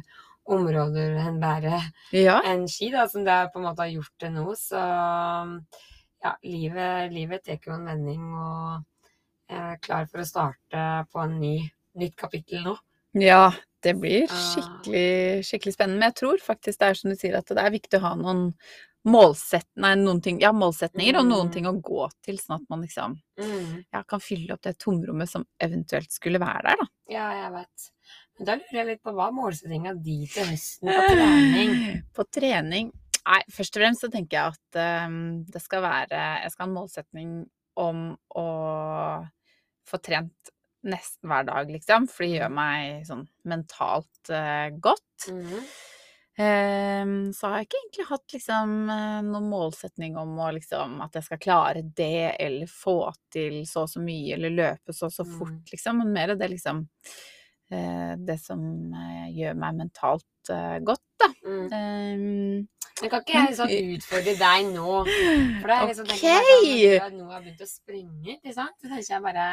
områder 0.53 1.19
enn 1.23 1.41
bare 1.43 1.81
Ja. 2.13 2.41
enn 2.45 2.67
ski, 2.69 2.91
da, 2.91 3.07
som 3.09 3.25
det 3.25 3.53
på 3.53 3.61
en 3.61 3.67
måte 3.69 3.85
har 3.85 3.93
gjort 3.95 4.15
til 4.19 4.33
nå. 4.35 4.47
Så 4.59 4.79
ja, 6.23 6.33
livet, 6.47 7.13
livet 7.13 7.45
tar 7.47 7.59
jo 7.67 7.75
en 7.75 7.87
vending, 7.87 8.25
og 8.35 9.11
jeg 9.51 9.59
er 9.59 9.83
klar 9.83 10.07
for 10.11 10.23
å 10.23 10.27
starte 10.27 10.83
på 11.13 11.23
en 11.25 11.39
ny, 11.41 11.57
nytt 11.99 12.17
kapittel 12.19 12.63
nå. 12.67 12.77
Ja, 13.13 13.53
det 13.83 13.95
blir 14.01 14.25
Ah. 14.31 14.37
skikkelig, 14.37 15.43
skikkelig 15.45 15.75
spennende. 15.75 15.99
Men 15.99 16.09
jeg 16.13 16.15
tror 16.23 16.39
faktisk 16.41 16.79
det 16.79 16.89
er 16.89 16.95
som 16.95 17.11
du 17.11 17.17
sier, 17.17 17.37
at 17.39 17.47
det 17.47 17.59
er 17.59 17.71
viktig 17.75 17.99
å 17.99 18.05
ha 18.07 18.15
noen 18.17 18.55
målsett, 19.05 19.67
nei, 19.83 19.97
noen 19.99 20.21
ting, 20.23 20.39
ja, 20.41 20.53
målsetninger 20.55 21.17
og 21.19 21.27
noen 21.27 21.49
Mm. 21.49 21.53
ting 21.53 21.65
å 21.67 21.81
gå 21.83 22.09
til, 22.23 22.37
sånn 22.39 22.61
at 22.63 22.69
man 22.71 22.83
liksom 22.83 23.17
Mm. 23.39 23.85
ja, 23.93 24.03
kan 24.05 24.21
fylle 24.21 24.53
opp 24.53 24.61
det 24.63 24.79
tomrommet 24.79 25.29
som 25.29 25.45
eventuelt 25.61 26.11
skulle 26.13 26.39
være 26.39 26.63
der, 26.63 26.77
da. 26.77 26.87
Ja, 27.11 27.31
jeg 27.43 27.53
vet. 27.53 27.91
Men 28.39 28.47
da 28.47 28.53
lurer 28.55 28.73
jeg 28.73 28.87
litt 28.87 29.03
på 29.03 29.13
hva 29.13 29.31
målsettinga 29.33 29.95
di 30.03 30.27
til 30.27 30.45
høsten 30.45 30.89
på 30.89 31.09
trening? 31.11 32.03
På 32.15 32.25
trening 32.31 32.93
Nei, 33.25 33.41
først 33.51 33.77
og 33.77 33.83
fremst 33.83 34.01
så 34.03 34.11
tenker 34.11 34.31
jeg 34.31 34.47
at 34.53 34.79
ehm, 34.79 35.45
det 35.49 35.63
skal 35.63 35.81
være 35.83 36.43
Jeg 36.43 36.51
skal 36.51 36.67
ha 36.67 36.71
en 36.71 36.75
målsetning 36.77 37.47
om 37.77 38.17
å 38.35 39.29
få 39.87 39.99
trent 40.03 40.51
nesten 40.85 41.31
hver 41.31 41.47
dag, 41.49 41.71
liksom. 41.71 42.09
For 42.11 42.25
det 42.27 42.37
gjør 42.39 42.53
meg 42.59 43.07
sånn 43.09 43.25
mentalt 43.49 44.31
uh, 44.35 44.69
godt. 44.83 45.29
Mhm. 45.31 45.65
Ehm, 46.41 47.33
så 47.37 47.47
har 47.51 47.59
jeg 47.61 47.67
ikke 47.67 47.79
egentlig 47.83 48.05
hatt 48.09 48.33
liksom 48.33 48.71
eh, 48.89 49.19
noen 49.27 49.49
målsetning 49.53 50.15
om 50.17 50.31
å 50.41 50.47
liksom 50.57 50.95
at 51.05 51.19
jeg 51.19 51.27
skal 51.27 51.41
klare 51.43 51.83
det, 51.85 52.31
eller 52.41 52.71
få 52.73 52.95
til 53.35 53.59
så 53.69 53.83
og 53.85 53.91
så 53.93 54.01
mye, 54.01 54.39
eller 54.39 54.55
løpe 54.57 54.95
så 54.97 55.11
og 55.11 55.13
så 55.13 55.27
Mm. 55.27 55.35
fort, 55.39 55.73
liksom. 55.75 55.99
Men 56.01 56.13
mer 56.17 56.35
det 56.35 56.49
liksom 56.55 56.87
uh, 57.73 58.15
Det 58.17 58.39
som 58.41 58.65
uh, 58.97 59.29
gjør 59.29 59.55
meg 59.61 59.77
mentalt 59.85 60.51
godt, 60.89 61.05
da. 61.21 61.29
Mm. 61.45 61.69
Ehm, 61.73 62.69
Men 63.03 63.11
kan 63.11 63.21
ikke 63.21 63.37
jeg 63.37 63.53
liksom 63.53 63.71
utfordre 63.99 64.35
deg 64.41 64.73
nå? 64.73 64.97
For 65.61 65.69
da 65.69 65.77
er 65.83 65.87
liksom, 65.93 66.07
tenker 66.07 66.29
jeg 66.29 66.97
at 66.97 67.07
sånn, 67.13 67.19
nå 67.21 67.29
har 67.31 67.45
begynt 67.45 67.63
å 67.63 67.69
sprenge, 67.69 68.39
ikke 68.39 68.55
sant? 68.57 68.77
Så 68.81 68.89
tenker 68.89 69.15
jeg 69.15 69.23
bare 69.29 69.47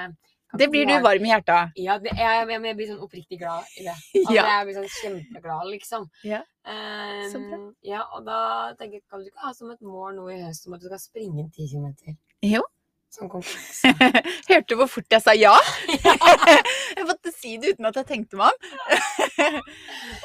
det 0.58 0.70
blir 0.74 0.88
du 0.90 0.96
varm 1.06 1.26
i 1.26 1.30
hjertet 1.30 1.54
av. 1.54 1.76
Ja, 1.78 2.00
det, 2.02 2.14
jeg, 2.18 2.48
jeg, 2.50 2.62
jeg 2.66 2.78
blir 2.80 2.88
sånn 2.90 3.04
oppriktig 3.06 3.38
glad 3.42 3.68
i 3.78 3.86
det. 3.86 3.98
Altså, 4.20 4.34
Ja. 4.34 4.48
Jeg 4.50 4.66
blir 4.66 4.80
sånn 4.80 4.90
kjempeglad, 4.96 5.68
liksom. 5.76 6.10
Ja, 6.26 6.42
Um. 6.70 7.76
Ja, 7.82 8.04
og 8.14 8.26
da 8.28 8.74
tenker 8.78 9.00
jeg, 9.00 9.06
kan 9.10 9.24
du 9.24 9.30
ikke 9.32 9.42
ha 9.42 9.54
som 9.58 9.72
et 9.74 9.80
mål 9.82 10.20
nå 10.20 10.28
i 10.30 10.42
høst 10.44 10.68
om 10.68 10.76
at 10.76 10.84
du 10.84 10.90
skal 10.92 11.00
springe 11.02 11.42
en 11.42 11.50
10 11.50 11.72
km? 11.72 12.18
Jo. 12.46 12.62
Som 13.10 13.30
konkurranse. 13.34 13.90
Hørte 14.52 14.68
du 14.70 14.76
hvor 14.78 14.90
fort 14.92 15.16
jeg 15.16 15.24
sa 15.24 15.34
ja? 15.34 15.56
jeg 17.00 17.06
måtte 17.10 17.32
si 17.34 17.56
det 17.58 17.74
uten 17.74 17.90
at 17.90 17.98
jeg 17.98 18.06
tenkte 18.12 18.38
meg 18.38 18.54
om. 18.54 19.58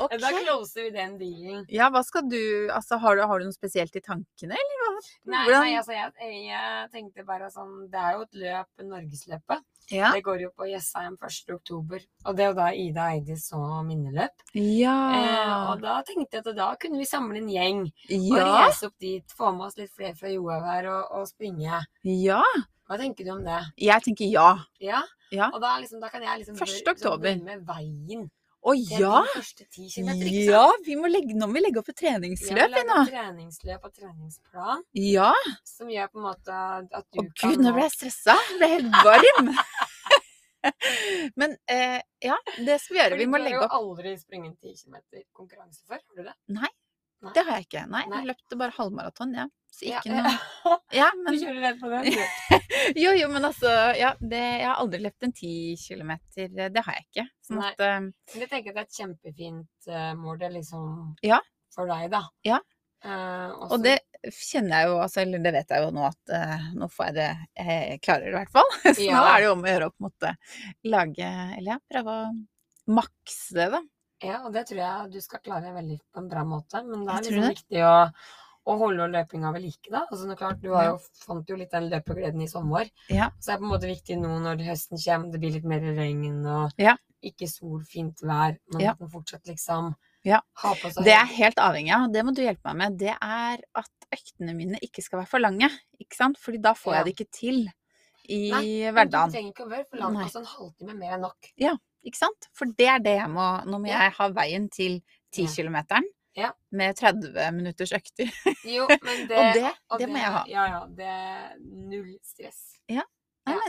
okay. 0.05 0.19
Da 0.21 0.33
closer 0.37 0.85
vi 0.85 0.91
den 0.93 1.15
dealen. 1.23 1.65
Ja, 1.73 1.89
hva 1.95 2.03
skal 2.05 2.27
du 2.29 2.41
Altså, 2.75 2.99
har 3.01 3.17
du, 3.17 3.25
har 3.31 3.41
du 3.41 3.49
noe 3.49 3.57
spesielt 3.57 3.97
i 3.97 4.05
tankene, 4.05 4.59
eller 4.59 4.83
hva? 4.83 4.93
Nei, 5.33 5.47
nei 5.49 5.71
altså, 5.79 5.97
jeg, 5.97 6.35
jeg 6.51 6.91
tenkte 6.93 7.25
bare 7.25 7.49
sånn 7.53 7.87
Det 7.93 8.01
er 8.03 8.19
jo 8.19 8.27
et 8.29 8.43
løp, 8.45 8.69
Norgesløpet. 8.93 9.65
Ja. 9.93 10.13
Det 10.15 10.23
går 10.25 10.45
jo 10.47 10.51
på 10.57 10.69
Jessheim 10.71 11.17
1. 11.21 11.55
oktober. 11.55 12.05
Og 12.25 12.37
det 12.37 12.45
er 12.45 12.53
jo 12.53 12.57
da 12.59 12.69
Ida 12.73 13.09
Eidis 13.15 13.49
så 13.51 13.61
minneløp. 13.87 14.45
Ja. 14.57 14.99
Eh, 15.19 15.55
og 15.73 15.83
da 15.85 15.99
tenkte 16.07 16.39
jeg 16.39 16.47
at 16.47 16.57
da 16.57 16.71
kunne 16.81 17.01
vi 17.03 17.09
samle 17.09 17.41
en 17.43 17.51
gjeng 17.53 17.83
og 17.85 18.39
ja. 18.39 18.47
reise 18.49 18.89
opp 18.89 18.97
dit. 19.03 19.37
Få 19.37 19.53
med 19.57 19.69
oss 19.69 19.81
litt 19.81 19.93
flere 19.97 20.17
fra 20.19 20.33
Johaug 20.33 20.71
her 20.71 20.89
og, 20.93 21.19
og 21.19 21.29
springe. 21.29 21.83
Ja. 22.09 22.43
Hva 22.85 23.01
tenker 23.01 23.27
du 23.27 23.35
om 23.35 23.45
det? 23.45 23.61
Jeg 23.81 24.05
tenker 24.05 24.29
ja. 24.29 24.49
Ja? 24.83 25.03
Ja. 25.33 25.51
Og 25.51 25.61
da, 25.63 25.77
liksom, 25.83 26.01
da 26.05 26.11
kan 26.13 26.25
jeg 26.25 26.43
liksom 26.43 26.57
1. 26.59 26.65
liksom 26.69 26.95
oktober. 26.95 27.39
med 27.45 27.65
veien 27.69 28.29
Å 28.65 28.73
ja! 28.73 29.19
Ja, 30.49 30.65
vi 30.87 30.95
må 30.97 31.09
legge, 31.11 31.35
nå 31.37 31.49
må 31.51 31.59
vi 31.59 31.63
legge 31.67 31.83
opp 31.83 31.91
et 31.93 32.01
Ja, 32.01 32.15
treningsløp, 32.15 32.57
vi 32.57 32.73
legge 32.73 33.03
treningsløp 33.11 33.83
og 33.85 33.93
treningsplan 33.99 34.85
Ja. 34.97 35.33
som 35.69 35.91
gjør 35.93 36.09
på 36.13 36.23
en 36.23 36.27
måte 36.31 36.61
at 36.81 37.05
du 37.13 37.21
Å 37.21 37.27
kan 37.37 37.53
gud, 37.53 37.61
nå 37.61 37.75
ble 37.77 37.85
jeg 37.85 37.95
stressa. 37.99 38.39
Jeg 38.49 38.63
ble 38.63 38.71
helt 38.73 38.97
varm. 39.05 39.53
Men 41.41 41.59
eh, 41.69 42.01
ja, 42.25 42.39
det 42.57 42.79
skal 42.81 42.97
vi 42.97 43.01
gjøre. 43.03 43.19
Vi 43.21 43.27
må 43.29 43.41
legge 43.43 43.61
opp 43.61 43.69
Du 43.69 43.75
har 43.75 43.83
jo 43.85 43.91
aldri 43.93 44.15
sprunget 44.17 44.57
10 44.65 44.81
km 44.81 44.97
konkurranse 45.37 45.85
før, 45.85 46.01
har 46.01 46.17
du 46.17 46.25
det? 46.31 46.35
Nei, 46.57 46.71
det 47.37 47.45
har 47.45 47.61
jeg 47.61 47.69
ikke. 47.69 47.85
Nei, 47.93 48.05
Nei. 48.09 48.23
jeg 48.23 48.31
løpte 48.33 48.61
bare 48.65 48.77
halvmaraton, 48.79 49.37
ja. 49.43 49.47
Så 49.75 49.89
Ja, 49.91 50.01
noe 50.07 50.33
Ja, 50.99 51.09
Du 51.15 51.33
kjører 51.35 51.61
redd 51.69 51.81
på 51.83 51.91
den. 51.93 52.11
Jo, 53.03 53.15
jo, 53.17 53.29
men 53.33 53.47
altså 53.49 53.71
Ja, 53.99 54.13
det, 54.21 54.43
jeg 54.61 54.69
har 54.69 54.79
aldri 54.83 55.01
løpt 55.03 55.27
en 55.27 55.35
ti 55.35 55.55
kilometer. 55.81 56.51
Det 56.71 56.85
har 56.87 56.99
jeg 57.01 57.07
ikke. 57.09 57.27
Sånn 57.49 57.61
Nei. 57.63 57.73
at 57.75 57.83
uh... 57.83 58.09
Jeg 58.39 58.51
tenker 58.53 58.75
det 58.77 58.85
er 58.85 58.89
et 58.89 59.01
kjempefint 59.01 59.91
uh, 59.91 60.13
mål 60.21 60.39
det 60.45 60.53
liksom 60.61 60.87
Ja. 61.27 61.41
for 61.75 61.91
deg, 61.91 62.09
da. 62.15 62.23
Ja. 62.47 62.61
Uh, 63.05 63.51
Og 63.75 63.83
det 63.85 63.99
kjenner 64.33 64.81
jeg 64.81 64.89
jo, 64.89 65.01
altså, 65.05 65.21
eller 65.21 65.43
det 65.45 65.51
vet 65.53 65.73
jeg 65.75 65.85
jo 65.85 65.91
nå 65.93 66.05
at 66.09 66.31
uh, 66.33 66.69
nå 66.79 66.87
får 66.89 67.11
jeg 67.11 67.17
det 67.19 67.27
Jeg 67.61 67.99
klarer 68.07 68.25
det 68.25 68.33
i 68.33 68.39
hvert 68.39 68.55
fall. 68.55 68.71
Så 68.97 69.09
nå 69.11 69.25
er 69.25 69.35
det 69.35 69.49
jo 69.49 69.57
om 69.57 69.67
å 69.67 69.73
gjøre 69.73 69.89
å 69.91 69.95
på 69.95 70.01
en 70.01 70.07
måte 70.09 70.31
lage 70.89 71.33
Eller 71.59 71.75
ja, 71.75 71.81
prøve 71.93 72.15
å 72.15 72.31
makse 72.95 73.59
det, 73.59 73.69
da. 73.75 73.83
Ja, 74.25 74.39
og 74.47 74.55
det 74.55 74.63
tror 74.71 74.81
jeg 74.81 75.13
du 75.13 75.21
skal 75.21 75.43
klare 75.45 75.75
veldig 75.75 75.99
på 76.15 76.23
en 76.23 76.31
bra 76.31 76.45
måte. 76.49 76.81
Men 76.87 77.05
det 77.05 77.13
er 77.13 77.27
liksom 77.27 77.47
viktig 77.51 77.85
å, 77.85 77.95
å 78.67 78.79
holde 78.81 79.07
løpinga 79.13 79.53
ved 79.53 79.63
like, 79.63 79.91
da. 79.91 80.07
Altså, 80.11 80.25
det 80.25 80.33
er 80.33 80.41
klart, 80.41 80.61
du 80.63 80.71
har 80.73 80.87
jo, 80.87 80.99
fant 81.27 81.49
jo 81.51 81.57
litt 81.61 81.71
den 81.75 81.91
løpegleden 81.91 82.41
i 82.43 82.47
sommer. 82.49 82.89
Ja. 83.13 83.31
Så 83.39 83.51
det 83.51 83.55
er 83.55 83.59
på 83.61 83.67
en 83.69 83.73
måte 83.75 83.91
viktig 83.91 84.17
nå 84.23 84.39
når 84.41 84.63
høsten 84.65 84.99
kommer, 85.05 85.31
det 85.33 85.41
blir 85.43 85.53
litt 85.59 85.65
mer 85.69 85.81
regn 85.99 86.47
og 86.47 86.73
Ja. 86.81 86.97
ikke 87.23 87.49
sol, 87.49 87.83
fint 87.85 88.21
vær, 88.23 88.57
men 88.73 88.81
Ja. 88.81 88.91
at 88.93 89.01
man 89.01 89.11
fortsatt 89.11 89.45
liksom 89.47 89.95
Ja. 90.25 90.41
ha 90.63 90.75
på 90.75 90.91
seg 90.93 91.05
Det 91.05 91.13
er 91.13 91.27
helt 91.27 91.57
avhengig 91.57 91.93
av, 91.93 92.11
det 92.13 92.25
må 92.25 92.35
du 92.35 92.41
hjelpe 92.43 92.65
meg 92.73 92.77
med, 92.77 92.99
det 92.99 93.17
er 93.21 93.59
at 93.75 93.91
øktene 94.13 94.55
mine 94.57 94.79
ikke 94.81 95.03
skal 95.03 95.19
være 95.21 95.29
for 95.29 95.41
lange. 95.41 95.69
Ikke 96.01 96.15
sant? 96.17 96.39
Fordi 96.39 96.61
da 96.63 96.73
får 96.73 96.95
jeg 96.95 97.05
det 97.05 97.17
ikke 97.17 97.31
til 97.31 97.69
i 98.31 98.51
Nei, 98.51 98.91
hverdagen. 98.93 99.29
Du 99.31 99.37
trenger 99.37 99.53
ikke 99.53 99.67
å 99.67 99.71
være 99.71 99.85
for 99.91 99.97
lang. 99.99 100.15
Nei. 100.15 100.25
Altså 100.25 100.39
en 100.41 100.47
halvtime 100.47 100.95
mer 100.99 101.13
enn 101.19 101.21
nok. 101.21 101.53
Ja, 101.59 101.77
Ikke 102.07 102.17
sant? 102.17 102.49
For 102.53 102.67
det 102.67 102.87
er 102.87 102.99
det 102.99 103.17
jeg 103.19 103.29
må 103.31 103.65
Nå 103.65 103.79
må 103.81 103.87
jeg 103.89 104.13
ha 104.13 104.29
veien 104.29 104.69
til 104.71 105.01
Ja. 105.01 105.01
10-kilometeren 105.45 106.03
Ja. 106.05 106.11
Med 106.75 106.97
30 106.99 107.51
minutters 107.55 107.93
økter. 107.97 108.31
Jo, 108.67 108.87
men 108.91 109.27
det, 109.31 109.39
Og 109.39 109.55
det, 109.59 109.73
og 109.91 109.99
det 110.03 110.09
må 110.11 110.19
jeg 110.23 110.33
ha. 110.37 110.45
Ja, 110.51 110.65
ja. 110.73 110.81
Det 110.99 111.11
er 111.11 111.53
null 111.61 112.15
stress. 112.27 112.63
Nei, 112.89 112.99
Ja. 112.99 113.05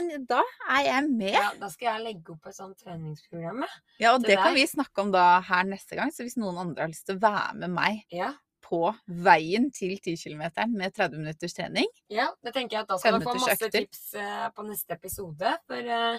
men 0.00 0.24
da 0.26 0.40
er 0.72 0.82
jeg 0.86 1.10
med. 1.10 1.34
Ja, 1.36 1.50
da 1.60 1.68
skal 1.68 1.90
jeg 1.90 2.04
legge 2.06 2.32
opp 2.32 2.46
et 2.48 2.56
sånt 2.56 2.78
treningsprogram. 2.80 3.62
Ja, 4.00 4.14
og 4.14 4.22
det, 4.24 4.32
det 4.32 4.38
kan 4.40 4.54
vi 4.56 4.64
snakke 4.66 5.04
om 5.04 5.10
da 5.12 5.26
her 5.44 5.68
neste 5.68 5.98
gang. 5.98 6.10
Så 6.16 6.24
hvis 6.24 6.38
noen 6.40 6.56
andre 6.62 6.86
har 6.86 6.92
lyst 6.94 7.06
til 7.10 7.18
å 7.18 7.22
være 7.26 7.54
med 7.60 7.74
meg 7.76 8.02
Ja. 8.10 8.32
på 8.66 8.80
veien 9.06 9.68
til 9.70 9.92
10 10.00 10.16
km 10.24 10.42
med 10.74 10.90
30 10.96 11.20
minutters 11.20 11.54
trening 11.54 11.86
Ja, 12.10 12.30
det 12.42 12.50
tenker 12.56 12.78
jeg 12.80 12.82
at 12.82 12.88
da 12.90 12.96
skal 12.98 13.20
du 13.20 13.26
få 13.28 13.36
masse 13.36 13.52
økter. 13.54 13.70
tips 13.84 14.00
uh, 14.18 14.48
på 14.56 14.64
neste 14.66 14.96
episode. 14.96 15.52
For 15.68 15.92
eh, 16.00 16.18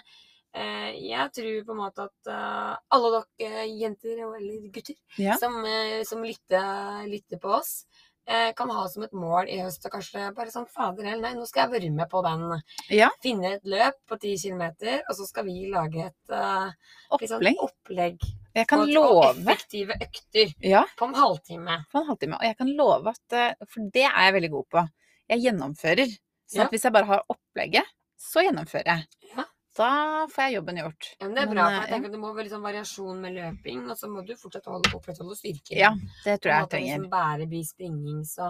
jeg 0.55 1.31
tror 1.35 1.63
på 1.67 1.71
en 1.75 1.77
måte 1.83 2.05
at 2.07 2.27
eh, 2.33 2.75
alle 2.95 3.09
dere 3.39 3.63
eh, 3.63 3.71
jenter 3.81 4.17
eller 4.25 4.67
gutter 4.73 4.95
Ja. 5.17 5.35
som, 5.37 5.57
eh, 5.65 6.03
som 6.07 6.23
lytter, 6.23 7.07
lytter 7.07 7.37
på 7.43 7.51
oss, 7.59 7.85
eh, 8.27 8.53
kan 8.57 8.69
ha 8.69 8.87
som 8.89 9.03
et 9.03 9.13
mål 9.13 9.47
i 9.49 9.59
høst 9.61 9.85
og 9.85 9.91
kanskje 9.91 10.33
bare 10.35 10.49
sånn 10.51 10.67
Fader 10.71 11.03
heller, 11.05 11.21
nei, 11.21 11.33
nå 11.37 11.45
skal 11.47 11.67
jeg 11.67 11.81
være 11.81 11.91
med 11.93 12.09
på 12.09 12.23
den. 12.25 12.61
Ja. 12.89 13.09
Finne 13.23 13.53
et 13.57 13.63
løp 13.69 13.99
på 14.09 14.17
10 14.19 14.37
km, 14.47 14.63
og 15.09 15.15
så 15.15 15.27
skal 15.27 15.45
vi 15.45 15.69
lage 15.71 16.07
et 16.07 16.33
eh, 16.33 16.71
litt 17.19 17.29
sånn 17.29 17.43
opplegg. 17.43 17.61
opplegg. 17.67 18.27
Jeg 18.57 18.65
kan 18.67 18.79
og, 18.81 18.95
og 18.97 19.25
effektive 19.37 19.93
økter 20.01 20.53
Ja, 20.65 20.83
på 20.97 21.05
en 21.05 21.13
halvtime. 21.13 21.75
på 21.91 21.99
en 21.99 22.07
halvtime. 22.07 22.39
Og 22.39 22.47
jeg 22.47 22.57
kan 22.57 22.71
love 22.75 23.11
at 23.13 23.33
eh, 23.37 23.53
For 23.69 23.85
det 23.93 24.07
er 24.07 24.23
jeg 24.25 24.33
veldig 24.39 24.49
god 24.55 24.65
på. 24.73 24.89
Jeg 25.29 25.43
gjennomfører. 25.43 26.15
Så 26.47 26.55
Ja. 26.57 26.63
at 26.63 26.71
hvis 26.71 26.83
jeg 26.87 26.93
bare 26.95 27.05
har 27.05 27.23
opplegget, 27.29 27.85
så 28.17 28.41
gjennomfører 28.41 28.87
jeg. 28.95 29.05
Ja. 29.35 29.43
Da 29.77 30.25
får 30.33 30.43
jeg 30.47 30.55
jobben 30.57 30.79
gjort. 30.81 31.07
Ja, 31.19 31.27
men 31.27 31.35
det 31.37 31.43
er 31.43 31.51
bra, 31.51 31.65
eh, 31.67 31.75
for 31.75 31.83
jeg 31.85 31.91
tenker 31.93 32.09
at 32.09 32.15
det 32.15 32.19
må 32.23 32.33
være 32.33 32.49
sånn 32.49 32.63
variasjon 32.65 33.19
med 33.21 33.35
løping, 33.37 33.83
og 33.91 33.97
så 33.99 34.09
må 34.09 34.23
du 34.25 34.33
fortsatt 34.39 34.65
holde, 34.71 34.89
opprettholde 34.97 35.37
styrken. 35.37 35.77
Ja, 35.77 35.91
det 36.25 36.39
tror 36.41 36.49
jeg 36.51 36.55
jeg 36.57 36.65
måte 36.65 36.73
trenger. 36.75 36.97
Liksom 36.97 37.09
bare 37.13 37.47
bli 37.51 37.61
springing, 37.67 38.23
så, 38.25 38.47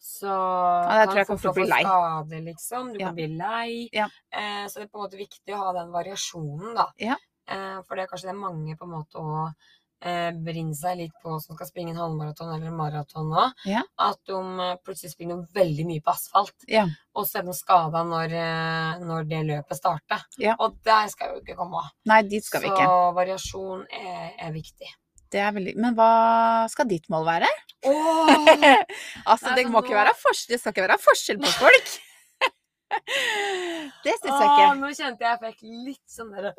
så 0.00 0.30
Ja, 0.32 1.02
det 1.02 1.10
tror 1.10 1.20
jeg 1.20 1.26
kan 1.28 1.36
å 1.36 1.42
fort 1.44 1.58
bli 1.60 1.66
få 1.68 1.82
skade, 1.82 2.40
liksom. 2.48 2.92
Du 2.94 2.98
Ja. 3.02 3.06
kan 3.10 3.14
bli 3.20 3.28
lei. 3.36 3.88
Ja. 3.92 4.08
Eh, 4.32 4.64
så 4.68 4.80
det 4.80 4.88
er 4.88 4.92
på 4.94 4.98
en 5.02 5.04
måte 5.10 5.20
viktig 5.20 5.52
å 5.54 5.60
ha 5.66 5.72
den 5.76 5.92
variasjonen, 5.92 6.74
da. 6.74 6.88
Ja. 6.98 7.16
Eh, 7.48 7.82
for 7.82 7.96
det 7.96 8.04
er 8.04 8.08
kanskje 8.14 8.30
det 8.30 8.34
er 8.36 8.40
mange 8.48 8.76
på 8.78 8.84
en 8.88 8.96
måte 8.96 9.20
å 9.20 9.52
eh, 10.04 10.30
brenner 10.34 10.76
seg 10.76 10.98
litt 10.98 11.14
på 11.22 11.36
som 11.42 11.56
skal 11.56 11.68
springe 11.68 11.94
en 11.94 12.00
halvmaraton 12.02 12.52
eller 12.54 12.70
en 12.70 12.78
maraton 12.78 13.30
nå, 13.30 13.44
Ja. 13.68 13.82
at 13.98 14.18
de 14.28 14.38
eh, 14.66 14.76
plutselig 14.84 15.14
springer 15.14 15.44
veldig 15.54 15.86
mye 15.88 16.02
på 16.04 16.14
asfalt. 16.14 16.66
Ja. 16.68 16.86
Og 17.14 17.26
så 17.28 17.40
er 17.40 17.46
de 17.48 17.54
skada 17.56 18.04
når, 18.08 18.34
eh, 18.38 19.04
når 19.04 19.28
det 19.30 19.42
løpet 19.50 19.78
starter. 19.78 20.24
Ja. 20.38 20.56
Og 20.58 20.78
der 20.84 21.08
skal 21.12 21.30
vi 21.32 21.38
jo 21.40 21.44
ikke 21.46 21.60
komme. 21.60 21.84
Nei, 22.08 22.22
dit 22.22 22.44
skal 22.44 22.64
vi 22.64 22.72
ikke. 22.72 22.88
så 22.88 23.14
variasjon 23.16 23.86
er, 23.90 24.32
er 24.38 24.52
viktig. 24.54 24.90
Det 25.32 25.40
veldig 25.56 25.72
Men 25.80 25.94
hva 25.96 26.68
skal 26.68 26.88
ditt 26.90 27.06
mål 27.12 27.24
være? 27.24 27.48
Oh. 27.88 28.28
altså, 29.30 29.48
Nei, 29.48 29.56
det 29.62 29.68
må 29.72 29.80
ikke 29.80 29.96
være 29.96 30.12
forskjell, 30.20 30.52
det 30.52 30.60
skal 30.60 30.74
ikke 30.74 30.88
være 30.90 30.98
forskjell 31.00 31.40
på 31.42 31.54
folk. 31.62 31.92
det 34.04 34.14
syns 34.18 34.26
jeg 34.26 34.48
Åh, 34.48 34.52
ikke. 34.52 34.68
nå 34.80 34.90
kjente 34.96 35.24
jeg 35.24 35.32
jeg 35.32 35.40
fikk 35.44 35.62
litt 35.86 36.12
sånn 36.12 36.32
derre 36.34 36.52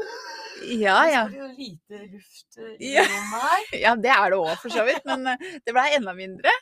Ja, 0.79 0.97
ja. 1.09 1.21
Så 1.31 1.47
lite 1.57 1.99
luft 2.13 2.57
eh, 2.61 2.73
i 2.79 2.93
Ja. 2.95 3.03
rommet 3.09 3.45
her. 3.47 3.65
Ja, 3.83 3.93
det 3.99 4.11
er 4.15 4.33
det 4.33 4.39
òg, 4.39 4.53
for 4.61 4.73
så 4.73 4.85
vidt. 4.87 5.03
Men 5.09 5.27
eh, 5.33 5.45
det 5.65 5.73
blei 5.75 5.89
enda 5.97 6.13
mindre. 6.17 6.53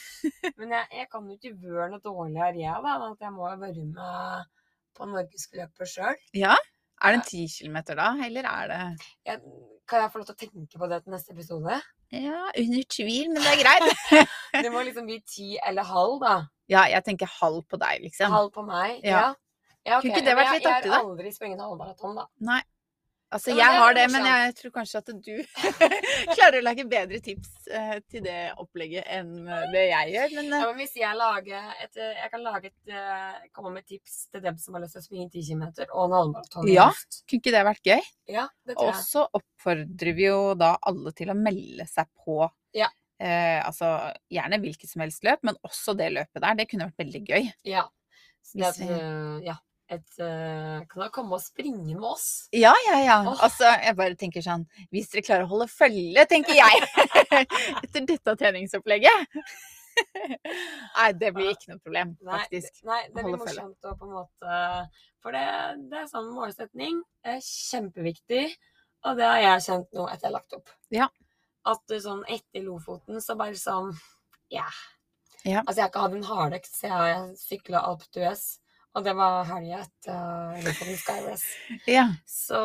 Men 0.60 0.74
jeg, 0.76 0.86
jeg 1.00 1.08
kan 1.12 1.26
jo 1.28 1.36
ikke 1.38 1.54
være 1.64 1.90
noe 1.94 2.02
dårligere, 2.04 2.54
jeg, 2.60 2.82
da. 2.84 2.96
At 3.08 3.24
jeg 3.26 3.34
må 3.34 3.48
være 3.48 3.60
med 3.62 4.50
på 4.98 5.08
norgesløpet 5.10 5.90
sjøl. 5.94 6.18
Ja. 6.36 6.56
Er 6.98 7.14
det 7.14 7.20
en 7.20 7.26
ti 7.28 7.44
kilometer 7.46 7.94
da, 7.94 8.08
eller 8.26 8.46
er 8.50 8.70
det 8.72 9.36
Kan 9.86 10.00
jeg 10.02 10.10
få 10.10 10.18
lov 10.18 10.26
til 10.26 10.34
å 10.34 10.38
tenke 10.40 10.80
på 10.82 10.88
det 10.90 10.96
til 11.04 11.14
neste 11.14 11.30
episode? 11.36 11.76
Ja, 12.10 12.40
under 12.58 12.86
tvil, 12.90 13.28
men 13.30 13.38
det 13.44 13.52
er 13.52 13.60
greit. 13.60 14.24
Det 14.64 14.70
må 14.74 14.82
liksom 14.82 15.06
bli 15.06 15.20
ti 15.28 15.52
eller 15.62 15.86
halv, 15.86 16.16
da. 16.24 16.32
Ja, 16.68 16.86
jeg 16.92 17.04
tenker 17.06 17.30
halv 17.38 17.62
på 17.68 17.80
deg, 17.80 18.02
liksom. 18.04 18.32
Halv 18.32 18.50
på 18.54 18.64
meg. 18.66 18.98
Ja. 19.02 19.20
Ja. 19.20 19.28
ja 19.88 20.00
ok. 20.00 20.08
Kunne 20.08 20.18
ikke 20.18 20.26
det 20.26 20.34
vært 20.40 20.58
litt 20.58 20.66
artig, 20.72 20.90
Jeg 20.90 20.96
har 20.96 21.06
aldri 21.06 21.32
sprunget 21.32 21.64
halvmaraton, 21.64 22.18
da. 22.20 22.28
Nei. 22.50 22.64
Altså, 23.28 23.52
jeg 23.52 23.72
har 23.76 23.92
det, 23.92 24.06
men 24.08 24.24
jeg 24.24 24.52
tror 24.56 24.72
kanskje 24.72 25.00
at 25.02 25.10
du 25.20 25.34
klarer 26.36 26.62
å 26.62 26.64
lage 26.64 26.86
bedre 26.88 27.18
tips 27.20 27.66
eh, 27.76 27.98
til 28.08 28.22
det 28.24 28.36
opplegget 28.56 29.04
enn 29.18 29.34
eh, 29.44 29.66
det 29.74 29.82
jeg 29.84 30.14
gjør. 30.14 30.32
Men 30.38 30.48
Ja, 30.48 30.60
eh, 30.62 30.70
men 30.70 30.78
hvis 30.80 30.94
jeg 30.96 31.18
lager 31.18 31.66
et 31.84 32.00
Jeg 32.00 32.30
kan 32.32 32.46
lage 32.46 32.70
et 32.72 33.52
komme 33.52 33.74
med 33.74 33.84
tips 33.84 34.16
til 34.32 34.44
dem 34.46 34.56
som 34.60 34.78
har 34.78 34.84
lyst 34.86 34.96
til 34.96 35.04
å 35.04 35.08
springe 35.10 35.28
10 35.28 35.44
km 35.44 35.66
og 35.90 36.00
en 36.06 36.16
halvmaraton. 36.16 36.70
Ja. 36.72 36.88
kunne 37.28 37.42
ikke 37.42 37.52
det 37.52 37.66
vært 37.68 37.92
gøy? 37.92 38.08
ja, 38.32 38.46
det 38.64 38.78
tror 38.78 38.94
jeg. 38.94 38.96
Og 38.96 39.04
så 39.04 39.26
oppfordrer 39.40 40.16
vi 40.16 40.24
jo 40.30 40.40
da 40.56 40.72
alle 40.88 41.12
til 41.20 41.34
å 41.34 41.36
melde 41.36 41.84
seg 41.90 42.08
på. 42.24 42.40
Ja. 42.76 42.88
Eh, 43.18 43.60
altså 43.66 44.12
gjerne 44.30 44.60
hvilket 44.62 44.90
som 44.90 45.02
helst 45.02 45.24
løp, 45.26 45.42
men 45.46 45.56
også 45.66 45.96
det 45.98 46.12
løpet 46.14 46.42
der. 46.44 46.58
Det 46.60 46.68
kunne 46.70 46.86
vært 46.90 47.02
veldig 47.02 47.22
gøy. 47.26 47.48
Ja. 47.66 47.88
Det 48.54 48.68
uh, 48.78 48.84
eh, 48.84 49.40
ja. 49.48 49.56
Et, 49.88 50.06
uh, 50.20 50.84
kan 50.88 51.02
da 51.02 51.08
komme 51.12 51.36
og 51.38 51.42
springe 51.42 51.94
med 51.96 52.06
oss? 52.06 52.46
Ja, 52.52 52.74
ja, 52.86 52.98
ja. 53.02 53.18
Oh. 53.24 53.40
Altså, 53.44 53.70
jeg 53.82 53.96
bare 53.96 54.18
tenker 54.20 54.44
sånn 54.44 54.66
Hvis 54.92 55.08
dere 55.12 55.24
klarer 55.24 55.46
å 55.46 55.50
holde 55.50 55.66
følge, 55.72 56.24
tenker 56.28 56.56
jeg. 56.56 56.88
Etter 57.82 58.06
dette 58.08 58.36
treningsopplegget. 58.40 59.36
Nei, 60.98 61.08
det 61.18 61.32
blir 61.34 61.54
ikke 61.54 61.72
noe 61.72 61.80
problem, 61.82 62.14
Nei, 62.20 62.42
faktisk. 62.44 62.82
Nei, 62.86 63.00
det 63.10 63.24
blir 63.24 63.40
morsomt 63.40 63.88
å 63.88 63.94
på 63.98 64.06
en 64.06 64.14
måte 64.20 64.58
For 65.24 65.34
det, 65.34 65.46
det 65.90 66.04
er 66.04 66.10
sånn 66.12 66.28
målsetning. 66.36 67.00
Det 67.24 67.38
er 67.38 67.46
kjempeviktig. 67.48 68.44
Og 69.08 69.18
det 69.18 69.26
har 69.26 69.40
jeg 69.42 69.64
kjent 69.70 69.96
nå 69.96 70.06
etter 70.10 70.28
jeg 70.28 70.30
har 70.30 70.36
lagt 70.36 70.58
opp. 70.58 70.76
Ja. 70.94 71.08
At 71.66 71.96
sånn 72.02 72.22
etter 72.28 72.64
Lofoten, 72.64 73.20
så 73.20 73.36
bare 73.38 73.58
sånn 73.58 73.92
Ja. 74.52 74.68
Ja. 75.44 75.60
Altså, 75.66 75.76
jeg 75.78 75.84
har 75.84 75.90
ikke 75.92 76.00
hatt 76.02 76.16
en 76.16 76.24
hardøkt 76.28 76.72
siden 76.72 77.04
jeg 77.08 77.36
sykla 77.38 77.82
Alp 77.86 78.02
d'Huez. 78.14 78.58
Og 78.96 79.04
det 79.04 79.12
var 79.14 79.44
helga 79.46 79.82
etter 79.84 80.64
Lofoten 80.64 80.96
Skyrace. 80.98 81.78
Ja. 81.86 82.08
Så 82.26 82.58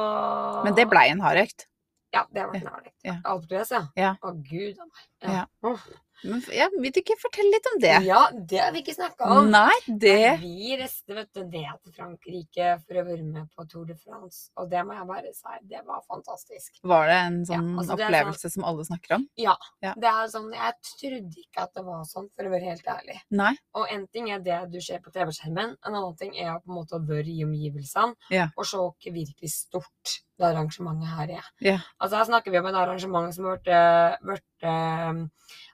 Men 0.64 0.76
det 0.76 0.88
blei 0.90 1.10
en 1.12 1.22
hardøkt? 1.22 1.68
Ja, 2.14 2.26
det 2.34 2.46
ble 2.50 2.62
en 2.62 2.72
hardøkt. 2.72 2.98
Ja. 3.06 3.18
Alp 3.26 3.46
d'Huez, 3.50 3.74
ja. 3.76 3.84
Ja. 4.00 4.16
Å, 4.22 4.34
gud 4.50 4.80
a 4.80 4.88
meg. 4.88 5.06
Ja. 5.28 5.46
Åh. 5.70 5.86
Men 6.24 6.42
ja, 6.56 6.70
vil 6.74 6.92
du 6.96 7.00
ikke 7.02 7.18
fortelle 7.22 7.52
litt 7.54 7.68
om 7.74 7.80
det? 7.84 7.94
ja, 8.08 8.22
det 8.34 8.60
har 8.62 8.72
vi 8.76 8.82
ikke 8.84 8.96
snakka 8.96 9.28
om. 9.38 9.50
Nei, 9.52 9.74
det 9.88 10.40
Vi 10.42 10.78
reiste 10.80 11.16
vet 11.18 11.30
du, 11.36 11.44
ned 11.44 11.74
til 11.84 11.94
Frankrike 11.98 12.70
for 12.86 13.00
å 13.02 13.06
være 13.08 13.26
med 13.28 13.50
på 13.56 13.66
Tour 13.72 13.86
de 13.90 13.96
France, 14.00 14.50
og 14.58 14.70
det 14.72 14.84
må 14.88 14.96
jeg 14.98 15.08
bare 15.10 15.34
si, 15.36 15.58
det 15.70 15.84
var 15.88 16.02
fantastisk. 16.08 16.80
Var 16.84 17.08
det 17.12 17.20
en 17.28 17.40
sånn 17.50 17.70
Ja, 17.74 17.78
altså 17.84 17.98
opplevelse 17.98 18.46
sånn... 18.48 18.56
som 18.58 18.68
alle 18.72 18.88
snakker 18.88 19.18
om? 19.20 19.28
Ja. 19.40 19.56
Det 19.84 20.10
er 20.14 20.28
sånn, 20.32 20.50
Jeg 20.54 20.74
trodde 20.94 21.44
ikke 21.46 21.68
at 21.68 21.74
det 21.76 21.86
var 21.86 22.04
sånn, 22.10 22.30
for 22.36 22.48
å 22.48 22.54
være 22.54 22.72
helt 22.72 22.88
ærlig. 22.88 23.20
Nei? 23.32 23.54
Og 23.80 23.88
en 23.92 24.08
ting 24.08 24.32
er 24.32 24.40
det 24.46 24.60
du 24.74 24.80
ser 24.82 25.00
på 25.04 25.12
TV-skjermen, 25.16 25.76
en 25.84 25.94
annen 25.96 26.16
ting 26.20 26.36
er 26.38 26.56
på 26.64 26.72
en 26.72 26.78
måte 26.80 26.98
å 26.98 27.04
være 27.08 27.28
i 27.34 27.44
omgivelsene 27.46 28.16
Ja. 28.34 28.50
og 28.56 28.66
se 28.66 28.78
hvor 28.80 28.94
virkelig 29.04 29.52
stort 29.52 30.20
det 30.40 30.48
arrangementet 30.50 31.12
her 31.14 31.30
er. 31.38 31.50
Ja. 31.62 31.76
Altså 32.02 32.18
Her 32.18 32.26
snakker 32.26 32.52
vi 32.52 32.58
om 32.60 32.66
et 32.72 32.76
arrangement 32.80 33.34
som 33.36 33.46
har 33.52 33.60
eh, 33.70 35.20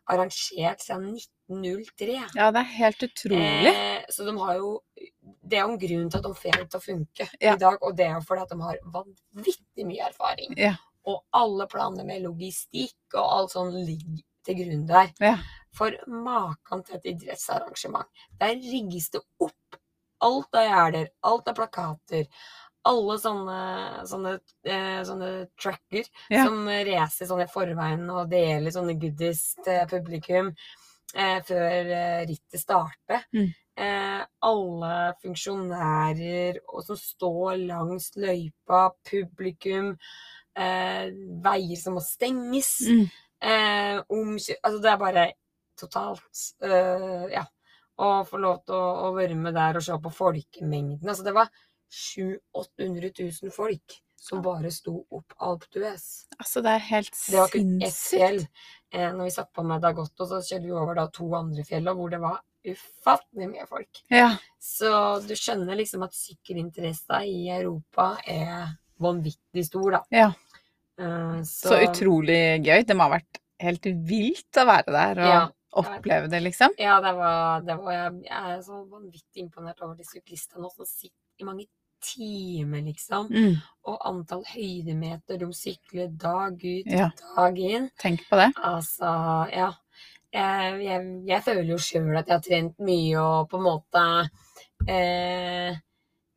arrangert 0.10 0.82
siden 0.84 1.14
1903. 1.16 2.18
Ja, 2.38 2.50
det 2.54 2.62
er 2.64 2.72
helt 2.76 3.04
utrolig. 3.08 3.72
Eh, 3.74 4.06
så 4.14 4.26
de 4.28 4.36
har 4.40 4.56
jo 4.60 4.72
Det 5.50 5.58
er 5.58 5.64
jo 5.66 5.72
en 5.74 5.80
grunn 5.82 6.10
til 6.12 6.20
at 6.20 6.26
de 6.28 6.34
får 6.38 6.58
det 6.60 6.66
til 6.70 6.80
å 6.80 6.84
funke 6.84 7.26
Ja. 7.42 7.54
i 7.56 7.58
dag, 7.58 7.78
og 7.82 7.96
det 7.98 8.06
er 8.06 8.14
jo 8.20 8.22
fordi 8.28 8.42
at 8.44 8.50
de 8.50 8.62
har 8.62 8.78
vanvittig 8.94 9.86
mye 9.88 10.08
erfaring. 10.10 10.54
Ja. 10.58 10.76
Og 11.10 11.24
alle 11.34 11.66
planer 11.68 12.06
med 12.06 12.22
logistikk 12.22 13.16
og 13.16 13.26
alt 13.26 13.52
sånn 13.56 13.72
ligger 13.74 14.22
til 14.46 14.56
grunn 14.60 14.86
der. 14.88 15.10
Ja. 15.20 15.38
For 15.74 15.92
maken 16.08 16.84
til 16.86 16.96
et 17.00 17.06
idrettsarrangement. 17.16 18.06
Der 18.40 18.54
rigges 18.62 19.10
det 19.10 19.22
opp. 19.40 19.80
Alt 20.22 20.54
av 20.54 20.66
gjerder, 20.68 21.10
alt 21.24 21.48
av 21.48 21.56
plakater. 21.56 22.26
Alle 22.88 23.16
sånne, 23.20 23.56
sånne, 24.08 24.36
eh, 24.64 25.02
sånne 25.04 25.30
tracker 25.60 26.06
Ja. 26.32 26.46
som 26.46 26.68
racer 26.68 27.28
sånn 27.28 27.44
i 27.44 27.48
forveien 27.52 28.06
og 28.10 28.30
deler 28.32 28.72
sånne 28.72 28.96
goodies 29.00 29.56
til 29.66 29.82
publikum 29.92 30.54
eh, 31.16 31.42
før 31.44 31.92
eh, 31.92 32.22
rittet 32.30 32.62
starter. 32.62 33.26
Mm. 33.36 33.50
Eh, 33.80 34.24
alle 34.48 34.96
funksjonærer 35.24 36.60
som 36.86 36.98
står 37.00 37.58
langs 37.68 38.12
løypa, 38.16 38.90
publikum, 39.08 39.94
eh, 40.56 41.12
veier 41.44 41.78
som 41.80 41.96
må 42.00 42.04
stenges. 42.04 42.78
Mm. 42.88 43.06
Eh, 43.42 44.02
omkjø... 44.12 44.56
Altså, 44.64 44.82
det 44.84 44.92
er 44.92 44.98
bare 45.04 45.30
totalt 45.80 46.46
eh, 46.64 47.32
Ja. 47.36 47.46
Å 48.00 48.24
få 48.24 48.38
lov 48.40 48.62
til 48.64 48.76
å, 48.80 49.10
å 49.10 49.16
være 49.16 49.36
med 49.36 49.58
der 49.58 49.76
og 49.76 49.84
se 49.84 49.96
på 50.00 50.12
folkemengden. 50.16 51.04
Altså, 51.04 51.24
det 51.26 51.34
var 51.36 51.50
700 51.90 52.40
000-800 52.56 53.42
000 53.44 53.52
folk 53.52 54.00
som 54.20 54.42
bare 54.44 54.68
sto 54.72 55.06
opp 55.16 55.34
Alp 55.40 55.64
Duez. 55.72 56.26
Altså, 56.38 56.62
det 56.62 56.74
er 56.76 56.82
helt 56.90 57.16
Det 57.30 57.38
var 57.40 57.48
ikke 57.56 57.86
ett 57.88 57.96
fjell. 57.96 58.40
sinnssykt. 58.44 58.66
Eh, 58.92 59.12
når 59.16 59.24
vi 59.30 59.32
satt 59.32 59.52
på 59.56 59.64
med 59.64 59.82
Dagotto, 59.82 60.26
så 60.28 60.42
kjørte 60.44 60.66
vi 60.66 60.72
over 60.76 60.96
da 60.98 61.06
to 61.14 61.28
andre 61.38 61.64
fjell, 61.64 61.88
hvor 61.96 62.10
det 62.12 62.20
var 62.20 62.42
ufattelig 62.68 63.48
mye 63.54 63.66
folk. 63.70 64.02
Ja. 64.12 64.34
Så 64.60 64.90
du 65.28 65.32
skjønner 65.40 65.78
liksom 65.80 66.04
at 66.04 66.12
sykkelinteressa 66.18 67.22
i 67.24 67.48
Europa 67.54 68.18
er 68.28 68.74
vanvittig 69.00 69.64
stor, 69.70 69.92
da. 69.92 70.02
Ja. 70.12 70.28
Eh, 71.00 71.40
Så 71.48 71.80
utrolig 71.88 72.60
gøy. 72.66 72.84
Det 72.86 72.98
må 72.98 73.08
ha 73.08 73.16
vært 73.18 73.40
helt 73.64 73.86
vilt 74.10 74.60
å 74.60 74.66
være 74.68 74.92
der 74.92 75.20
og 75.24 75.32
Ja. 75.32 75.48
oppleve 75.80 76.28
det, 76.30 76.42
liksom. 76.44 76.76
Ja, 76.78 77.00
det 77.00 77.16
var, 77.16 77.62
det 77.62 77.78
var 77.78 77.92
jeg, 77.94 78.24
jeg 78.26 78.58
er 78.58 78.62
så 78.62 78.84
vanvittig 78.90 79.46
imponert 79.48 79.80
over 79.82 79.96
de 79.96 80.04
syklistene 80.04 80.68
som 80.76 80.86
sitter 80.86 81.16
i 81.40 81.46
mange 81.48 81.68
timer, 82.02 82.82
liksom. 82.86 83.28
Mm. 83.32 83.56
Og 83.90 83.98
antall 84.10 84.44
høydemeter 84.54 85.40
de 85.42 85.50
sykler 85.54 86.08
dag 86.20 86.54
ut, 86.62 86.86
Ja. 86.90 87.10
dag 87.36 87.58
inn. 87.60 87.90
Tenk 88.00 88.26
på 88.30 88.38
det. 88.40 88.52
Altså, 88.64 89.12
ja. 89.54 89.72
Jeg, 90.32 90.82
jeg, 90.86 91.06
jeg 91.26 91.42
føler 91.44 91.70
jo 91.72 91.78
sjøl 91.82 92.18
at 92.20 92.28
jeg 92.30 92.36
har 92.36 92.44
trent 92.46 92.76
mye 92.86 93.18
og 93.18 93.48
på 93.50 93.58
en 93.58 93.64
måte 93.66 94.04
eh, 94.88 95.78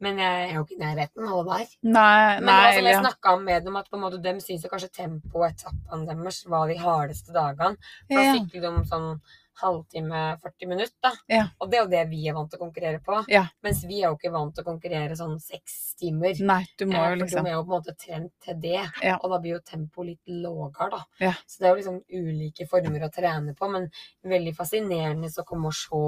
Men 0.03 0.19
jeg 0.19 0.47
er 0.49 0.55
jo 0.57 0.63
ikke 0.65 0.75
i 0.75 0.81
nærheten 0.81 1.29
av 1.29 1.45
det 1.45 1.53
der. 1.53 1.75
Nei, 1.87 2.39
Men 2.41 2.49
nei, 2.49 2.57
var 2.65 2.73
jeg 2.81 2.87
ja. 2.97 3.03
snakka 3.05 3.37
med 3.39 3.65
dem, 3.69 3.77
at 3.79 3.91
på 3.91 3.99
en 3.99 4.03
måte 4.03 4.19
de 4.25 4.33
syns 4.43 4.65
kanskje 4.67 4.89
tempoet 4.97 5.37
og 5.37 5.45
etappene 5.47 6.09
deres 6.09 6.41
var 6.51 6.67
de 6.73 6.79
hardeste 6.81 7.31
dagene. 7.37 7.77
For 8.09 8.19
da 8.19 8.25
Ja. 8.25 8.33
sykler 8.35 8.65
de 8.67 8.83
sånn 8.91 9.21
halvtime, 9.61 10.20
40 10.42 10.66
minutter. 10.70 11.16
Ja. 11.28 11.44
Og 11.61 11.70
det 11.70 11.78
er 11.78 11.82
jo 11.84 11.90
det 11.92 12.03
vi 12.11 12.22
er 12.28 12.34
vant 12.36 12.50
til 12.50 12.59
å 12.59 12.62
konkurrere 12.64 13.00
på. 13.05 13.18
Ja. 13.30 13.44
Mens 13.62 13.82
vi 13.84 14.00
er 14.00 14.09
jo 14.09 14.16
ikke 14.16 14.32
vant 14.32 14.55
til 14.57 14.64
å 14.64 14.68
konkurrere 14.70 15.16
sånn 15.18 15.38
seks 15.42 15.94
timer. 16.00 16.34
Nei, 16.40 16.62
du 16.78 16.86
må 16.88 17.03
jo 17.11 17.18
liksom. 17.20 17.42
For 17.42 17.48
vi 17.48 17.53
er 17.53 17.59
jo 17.59 17.64
på 17.66 17.72
en 17.72 17.76
måte 17.76 17.96
trent 18.00 18.32
til 18.46 18.61
det, 18.62 18.82
Ja. 19.03 19.18
og 19.22 19.30
da 19.30 19.38
blir 19.44 19.57
jo 19.59 19.61
tempoet 19.61 20.07
litt 20.07 20.32
lavere, 20.42 20.90
da. 20.90 21.03
Ja. 21.20 21.32
Så 21.46 21.59
det 21.61 21.68
er 21.68 21.74
jo 21.74 21.80
liksom 21.82 22.00
ulike 22.09 22.68
former 22.68 23.05
å 23.09 23.12
trene 23.12 23.55
på, 23.59 23.70
men 23.70 23.90
veldig 24.24 24.55
fascinerende 24.57 25.28
å 25.28 25.44
komme 25.44 25.66
og 25.68 25.74
se 25.74 26.03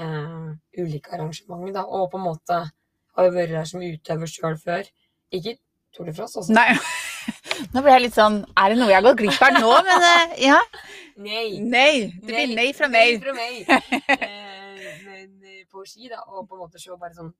eh, 0.00 0.50
ulike 0.78 1.12
arrangementer, 1.16 1.72
da. 1.80 1.84
Og 1.86 2.10
på 2.12 2.18
en 2.20 2.26
måte 2.28 2.60
har 3.16 3.24
jo 3.26 3.34
vært 3.34 3.56
der 3.56 3.64
som 3.64 3.80
utøver 3.82 4.26
sjøl 4.30 4.56
før. 4.60 4.84
Ikke 5.32 5.56
Tour 5.92 6.06
de 6.06 6.12
France, 6.14 6.38
altså. 6.38 6.52
Nei. 6.54 6.76
Nå 7.70 7.82
ble 7.84 7.92
jeg 7.94 8.02
litt 8.06 8.16
sånn 8.16 8.40
Er 8.58 8.72
det 8.72 8.78
noe 8.80 8.90
jeg 8.90 8.98
har 8.98 9.04
gått 9.06 9.20
glipp 9.20 9.42
av 9.46 9.58
nå? 9.58 9.74
Men 9.86 10.06
eh, 10.08 10.32
ja. 10.48 10.58
Nei. 11.20 11.60
Nei. 11.60 11.92
Det 12.16 12.32
blir 12.32 12.54
nei 12.56 12.70
fra 12.74 12.88
meg. 12.90 13.20
Nei 13.20 13.62
fra 13.66 13.78
meg. 13.78 14.40
Men 15.06 15.28
på 15.70 15.84
ski, 15.86 16.08
da, 16.10 16.22
og 16.26 16.48
på 16.48 16.56
en 16.56 16.64
måte 16.64 16.80
se 16.80 16.90
bare 16.96 17.14
sånn 17.14 17.30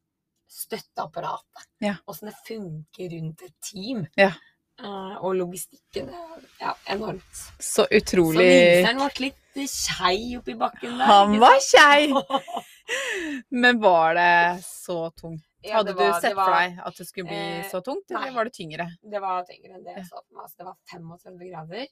støtteapparatet. 0.50 1.66
Ja. 1.82 1.96
Åssen 2.10 2.30
det 2.30 2.36
funker 2.46 3.10
rundt 3.14 3.42
et 3.46 3.54
team. 3.64 4.04
Ja. 4.18 4.32
Eh, 4.80 5.16
og 5.20 5.34
logistikken 5.36 6.08
ja, 6.60 6.74
enormt. 6.88 7.42
Så 7.60 7.84
utrolig 7.90 8.38
Så 8.38 8.46
vinseren 8.46 9.02
ble 9.02 9.26
litt 9.26 9.68
skei 9.68 10.36
oppi 10.38 10.56
bakken 10.60 10.96
der. 10.96 11.10
Han 11.10 11.36
var 11.42 11.58
skei! 11.64 12.08
Men 13.62 13.80
var 13.82 14.16
det 14.16 14.32
så 14.64 15.02
tungt? 15.10 15.44
Ja, 15.62 15.76
Hadde 15.76 15.92
var- 15.94 16.12
du 16.14 16.20
sett 16.20 16.34
var- 16.36 16.44
for 16.46 16.52
deg 16.58 16.78
at 16.86 16.96
det 16.96 17.06
skulle 17.06 17.28
bli 17.28 17.36
eh, 17.36 17.64
så 17.70 17.82
tungt, 17.84 18.10
eller 18.10 18.20
nei. 18.30 18.34
var 18.34 18.44
det 18.44 18.52
tyngre? 18.54 18.86
Det 19.02 19.20
var 19.20 19.44
tyngre 19.44 19.74
enn 19.76 19.84
det 19.84 19.96
jeg 19.96 20.04
så 20.06 20.16
for 20.22 20.34
meg. 20.34 20.42
Altså, 20.44 20.56
det 20.56 20.66
var 20.66 20.76
35 20.88 21.50
grader 21.50 21.86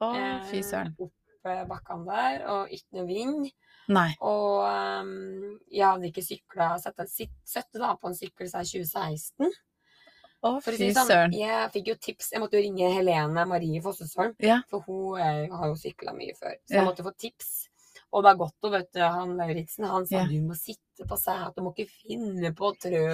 Å, 0.00 0.44
fy 0.50 0.56
eh, 0.58 0.62
søren. 0.62 0.94
opp 0.98 1.12
eh, 1.44 1.64
bakkene 1.68 2.06
der, 2.06 2.46
og 2.48 2.68
ikke 2.70 2.92
noe 2.96 3.06
vind. 3.06 3.50
Nei. 3.88 4.14
Og 4.20 4.64
um, 5.02 5.58
jeg 5.70 5.84
hadde 5.84 6.08
ikke 6.12 6.22
sykla 6.22 6.78
Søtte 6.78 7.78
da 7.78 7.96
på 7.96 8.08
en 8.08 8.14
sykkel 8.14 8.46
siden 8.48 8.64
2016. 8.88 9.52
Å, 10.42 10.62
fy 10.64 10.72
si 10.78 10.90
sånn, 10.94 11.06
søren. 11.06 11.32
jeg 11.36 11.70
fikk 11.74 11.86
jo 11.88 11.94
tips. 12.00 12.30
Jeg 12.32 12.40
måtte 12.40 12.56
jo 12.56 12.62
ringe 12.64 12.92
Helene 12.94 13.44
Marie 13.46 13.80
Fossesholm, 13.82 14.34
Ja. 14.40 14.62
for 14.70 14.80
hun 14.86 15.20
eh, 15.20 15.48
har 15.52 15.66
jo 15.68 15.74
sykla 15.74 16.14
mye 16.16 16.32
før. 16.38 16.54
Så 16.64 16.72
Ja. 16.72 16.80
jeg 16.80 16.86
måtte 16.88 17.04
få 17.04 17.12
tips. 17.18 17.68
Og 18.12 18.24
det 18.24 18.30
er 18.32 18.38
godt 18.40 18.66
å 18.66 18.70
vet 18.72 18.88
du, 18.92 19.00
han 19.04 19.36
Lauritzen 19.38 19.84
han 19.86 20.06
sa 20.06 20.16
Ja. 20.18 20.26
du 20.26 20.40
må 20.42 20.54
sitte 20.58 21.06
på 21.06 21.16
setet, 21.16 21.54
du 21.56 21.62
må 21.62 21.70
ikke 21.74 21.88
finne 21.88 22.50
på 22.58 22.72
å 22.72 22.76
trø, 22.76 23.04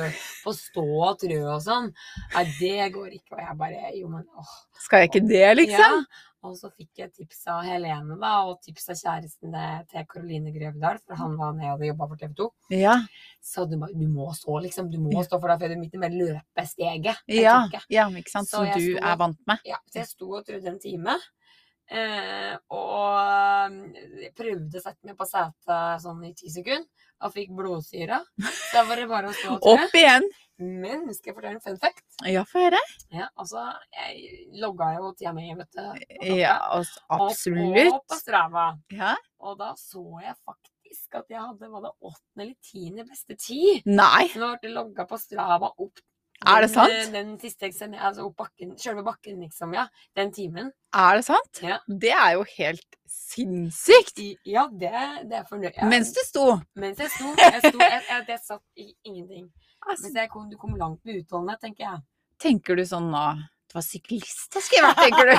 på 0.43 0.55
stå 0.57 0.85
og 1.05 1.19
trø 1.21 1.37
og 1.53 1.61
sånn. 1.63 1.91
Nei, 2.35 2.45
det 2.59 2.93
går 2.95 3.11
ikke. 3.19 3.37
Og 3.37 3.43
jeg 3.45 3.59
bare 3.61 3.91
jo, 3.99 4.09
men 4.09 4.25
åh. 4.39 4.55
Skal 4.81 5.05
jeg 5.05 5.11
ikke 5.11 5.29
det, 5.29 5.45
liksom? 5.61 6.01
Ja. 6.01 6.23
Og 6.47 6.55
så 6.57 6.71
fikk 6.73 6.91
jeg 7.01 7.13
tips 7.13 7.41
av 7.51 7.65
Helene, 7.67 8.17
da, 8.23 8.33
og 8.47 8.61
tips 8.63 8.89
av 8.93 8.97
kjæresten 9.01 9.55
til 9.91 10.05
Karoline 10.07 10.53
Grøvdal, 10.55 10.99
for 11.05 11.15
han 11.19 11.37
var 11.37 11.53
nede 11.59 11.75
og 11.75 11.87
jobba 11.89 12.07
for 12.09 12.17
TV 12.17 12.35
2. 12.39 12.49
Ja. 12.71 12.97
Så 13.43 13.65
du, 13.69 13.77
bare, 13.83 13.93
du 13.99 14.07
må 14.09 14.29
stå, 14.33 14.61
liksom. 14.63 14.89
Du 14.91 14.99
må 15.03 15.25
stå, 15.27 15.41
for 15.41 15.49
da 15.49 15.59
får 15.59 15.75
du 15.75 15.81
midt 15.81 15.95
i 15.95 15.99
mellom 15.99 16.31
løpesteget. 16.31 17.17
Ja, 17.29 17.69
ja, 17.91 18.09
ikke 18.09 18.31
sant. 18.31 18.49
Som 18.49 18.65
du 18.65 18.79
sto- 18.95 19.03
er 19.03 19.17
vant 19.17 19.41
med. 19.47 19.59
Ja, 19.67 19.77
så 19.91 20.01
jeg 20.01 20.07
sto 20.09 20.31
og 20.39 20.47
trodde 20.47 20.71
en 20.71 20.79
time. 20.79 21.19
Eh, 21.87 22.55
og 22.75 23.77
jeg 24.19 24.33
prøvde 24.35 24.81
å 24.81 24.83
sette 24.83 25.07
meg 25.07 25.19
på 25.19 25.27
setet 25.29 26.03
sånn 26.03 26.25
i 26.27 26.33
ti 26.35 26.51
sekunder, 26.51 26.89
og 27.23 27.33
fikk 27.35 27.53
blodsyre. 27.57 28.19
Da 28.73 28.83
var 28.89 29.01
det 29.01 29.07
bare 29.11 29.31
å 29.31 29.37
stå 29.37 29.55
og. 29.57 29.69
Opp 29.77 29.95
igjen! 29.97 30.27
Men 30.57 31.05
skal 31.13 31.31
jeg 31.31 31.37
fortelle 31.37 31.59
en 31.59 31.65
fun 31.65 31.77
fact? 31.81 32.05
Ja, 32.25 32.43
få 32.49 32.63
høre. 32.65 32.81
Ja, 33.13 33.27
altså, 33.37 33.67
jeg 33.93 34.47
logga 34.57 34.95
jo 34.97 35.11
tida 35.13 35.35
mi, 35.37 35.51
vet 35.59 35.77
du. 35.77 36.07
Ja, 36.33 36.57
altså, 36.79 37.03
absolutt. 37.13 37.93
Og 37.93 38.01
på. 38.09 38.19
Strava. 38.23 38.71
Ja. 38.97 39.13
Og 39.45 39.59
da 39.61 39.75
så 39.77 40.03
jeg 40.25 40.33
faktisk 40.49 41.19
at 41.21 41.29
jeg 41.29 41.43
hadde 41.43 41.69
var 41.69 41.85
det 41.85 41.93
åttende 42.01 42.47
eller 42.47 42.57
tiende 42.65 43.05
beste 43.05 43.37
tid. 43.37 43.85
Nei, 43.91 44.31
nå 44.41 44.55
ble 44.63 44.73
logga 44.73 45.05
på 45.09 45.21
Strava 45.21 45.75
opp 45.77 46.01
Er 46.45 46.61
det 46.61 46.69
sant? 46.71 46.93
Den, 46.93 47.13
Den 47.15 47.39
siste 47.41 47.65
eksamen, 47.71 47.97
altså 47.99 48.27
opp 48.27 48.37
bakken, 48.43 48.75
selve 48.79 49.03
bakken, 49.07 49.39
liksom, 49.41 49.73
ja. 49.75 49.87
Den 50.19 50.33
timen. 50.37 50.73
er 50.95 51.17
det 51.17 51.25
sant? 51.25 51.63
Ja. 51.63 51.79
Det 51.89 52.11
er 52.13 52.33
jo 52.37 52.45
helt 52.59 52.99
sinnssykt! 53.09 54.19
I, 54.21 54.37
ja, 54.45 54.67
det, 54.73 54.91
det 55.31 55.39
er 55.41 55.47
fornøyd. 55.49 55.73
Ja, 55.77 55.89
Mens 55.89 56.13
du 56.13 56.21
sto. 56.27 56.45
mens 56.77 56.99
jeg 57.01 57.11
sto. 57.15 57.33
Jeg, 57.41 57.63
sto 57.65 57.79
jeg, 57.81 58.03
jeg, 58.11 58.27
det 58.29 58.39
satt 58.45 58.63
i 58.77 58.91
ingenting. 59.09 59.49
Altså, 59.87 60.09
Mens 60.11 60.21
jeg 60.21 60.31
kom, 60.33 60.51
du 60.51 60.57
kom 60.61 60.77
langt 60.77 61.01
med 61.05 61.23
utholdenhet, 61.23 61.61
tenker 61.63 61.85
jeg. 61.89 62.03
tenker 62.43 62.77
du 62.77 62.85
sånn 62.85 63.09
nå 63.13 63.25
Det 63.67 63.75
var 63.75 63.83
syklist 63.83 64.55
jeg 64.57 64.63
skulle 64.63 64.91
vært, 64.93 65.01
tenker 65.03 65.31
du? 65.31 65.35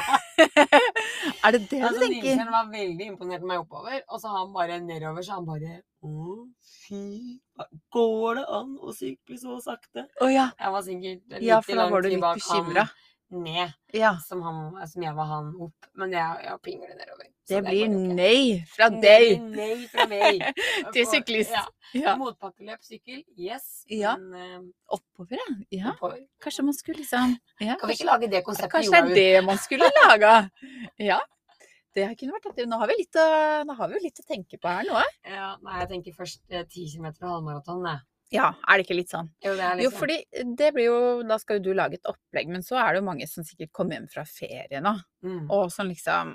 er 1.47 1.55
det 1.55 1.61
det 1.71 1.80
du 1.80 1.86
Altså, 1.88 2.01
tenker? 2.01 2.25
Nilsen 2.28 2.51
var 2.51 2.67
veldig 2.73 3.05
imponert 3.07 3.43
med 3.45 3.53
meg 3.53 3.61
oppover, 3.63 4.01
og 4.11 4.19
så 4.21 4.34
han 4.34 4.51
bare 4.55 4.80
nedover, 4.84 5.23
så 5.23 5.38
han 5.38 5.47
bare 5.47 5.78
Å, 6.03 6.25
fy 6.84 7.01
Går 7.95 8.41
det 8.41 8.45
an 8.59 8.73
å 8.84 8.93
sykle 8.95 9.39
så 9.41 9.57
sakte? 9.63 10.05
Å 10.21 10.28
ja. 10.30 10.49
Jeg 10.59 10.75
var 10.75 10.86
sikkert 10.86 11.38
litt 11.38 11.47
ja, 11.47 11.61
for 11.63 11.80
da 11.80 11.88
var 11.93 12.05
du 12.05 12.09
litt 12.11 12.21
bekymra. 12.25 12.86
Ned 13.30 13.73
Ja. 13.93 14.17
som, 14.23 14.41
han, 14.41 14.88
som 14.88 15.03
jeg 15.03 15.15
var 15.15 15.28
han 15.32 15.49
opp. 15.59 15.89
Men 15.99 16.13
jeg, 16.15 16.43
jeg 16.45 16.61
pingler 16.63 16.95
nedover. 16.95 17.30
så 17.47 17.55
Det 17.55 17.61
blir 17.65 17.89
nei 17.91 18.63
fra 18.71 18.89
deg 18.93 19.41
Nei, 19.41 19.55
nei 19.55 19.88
fra 19.91 20.07
meg. 20.11 20.43
til 20.95 21.07
syklist. 21.09 21.55
Ja. 21.55 21.63
Ja. 21.95 22.15
Motpakkeløp, 22.19 22.84
sykkel, 22.84 23.23
yes. 23.39 23.86
Ja. 23.91 24.17
Men 24.19 24.65
uh, 24.65 24.97
Oppover, 24.97 25.39
ja. 25.39 25.55
ja. 25.80 25.93
oppover. 25.95 26.19
Kanskje 26.43 26.67
man 26.67 26.75
skulle 26.75 27.03
liksom 27.03 27.38
ja, 27.63 27.78
Kan 27.80 27.88
vi 27.89 27.95
ikke 27.97 28.09
lage 28.11 28.32
det 28.32 28.43
konseptet 28.43 28.75
Kanskje 28.75 29.01
det 29.07 29.15
er 29.15 29.39
det 29.39 29.45
man 29.47 29.59
skulle 29.61 29.89
laga. 30.03 30.36
Ja. 30.99 31.21
Det 31.97 32.11
kunne 32.19 32.36
vært 32.36 32.51
artig. 32.51 32.67
Nå 32.69 32.78
har 32.78 32.91
vi 32.91 32.99
litt 32.99 33.17
å, 33.17 33.25
har 33.80 33.89
vi 33.89 34.03
litt 34.03 34.19
å 34.21 34.28
tenke 34.28 34.59
på 34.61 34.69
her 34.69 34.86
nå. 34.86 34.99
Ja, 35.25 35.55
nei, 35.65 35.80
jeg 35.82 35.89
tenker 35.95 36.17
først 36.19 36.43
eh, 36.51 36.67
10 36.67 36.91
km 36.93 37.07
og 37.09 37.32
halvmaraton, 37.32 37.88
jeg. 37.89 38.03
Ja, 38.34 38.49
er 38.67 38.78
det 38.80 38.84
ikke 38.84 38.97
litt 38.97 39.11
sånn? 39.13 39.30
Jo, 39.43 39.53
det 39.55 39.63
er 39.63 39.78
litt 39.80 39.86
Jo, 39.86 39.89
liksom 39.91 40.01
fordi 40.01 40.47
det 40.59 40.69
blir 40.75 40.89
jo 40.89 40.99
Da 41.23 41.38
skal 41.39 41.59
jo 41.59 41.69
du 41.69 41.78
lage 41.78 41.95
et 41.95 42.09
opplegg, 42.11 42.49
men 42.51 42.65
så 42.65 42.75
er 42.82 42.93
det 42.93 43.01
jo 43.01 43.07
mange 43.07 43.28
som 43.32 43.45
sikkert 43.47 43.71
kommer 43.75 43.95
hjem 43.95 44.09
fra 44.11 44.25
ferie 44.28 44.82
nå, 44.84 44.93
mm. 45.23 45.45
og 45.55 45.69
som 45.71 45.88
liksom 45.88 46.34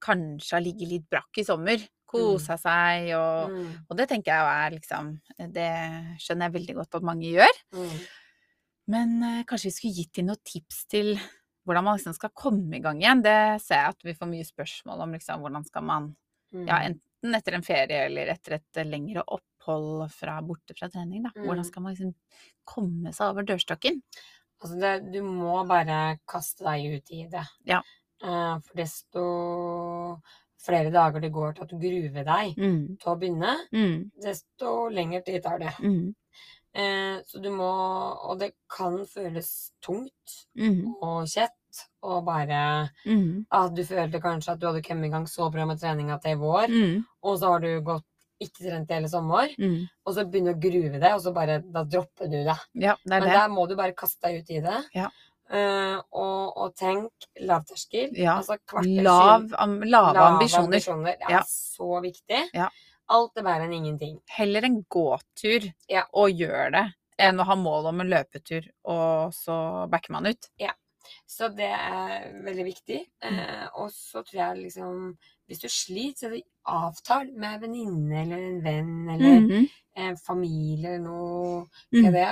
kanskje 0.00 0.54
har 0.56 0.64
ligget 0.64 0.88
litt 0.88 1.08
brakk 1.12 1.42
i 1.42 1.44
sommer. 1.44 1.82
Kosa 2.08 2.56
seg 2.58 3.10
og 3.18 3.52
Mm. 3.52 3.66
Og 3.88 3.98
det 3.98 4.08
tenker 4.08 4.32
jeg 4.32 4.40
jo 4.40 4.48
er 4.50 4.70
liksom 4.78 5.10
Det 5.52 5.68
skjønner 6.24 6.48
jeg 6.48 6.54
veldig 6.56 6.74
godt 6.80 6.96
at 6.98 7.06
mange 7.06 7.28
gjør. 7.28 7.60
Mm. 7.76 7.92
Men 8.90 9.22
eh, 9.22 9.44
kanskje 9.44 9.68
vi 9.68 9.74
skulle 9.76 9.98
gitt 10.00 10.14
dem 10.16 10.26
noen 10.30 10.40
tips 10.42 10.86
til 10.90 11.12
hvordan 11.68 11.84
man 11.84 11.98
liksom 12.00 12.16
skal 12.16 12.32
komme 12.34 12.78
i 12.78 12.82
gang 12.82 12.98
igjen. 13.02 13.20
Det 13.22 13.60
ser 13.62 13.84
jeg 13.84 13.94
at 13.94 14.08
vi 14.08 14.16
får 14.16 14.30
mye 14.32 14.48
spørsmål 14.48 15.04
om. 15.04 15.12
liksom, 15.12 15.44
Hvordan 15.44 15.66
skal 15.68 15.82
man 15.84 16.16
Mm. 16.50 16.66
ja, 16.66 16.80
enten 16.82 17.34
etter 17.36 17.54
en 17.54 17.62
ferie 17.62 18.06
eller 18.08 18.26
etter 18.32 18.56
et 18.56 18.76
eh, 18.76 18.84
lengre 18.84 19.22
opphold 19.22 19.49
fra, 19.64 20.40
borte 20.42 20.74
fra 20.78 20.88
trening. 20.88 21.22
Da. 21.24 21.30
Hvordan 21.36 21.58
Mm. 21.64 21.64
skal 21.70 21.82
man 21.82 21.94
liksom 21.94 22.14
komme 22.64 23.12
seg 23.12 23.30
over 23.30 23.42
dørstokken? 23.44 24.02
Altså, 24.62 24.78
det, 24.80 25.12
du 25.12 25.22
må 25.22 25.66
bare 25.68 26.18
kaste 26.28 26.64
deg 26.64 26.96
ut 26.98 27.10
i 27.12 27.26
det. 27.30 27.46
Ja. 27.64 27.80
Eh, 28.22 28.58
for 28.60 28.74
desto 28.76 30.20
flere 30.60 30.90
dager 30.92 31.20
det 31.20 31.32
går 31.32 31.54
til 31.56 31.62
at 31.64 31.70
du 31.70 31.78
gruver 31.80 32.24
deg 32.24 32.56
Mm. 32.58 32.98
til 33.00 33.12
å 33.12 33.18
begynne, 33.18 33.56
Mm. 33.72 34.10
desto 34.22 34.88
lengre 34.90 35.24
tid 35.24 35.42
tar 35.42 35.58
det. 35.58 35.72
Mm. 35.80 36.14
Eh, 36.74 37.22
så 37.26 37.42
du 37.42 37.50
må 37.50 37.70
Og 38.30 38.38
det 38.38 38.52
kan 38.68 38.98
føles 39.06 39.72
tungt 39.82 40.46
Mm. 40.56 40.94
og 41.02 41.26
kjett 41.26 41.50
og 42.02 42.24
bare 42.26 42.90
Mm. 43.06 43.46
at 43.50 43.74
du 43.74 43.82
følte 43.82 44.20
kanskje 44.20 44.52
at 44.52 44.58
du 44.60 44.66
hadde 44.66 44.82
kommet 44.82 45.06
i 45.06 45.08
gang 45.10 45.24
så 45.26 45.50
bra 45.50 45.64
med 45.64 45.78
treninga 45.80 46.20
til 46.20 46.32
i 46.32 46.34
vår, 46.34 46.68
Mm. 46.68 47.04
og 47.22 47.38
så 47.38 47.46
har 47.52 47.60
du 47.60 47.80
gått 47.80 48.04
ikke 48.40 48.64
trent 48.64 48.90
i 48.90 48.94
hele 48.94 49.08
sommer, 49.08 49.48
Mm. 49.58 49.88
og 50.06 50.14
så 50.14 50.24
begynner 50.24 50.54
du 50.54 50.58
å 50.58 50.70
gruve 50.70 51.00
det, 51.00 51.12
og 51.14 51.20
så 51.20 51.32
bare 51.34 51.58
Da 51.62 51.84
dropper 51.84 52.26
du 52.30 52.38
det. 52.44 52.56
Ja, 52.74 52.94
det 53.04 53.08
Men 53.10 53.22
det. 53.22 53.32
der 53.32 53.48
må 53.48 53.68
du 53.68 53.76
bare 53.76 53.92
kaste 53.92 54.20
deg 54.28 54.40
ut 54.42 54.50
i 54.50 54.60
det. 54.60 54.84
Ja. 54.94 55.08
Uh, 55.52 55.98
og, 56.12 56.56
og 56.56 56.74
tenk 56.76 57.10
lavterskel. 57.42 58.12
Ja. 58.16 58.36
Altså 58.38 58.56
kvarter 58.66 59.02
Lav, 59.02 59.48
am, 59.58 59.80
lave 59.82 60.16
ambisjoner. 60.18 60.64
ambisjoner. 60.64 61.16
Det 61.18 61.26
er 61.26 61.30
Ja. 61.30 61.40
så 61.42 62.00
viktig. 62.02 62.42
Ja. 62.54 62.68
Alt 63.10 63.36
er 63.36 63.42
bedre 63.42 63.64
enn 63.66 63.72
ingenting. 63.74 64.20
Heller 64.30 64.64
en 64.64 64.84
gåtur 64.88 65.72
Ja. 65.88 66.04
og 66.14 66.30
gjør 66.30 66.70
det, 66.72 66.94
enn 67.18 67.40
å 67.40 67.44
ha 67.44 67.56
mål 67.56 67.86
om 67.90 68.00
en 68.00 68.08
løpetur, 68.10 68.68
og 68.84 69.32
så 69.34 69.88
backer 69.90 70.12
man 70.12 70.26
ut. 70.26 70.48
Ja. 70.58 70.70
Så 71.26 71.48
det 71.56 71.66
er 71.66 72.30
veldig 72.44 72.64
viktig. 72.64 73.00
Mm. 73.24 73.38
Uh, 73.40 73.68
og 73.82 73.90
så 73.90 74.22
tror 74.22 74.54
jeg 74.54 74.64
liksom 74.70 75.16
Hvis 75.50 75.58
du 75.58 75.66
sliter, 75.66 76.14
så 76.14 76.26
er 76.26 76.30
det 76.30 76.44
avtal 76.70 77.30
med 77.36 77.54
en 77.54 77.60
venninne 77.66 78.22
eller 78.22 78.42
en 78.48 78.60
venn 78.64 79.08
eller 79.14 79.40
Mhm. 79.40 79.68
en 79.96 80.16
familie 80.16 80.94
eller 80.94 81.04
noe. 81.04 81.66
Mm. 81.92 82.12
Det. 82.12 82.26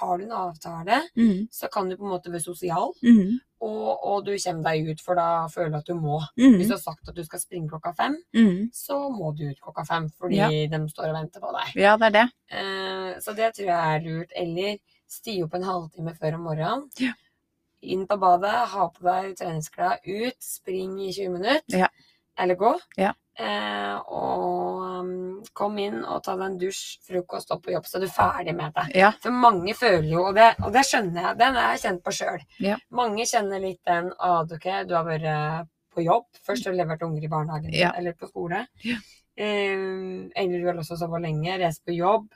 Har 0.00 0.18
du 0.18 0.24
en 0.24 0.32
avtale, 0.32 1.00
Mm. 1.16 1.48
så 1.50 1.68
kan 1.72 1.88
du 1.88 1.96
på 1.96 2.04
en 2.04 2.10
måte 2.10 2.30
være 2.30 2.40
sosial, 2.42 2.92
Mm. 3.02 3.38
og, 3.60 4.04
og 4.04 4.24
du 4.26 4.36
kommer 4.38 4.62
deg 4.64 4.88
ut, 4.90 5.00
for 5.00 5.14
da 5.14 5.46
føler 5.48 5.70
du 5.70 5.76
at 5.76 5.86
du 5.86 5.94
må. 5.94 6.20
Mm. 6.36 6.56
Hvis 6.58 6.68
du 6.68 6.74
har 6.74 6.80
sagt 6.82 7.08
at 7.08 7.14
du 7.14 7.24
skal 7.24 7.38
springe 7.40 7.68
klokka 7.68 7.92
fem, 7.96 8.16
Mm. 8.34 8.70
så 8.72 8.98
må 9.10 9.32
du 9.36 9.48
ut 9.50 9.60
klokka 9.60 9.84
fem, 9.86 10.08
fordi 10.20 10.36
Ja. 10.36 10.48
de 10.48 10.88
står 10.88 11.08
og 11.08 11.14
venter 11.14 11.40
på 11.40 11.52
deg. 11.52 11.82
Ja, 11.82 11.96
det 11.96 12.06
er 12.06 12.10
det. 12.10 12.30
Eh, 12.50 13.18
så 13.20 13.34
det 13.36 13.54
tror 13.54 13.66
jeg 13.66 13.96
er 13.96 14.00
lurt. 14.04 14.32
Eller 14.36 14.78
sti 15.08 15.42
opp 15.42 15.54
en 15.54 15.62
halvtime 15.62 16.14
før 16.18 16.34
om 16.34 16.40
morgenen. 16.44 16.90
Ja. 17.00 17.12
Inn 17.82 18.06
på 18.08 18.16
badet, 18.18 18.50
ha 18.68 18.88
på 18.88 19.02
deg 19.02 19.36
treningsklær, 19.36 19.98
ut, 20.04 20.34
spring 20.42 20.98
i 21.00 21.12
20 21.12 21.28
minutter. 21.30 21.78
Ja. 21.78 21.86
Eller 22.36 22.54
gå. 22.56 22.78
Ja. 22.98 23.12
Eh, 23.38 23.96
og 24.10 24.80
um, 24.98 25.10
kom 25.54 25.76
inn 25.78 26.00
og 26.02 26.24
ta 26.26 26.34
deg 26.34 26.46
en 26.48 26.56
dusj, 26.58 26.98
frokost, 27.06 27.52
opp 27.54 27.62
på 27.66 27.70
jobb, 27.70 27.86
så 27.86 28.00
er 28.00 28.04
du 28.04 28.10
ferdig 28.10 28.54
med 28.58 28.74
det. 28.74 28.86
Ja. 28.98 29.12
For 29.22 29.30
mange 29.34 29.74
føler 29.78 30.08
jo, 30.10 30.24
og 30.30 30.38
det, 30.38 30.48
og 30.64 30.72
det 30.74 30.82
skjønner 30.88 31.28
jeg, 31.28 31.38
den 31.38 31.58
er 31.60 31.68
jeg 31.72 31.82
kjent 31.84 32.02
på 32.02 32.14
sjøl. 32.18 32.42
Ja. 32.64 32.78
Mange 32.98 33.26
kjenner 33.30 33.62
litt 33.62 33.82
den 33.86 34.10
at 34.10 34.54
ok, 34.58 34.68
du 34.88 34.96
har 34.98 35.06
vært 35.06 35.70
på 35.94 36.02
jobb. 36.02 36.26
Først 36.46 36.66
har 36.66 36.74
du 36.74 36.80
levert 36.80 37.02
unger 37.06 37.24
i 37.24 37.30
barnehagen 37.30 37.74
Ja. 37.74 37.92
eller 37.96 38.18
på 38.18 38.26
skole. 38.30 38.64
Ja. 38.86 38.98
Eh, 39.38 39.86
eller 40.34 40.58
du 40.58 40.66
har 40.66 40.82
også 40.82 40.98
sovet 40.98 41.22
lenge, 41.22 41.58
reist 41.62 41.84
på 41.86 41.94
jobb. 41.94 42.26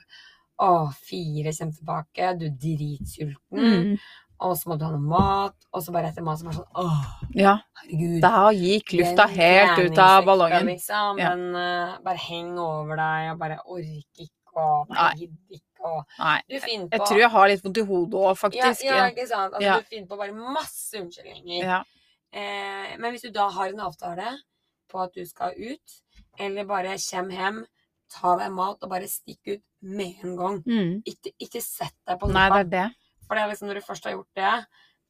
Å, 0.63 0.71
fire 1.03 1.51
kommer 1.57 1.73
tilbake, 1.75 2.27
du 2.39 2.45
er 2.47 2.57
dritsulten. 2.61 3.59
Mm. 3.59 3.95
Og 4.39 4.57
så 4.57 4.69
må 4.69 4.75
du 4.79 4.83
ha 4.85 4.91
noe 4.91 4.99
mat, 4.99 5.55
og 5.71 5.83
så 5.83 5.93
bare 5.95 6.09
etter 6.09 6.23
mat 6.25 6.39
så 6.39 6.47
bare 6.47 6.57
sånn 6.57 6.79
Å, 6.81 6.85
ja. 7.37 7.53
herregud. 7.81 8.17
Da 8.23 8.49
gikk 8.51 8.93
lufta 8.99 9.27
helt 9.31 9.79
ut 9.79 9.97
av 10.03 10.25
ballongen. 10.27 10.65
Liksom, 10.67 11.19
Ja. 11.21 11.33
Men 11.35 11.55
uh, 11.55 11.97
bare 12.03 12.17
heng 12.17 12.57
over 12.59 12.97
deg, 12.99 13.31
og 13.31 13.39
bare 13.39 13.59
orker 13.63 14.25
ikke, 14.25 14.65
Nei. 14.89 15.11
gidder 15.21 15.57
ikke, 15.59 15.83
og. 15.85 16.03
Du 16.49 16.59
finner 16.59 16.87
på 16.89 16.97
Jeg 16.97 17.07
tror 17.07 17.19
jeg 17.23 17.29
har 17.35 17.47
litt 17.53 17.63
vondt 17.63 17.77
i 17.77 17.85
hodet 17.91 18.19
òg, 18.19 18.37
faktisk. 18.37 18.83
ja, 18.83 19.05
ikke 19.09 19.27
sant? 19.27 19.53
Altså, 19.53 19.63
Ja. 19.67 19.77
Du 19.79 19.83
finner 19.93 20.07
på 20.07 20.17
bare 20.17 20.33
masse 20.33 20.99
unnskyldninger. 20.99 21.63
Ja. 21.63 21.83
Eh, 22.33 22.97
men 22.97 23.11
hvis 23.13 23.21
du 23.21 23.29
da 23.31 23.47
har 23.49 23.69
en 23.69 23.79
avtale 23.79 24.39
på 24.91 25.01
at 25.03 25.13
du 25.13 25.23
skal 25.25 25.53
ut, 25.57 25.97
eller 26.39 26.65
bare 26.65 26.97
kjem 26.97 27.29
hjem, 27.31 27.63
ta 28.13 28.35
deg 28.37 28.51
mat 28.53 28.83
og 28.83 28.89
bare 28.89 29.07
stikk 29.09 29.55
ut 29.55 29.63
med 29.81 30.19
en 30.23 30.35
gang. 30.37 30.59
Mm. 30.65 31.01
Ikke, 31.05 31.31
ikke 31.41 31.61
sett 31.61 31.95
deg 32.07 32.19
på 32.19 32.29
Nei, 32.33 32.49
det 32.49 32.59
er 32.59 32.69
det. 32.73 32.87
For 33.27 33.35
det 33.35 33.43
er 33.43 33.51
liksom 33.53 33.67
når 33.69 33.79
du 33.79 33.85
først 33.85 34.03
har 34.05 34.15
gjort 34.17 34.39
det, 34.39 34.53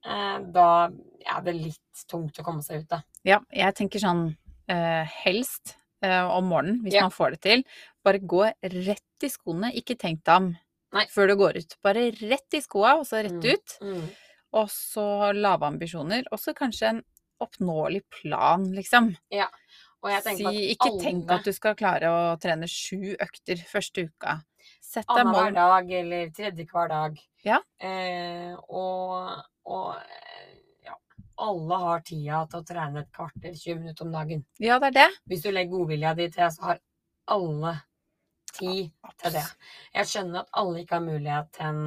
eh, 0.05 0.39
da 0.55 0.67
er 1.35 1.41
det 1.45 1.55
litt 1.55 2.03
tungt 2.09 2.39
å 2.39 2.43
komme 2.45 2.63
seg 2.65 2.83
ut, 2.83 2.87
da. 2.89 3.01
Ja, 3.25 3.39
jeg 3.51 3.75
tenker 3.75 3.99
sånn 4.03 4.25
eh, 4.69 5.05
helst 5.25 5.75
eh, 6.03 6.23
om 6.23 6.45
morgenen, 6.51 6.81
hvis 6.83 6.93
Ja. 6.93 7.01
man 7.07 7.11
får 7.11 7.31
det 7.31 7.41
til. 7.41 7.63
Bare 8.03 8.19
gå 8.19 8.43
rett 8.63 9.23
i 9.23 9.29
skoene. 9.31 9.73
Ikke 9.75 9.97
tenk 9.97 10.23
deg 10.23 10.35
om 10.35 10.57
Nei. 10.93 11.05
før 11.07 11.27
du 11.27 11.35
går 11.39 11.57
ut. 11.57 11.75
Bare 11.83 12.11
rett 12.11 12.53
i 12.53 12.61
skoa, 12.61 12.97
og 12.99 13.05
så 13.07 13.23
rett 13.23 13.31
Mm. 13.31 13.53
ut. 13.53 13.77
Mm. 13.81 14.09
Og 14.53 14.67
så 14.69 15.33
lave 15.33 15.61
ambisjoner. 15.65 16.23
Og 16.31 16.39
så 16.39 16.53
kanskje 16.53 16.89
en 16.89 17.03
oppnåelig 17.41 18.03
plan, 18.09 18.63
liksom. 18.71 19.15
Og 20.03 20.09
jeg 20.11 20.23
Si, 20.37 20.43
ikke 20.75 20.89
alle, 20.91 21.01
tenk 21.01 21.31
at 21.31 21.43
du 21.45 21.51
skal 21.53 21.75
klare 21.75 22.03
å 22.11 22.37
trene 22.39 22.67
sju 22.67 23.15
økter 23.17 23.55
første 23.65 24.03
uka. 24.09 24.43
Sett 24.83 25.07
deg 25.07 25.21
annenhver 25.23 25.53
dag 25.55 25.91
eller 25.99 26.31
tredje 26.35 26.65
hver 26.69 26.89
dag. 26.91 27.15
Ja. 27.47 27.59
Eh, 27.79 28.51
og, 28.67 29.39
og 29.65 29.95
ja, 30.85 30.97
alle 31.47 31.79
har 31.85 32.03
tida 32.05 32.41
til 32.51 32.59
å 32.59 32.65
trene 32.67 33.03
et 33.05 33.11
kvarter, 33.15 33.55
20 33.55 33.79
minutter 33.79 34.05
om 34.07 34.11
dagen. 34.13 34.43
Ja, 34.61 34.77
det 34.83 34.91
er 34.91 34.97
det. 34.99 35.07
Hvis 35.31 35.45
du 35.45 35.49
legger 35.53 35.71
godvilja 35.77 36.13
di 36.19 36.27
til, 36.35 36.51
så 36.53 36.67
har 36.69 36.81
alle 37.33 37.77
tid 38.53 38.91
til 39.23 39.33
det. 39.37 39.45
Jeg 39.95 40.09
skjønner 40.11 40.43
at 40.43 40.51
alle 40.61 40.83
ikke 40.83 40.99
har 40.99 41.05
mulighet 41.07 41.49
til 41.55 41.69
en, 41.71 41.81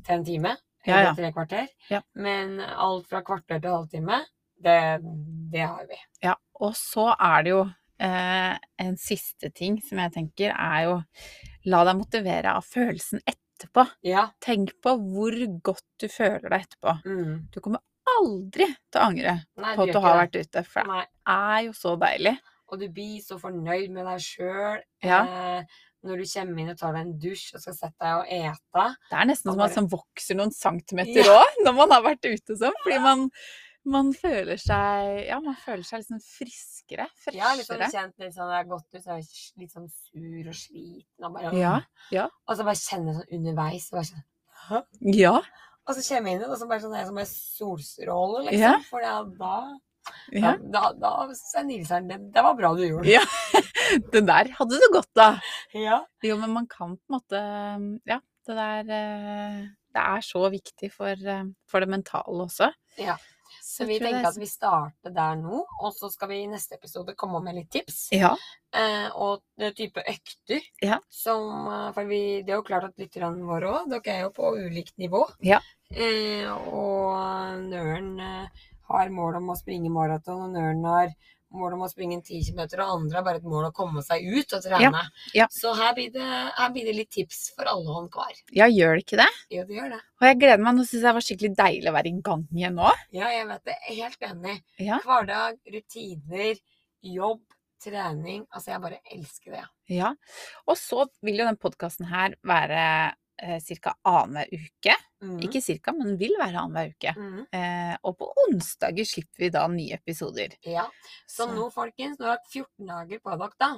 til 0.00 0.16
en 0.16 0.24
time 0.26 0.54
Ja, 0.88 0.94
eller 0.94 1.10
ja. 1.10 1.14
tre 1.18 1.32
kvarter, 1.36 1.66
Ja. 1.92 2.00
men 2.16 2.60
alt 2.64 3.06
fra 3.10 3.20
kvarter 3.26 3.60
til 3.60 3.74
halvtime, 3.74 4.22
det, 4.64 4.78
det 5.52 5.66
har 5.66 5.84
vi. 5.90 5.98
Ja, 6.24 6.32
og 6.58 6.72
så 6.78 7.10
er 7.12 7.44
det 7.44 7.52
jo 7.52 7.60
eh, 8.02 8.54
en 8.82 8.96
siste 8.98 9.50
ting 9.54 9.76
som 9.84 10.00
jeg 10.02 10.14
tenker 10.16 10.54
er 10.54 10.86
jo 10.88 10.96
la 11.66 11.84
deg 11.84 11.96
motivere 11.96 12.54
av 12.56 12.64
følelsen 12.64 13.20
etterpå. 13.26 13.86
Ja. 14.06 14.28
Tenk 14.40 14.76
på 14.82 14.94
hvor 15.00 15.34
godt 15.62 15.84
du 16.00 16.08
føler 16.08 16.48
deg 16.48 16.66
etterpå. 16.68 16.94
Mm. 17.04 17.48
Du 17.52 17.60
kommer 17.60 17.80
aldri 18.18 18.66
til 18.90 19.00
å 19.00 19.04
angre 19.10 19.34
Nei, 19.58 19.74
på 19.76 19.82
at 19.82 19.92
du 19.92 19.98
har 20.00 20.16
vært 20.22 20.38
ute, 20.38 20.62
for 20.64 20.80
det. 20.82 20.88
Nei. 20.88 21.04
er 21.28 21.66
jo 21.66 21.72
så 21.72 21.96
deilig. 22.00 22.38
Og 22.70 22.78
du 22.80 22.88
blir 22.92 23.20
så 23.24 23.38
fornøyd 23.40 23.90
med 23.90 24.04
deg 24.06 24.20
sjøl 24.20 24.80
Ja. 25.02 25.22
eh, 25.24 25.62
når 26.04 26.16
du 26.22 26.24
kommer 26.30 26.60
inn 26.62 26.70
og 26.70 26.78
tar 26.78 26.92
deg 26.92 27.00
en 27.06 27.18
dusj 27.18 27.54
og 27.54 27.60
skal 27.60 27.74
sette 27.74 27.98
deg 28.00 28.14
og 28.14 28.26
ete. 28.28 28.84
Det 29.10 29.18
er 29.18 29.24
nesten 29.26 29.50
Og 29.50 29.54
som 29.54 29.58
bare- 29.58 29.74
man 29.76 29.88
vokser 29.88 30.36
noen 30.36 30.52
centimeter 30.52 31.24
òg, 31.24 31.64
når 31.64 31.74
man 31.74 31.90
har 31.90 32.02
vært 32.02 32.24
ute 32.24 32.56
sånn. 32.56 32.76
Fordi 32.84 32.98
man, 33.02 33.30
man 33.90 34.10
føler 34.16 34.60
seg 34.60 35.24
Ja, 35.28 35.38
man 35.44 35.56
føler 35.58 35.84
seg 35.86 36.02
liksom 36.02 36.20
friskere. 36.24 37.08
freshere. 37.18 37.40
Ja, 37.40 37.54
litt 37.58 37.68
sånn 37.68 37.84
kjent 37.92 38.22
litt 38.22 38.36
sånn, 38.36 38.50
det 38.52 38.58
er 38.60 38.68
gått 38.70 38.94
ut 38.94 39.02
så 39.04 39.16
er 39.16 39.24
litt 39.62 39.74
sånn 39.74 39.88
sur 39.92 40.50
og 40.52 40.58
sliten. 40.62 41.24
Og, 41.24 41.32
bare, 41.34 41.54
Ja, 41.56 41.74
ja. 42.14 42.28
og 42.46 42.58
så 42.58 42.66
bare 42.68 42.80
kjenner 42.80 43.18
sånn 43.18 43.34
underveis. 43.38 43.90
Bare 43.94 44.08
sånn? 44.10 44.24
Ja. 45.14 45.36
og 45.88 45.96
så 45.96 46.02
kommer 46.04 46.30
jeg 46.30 46.38
inn, 46.40 46.48
og 46.50 46.56
så 46.60 46.66
bare 46.68 46.82
sånn, 46.84 46.92
det 46.92 47.00
er 47.00 47.10
som 47.10 47.20
en 47.22 47.30
solstråle, 47.32 48.42
liksom. 48.50 48.64
Ja. 48.66 48.74
For 48.90 49.04
da, 49.04 49.22
da 49.38 49.54
ja. 50.32 50.54
Da, 50.72 50.92
da, 50.96 51.12
sa 51.36 51.62
Nilseren, 51.64 52.08
det, 52.08 52.18
det 52.34 52.44
var 52.44 52.56
bra 52.58 52.72
du 52.76 52.84
gjorde. 52.84 53.10
Ja. 53.10 53.22
det 54.12 54.24
der 54.28 54.50
hadde 54.58 54.80
du 54.80 54.86
godt 54.94 55.22
av. 55.22 55.40
Ja. 55.76 56.02
Jo, 56.24 56.36
men 56.40 56.54
man 56.56 56.68
kan 56.70 56.96
på 56.96 57.08
en 57.08 57.16
måte 57.18 57.42
Ja, 58.08 58.20
det 58.48 58.56
der 58.58 58.92
eh, 58.98 59.58
Det 59.94 60.04
er 60.04 60.24
så 60.24 60.44
viktig 60.52 60.90
for, 60.94 61.12
eh, 61.12 61.44
for 61.68 61.84
det 61.84 61.90
mentale 61.92 62.46
også. 62.46 62.70
Ja. 63.00 63.16
Så 63.78 63.86
vi 63.86 63.96
er 63.98 64.04
tenker 64.08 64.28
at 64.32 64.38
vi 64.40 64.48
starter 64.50 65.12
der 65.14 65.36
nå, 65.38 65.60
og 65.62 65.92
så 65.94 66.10
skal 66.10 66.32
vi 66.32 66.40
i 66.42 66.48
neste 66.50 66.74
episode 66.78 67.14
komme 67.18 67.40
med 67.44 67.60
litt 67.60 67.70
tips. 67.70 68.08
Ja. 68.16 68.32
Eh, 68.74 69.06
og 69.14 69.44
det 69.60 69.70
type 69.78 70.02
økter. 70.02 70.64
Ja. 70.82 70.98
Som, 71.14 71.68
eh, 71.70 71.88
for 71.94 72.10
vi, 72.10 72.20
det 72.42 72.54
er 72.54 72.58
jo 72.58 72.66
klart 72.66 72.88
at 72.90 72.98
lytterne 72.98 73.46
våre 73.46 73.70
òg, 73.76 73.92
dere 73.92 74.16
er 74.16 74.26
jo 74.26 74.34
på 74.34 74.50
ulikt 74.58 74.96
nivå. 74.98 75.22
Ja. 75.46 75.60
Eh, 75.94 76.48
og 76.50 77.62
Nøren 77.68 78.12
eh, 78.20 78.66
har 78.90 79.14
mål 79.14 79.38
om 79.40 79.52
å 79.54 79.58
springe 79.58 79.92
maraton, 79.92 80.48
og 80.48 80.56
Nøren 80.56 80.84
har 80.88 81.14
mål 81.54 81.74
om 81.78 81.82
å 81.86 81.88
springe 81.88 82.18
en 82.18 82.22
10 82.22 82.50
km, 82.50 82.60
og 82.82 82.90
andre 82.92 83.16
har 83.18 83.24
bare 83.26 83.40
et 83.40 83.46
mål 83.48 83.68
å 83.68 83.72
komme 83.74 84.02
seg 84.04 84.26
ut 84.28 84.52
og 84.52 84.62
trene. 84.64 85.00
ja. 85.34 85.46
Så 85.52 85.72
her 85.78 85.94
blir, 85.96 86.10
det, 86.12 86.24
her 86.58 86.70
blir 86.74 86.84
det 86.88 86.94
litt 86.96 87.10
tips 87.14 87.38
for 87.56 87.70
alle 87.70 87.94
hånd 87.96 88.10
hver. 88.12 88.40
ja, 88.52 88.66
gjør 88.68 88.98
det 88.98 89.04
ikke 89.06 89.20
det? 89.22 89.28
Jo, 89.56 89.64
det 89.68 89.78
gjør 89.78 89.92
det. 89.96 90.00
Og 90.20 90.26
jeg 90.28 90.38
gleder 90.42 90.64
meg. 90.64 90.76
Nå 90.76 90.84
syns 90.84 90.98
jeg 90.98 91.06
det 91.08 91.14
var 91.18 91.26
skikkelig 91.28 91.52
deilig 91.62 91.88
å 91.92 91.94
være 91.96 92.10
i 92.12 92.16
gang 92.30 92.42
igjen 92.56 92.76
nå. 92.80 92.90
Ja, 93.16 93.30
jeg 93.32 93.46
vet 93.52 93.70
det. 93.70 93.76
Helt 93.88 94.26
enig. 94.32 94.56
Ja. 94.88 94.98
Hverdag, 95.06 95.60
rutiner, 95.76 96.60
jobb, 97.16 97.40
trening. 97.84 98.44
Altså, 98.50 98.72
jeg 98.74 98.82
bare 98.82 99.00
elsker 99.14 99.56
det. 99.56 99.64
ja. 99.94 100.12
Og 100.66 100.76
så 100.76 101.06
vil 101.24 101.38
jo 101.40 101.46
den 101.48 101.56
podkasten 101.62 102.10
her 102.10 102.34
være 102.42 102.82
eh, 103.42 103.60
ca. 103.82 103.94
annenhver 104.04 104.48
uke. 104.52 104.94
Mm. 105.22 105.38
Ikke 105.42 105.60
cirka, 105.60 105.90
men 105.92 106.16
vil 106.18 106.36
være 106.38 106.60
annenhver 106.60 106.92
uke. 106.94 107.12
Mm. 107.16 107.46
Eh, 107.52 107.96
og 108.06 108.16
på 108.18 108.28
onsdager 108.44 109.04
slipper 109.08 109.42
vi 109.44 109.48
da 109.50 109.64
nye 109.68 109.94
episoder. 109.98 110.54
Ja. 110.64 110.84
Så 111.26 111.46
Så- 111.46 111.54
nå, 111.54 111.70
folkens, 111.72 112.18
nå 112.18 112.26
har 112.26 112.36
dere 112.38 112.52
14 112.52 112.86
dager 112.86 113.18
på 113.18 113.38
dere 113.38 113.50
da, 113.58 113.70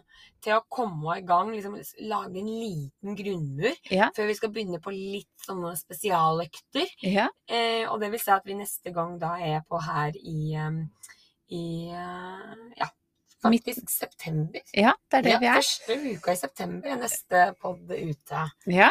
til 0.42 0.52
å 0.58 0.64
komme 0.68 1.16
i 1.18 1.22
gang, 1.22 1.50
liksom 1.52 1.78
lage 2.08 2.36
en 2.36 2.46
liten 2.46 3.16
grunnmur, 3.16 3.74
Ja. 3.90 4.10
før 4.14 4.26
vi 4.26 4.34
skal 4.34 4.50
begynne 4.50 4.80
på 4.80 4.90
litt 4.92 5.28
sånne 5.46 5.72
spesialøkter. 5.76 6.86
Ja. 7.02 7.28
Eh, 7.48 7.86
og 7.88 8.00
det 8.00 8.10
vil 8.10 8.20
si 8.20 8.30
at 8.30 8.44
vi 8.44 8.54
neste 8.54 8.92
gang 8.92 9.18
da 9.18 9.36
er 9.38 9.62
på 9.68 9.80
her 9.80 10.12
i, 10.16 10.54
um, 10.56 10.90
i 11.50 11.90
uh, 11.90 12.54
ja, 12.76 12.86
faktisk 13.42 13.88
september. 13.90 14.60
ja, 14.76 14.92
det 15.10 15.18
er 15.18 15.22
det 15.22 15.32
ja, 15.32 15.38
vi 15.38 15.46
er. 15.50 15.60
Første 15.60 15.96
uka 16.16 16.32
i 16.32 16.40
september 16.40 16.88
er 16.90 17.00
neste 17.00 17.44
podd 17.60 17.90
ute. 17.90 18.42
Ja. 18.66 18.90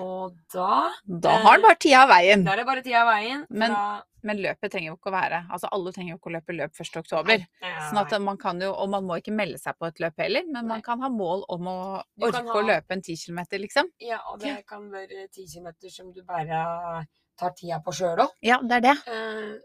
Og 0.00 0.34
da, 0.52 0.90
Da 1.04 1.36
har 1.44 1.56
den 1.58 1.62
bare 1.68 1.78
tida 1.80 2.02
av 2.02 2.10
veien. 2.10 2.44
da 2.44 2.52
er 2.52 2.56
det 2.62 2.66
bare 2.66 2.82
tida 2.82 3.04
av 3.04 3.12
veien. 3.14 3.46
Men- 3.50 3.72
da... 3.72 4.02
Men 4.24 4.38
løpet 4.40 4.72
trenger 4.72 4.88
jo 4.88 4.94
ikke 4.96 5.10
å 5.10 5.12
være 5.12 5.38
Altså 5.52 5.68
alle 5.70 5.90
trenger 5.92 6.14
jo 6.14 6.16
ikke 6.16 6.30
å 6.30 6.32
løpe 6.32 6.54
løp 6.56 6.78
1. 6.80 6.94
oktober. 6.96 7.42
Nei, 7.60 7.72
Sånn 7.90 7.98
at 8.00 8.14
man 8.24 8.38
kan 8.40 8.58
jo, 8.58 8.70
og 8.72 8.88
man 8.88 9.04
må 9.04 9.18
ikke 9.20 9.34
melde 9.36 9.58
seg 9.60 9.76
på 9.76 9.84
et 9.90 10.00
løp 10.00 10.16
heller, 10.16 10.46
men 10.46 10.64
man 10.64 10.78
Nei. 10.78 10.84
kan 10.86 11.02
ha 11.04 11.10
mål 11.12 11.44
om 11.52 11.68
å 11.68 11.74
orke 12.22 12.40
ha... 12.40 12.54
å 12.56 12.62
løpe 12.64 12.96
en 12.96 13.02
10 13.04 13.20
km, 13.26 13.42
liksom. 13.60 13.90
Ja, 14.00 14.22
og 14.32 14.40
det 14.40 14.54
kan 14.66 14.88
være 14.88 15.26
10 15.28 15.44
km 15.52 15.68
som 15.92 16.08
du 16.16 16.22
bare 16.24 17.04
tar 17.36 17.50
tida 17.58 17.80
på 17.84 17.92
sjøl 17.92 18.18
òg. 18.24 18.30
Ja, 18.42 18.58
det 18.62 18.78
er 18.78 18.80
det. 18.86 18.96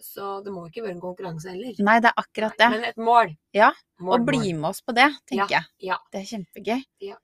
Så 0.01 0.43
det 0.43 0.51
må 0.53 0.65
ikke 0.69 0.83
være 0.85 0.95
en 0.97 1.01
konkurranse 1.03 1.49
heller. 1.53 1.73
Nei, 1.79 1.99
det 2.03 2.11
er 2.11 2.21
akkurat 2.23 2.57
det. 2.57 2.69
Men 2.73 2.83
et 2.89 2.97
mål. 2.97 3.35
Ja, 3.53 3.71
Mål, 3.99 4.13
Og 4.21 4.25
bli 4.29 4.53
med 4.53 4.69
oss 4.69 4.79
på 4.81 4.93
det, 4.95 5.09
tenker 5.27 5.49
jeg. 5.57 5.65
Ja. 5.89 5.97
Det 6.11 6.21
er 6.21 6.29
kjempegøy. 6.29 6.83
Ja. 7.03 7.17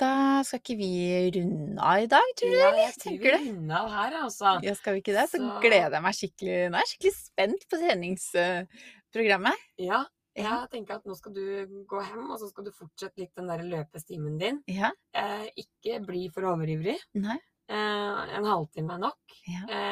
Da 0.00 0.40
skal 0.48 0.62
ikke 0.62 0.76
vi 0.78 0.88
runde 1.36 1.76
av 1.84 1.98
i 2.00 2.06
dag, 2.08 2.30
tror 2.40 2.48
du? 2.54 2.56
Ja, 2.56 2.70
jeg 2.86 2.94
tror 3.02 3.18
vi 3.20 3.32
runder 3.34 3.76
av 3.82 3.90
her, 3.92 4.14
altså. 4.22 4.54
Ja, 4.64 4.72
skal 4.78 4.94
vi 4.96 5.02
ikke 5.02 5.12
det? 5.12 5.26
Så 5.28 5.36
Så- 5.42 5.60
gleder 5.60 5.92
jeg 5.98 6.02
meg 6.02 6.14
skikkelig. 6.16 6.56
Nå 6.72 6.78
er 6.78 6.80
jeg 6.86 6.92
skikkelig 6.94 7.14
spent 7.18 7.68
på 7.68 7.76
treningsprogrammet. 7.82 9.66
Ja. 9.78 10.04
Ja. 10.38 10.60
Jeg 10.62 10.70
tenker 10.70 10.94
at 10.94 11.04
nå 11.04 11.14
skal 11.18 11.32
du 11.34 11.84
gå 11.90 12.00
hjem, 12.06 12.30
og 12.30 12.38
så 12.40 12.48
skal 12.48 12.64
du 12.64 12.70
fortsette 12.72 13.18
litt 13.18 13.34
den 13.36 13.48
der 13.50 13.58
løpestimen 13.66 14.38
din. 14.40 14.60
Ja. 14.70 14.92
Eh, 15.12 15.48
ikke 15.58 15.98
bli 16.06 16.28
for 16.32 16.46
overivrig. 16.52 16.96
Nei. 17.18 17.36
Eh, 17.70 18.34
en 18.38 18.48
halvtime 18.50 18.96
er 18.96 19.04
nok. 19.06 19.38
Ja. 19.46 19.84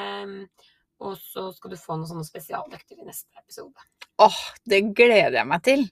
Og 0.98 1.14
så 1.22 1.44
skal 1.54 1.70
du 1.70 1.78
få 1.78 1.94
noen 1.94 2.08
sånne 2.10 2.26
spesialøkter 2.26 2.98
i 2.98 3.06
neste 3.06 3.30
episode. 3.38 3.86
Åh, 4.18 4.38
det 4.66 4.80
gleder 4.98 5.38
jeg 5.38 5.46
meg 5.46 5.62
til. 5.62 5.84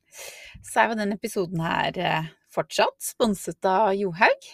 Så 0.66 0.82
er 0.82 0.90
jo 0.90 0.98
denne 0.98 1.18
episoden 1.18 1.62
her 1.62 2.00
eh, 2.02 2.30
fortsatt 2.50 2.98
sponset 3.12 3.70
av 3.70 3.92
Johaug. 3.94 4.50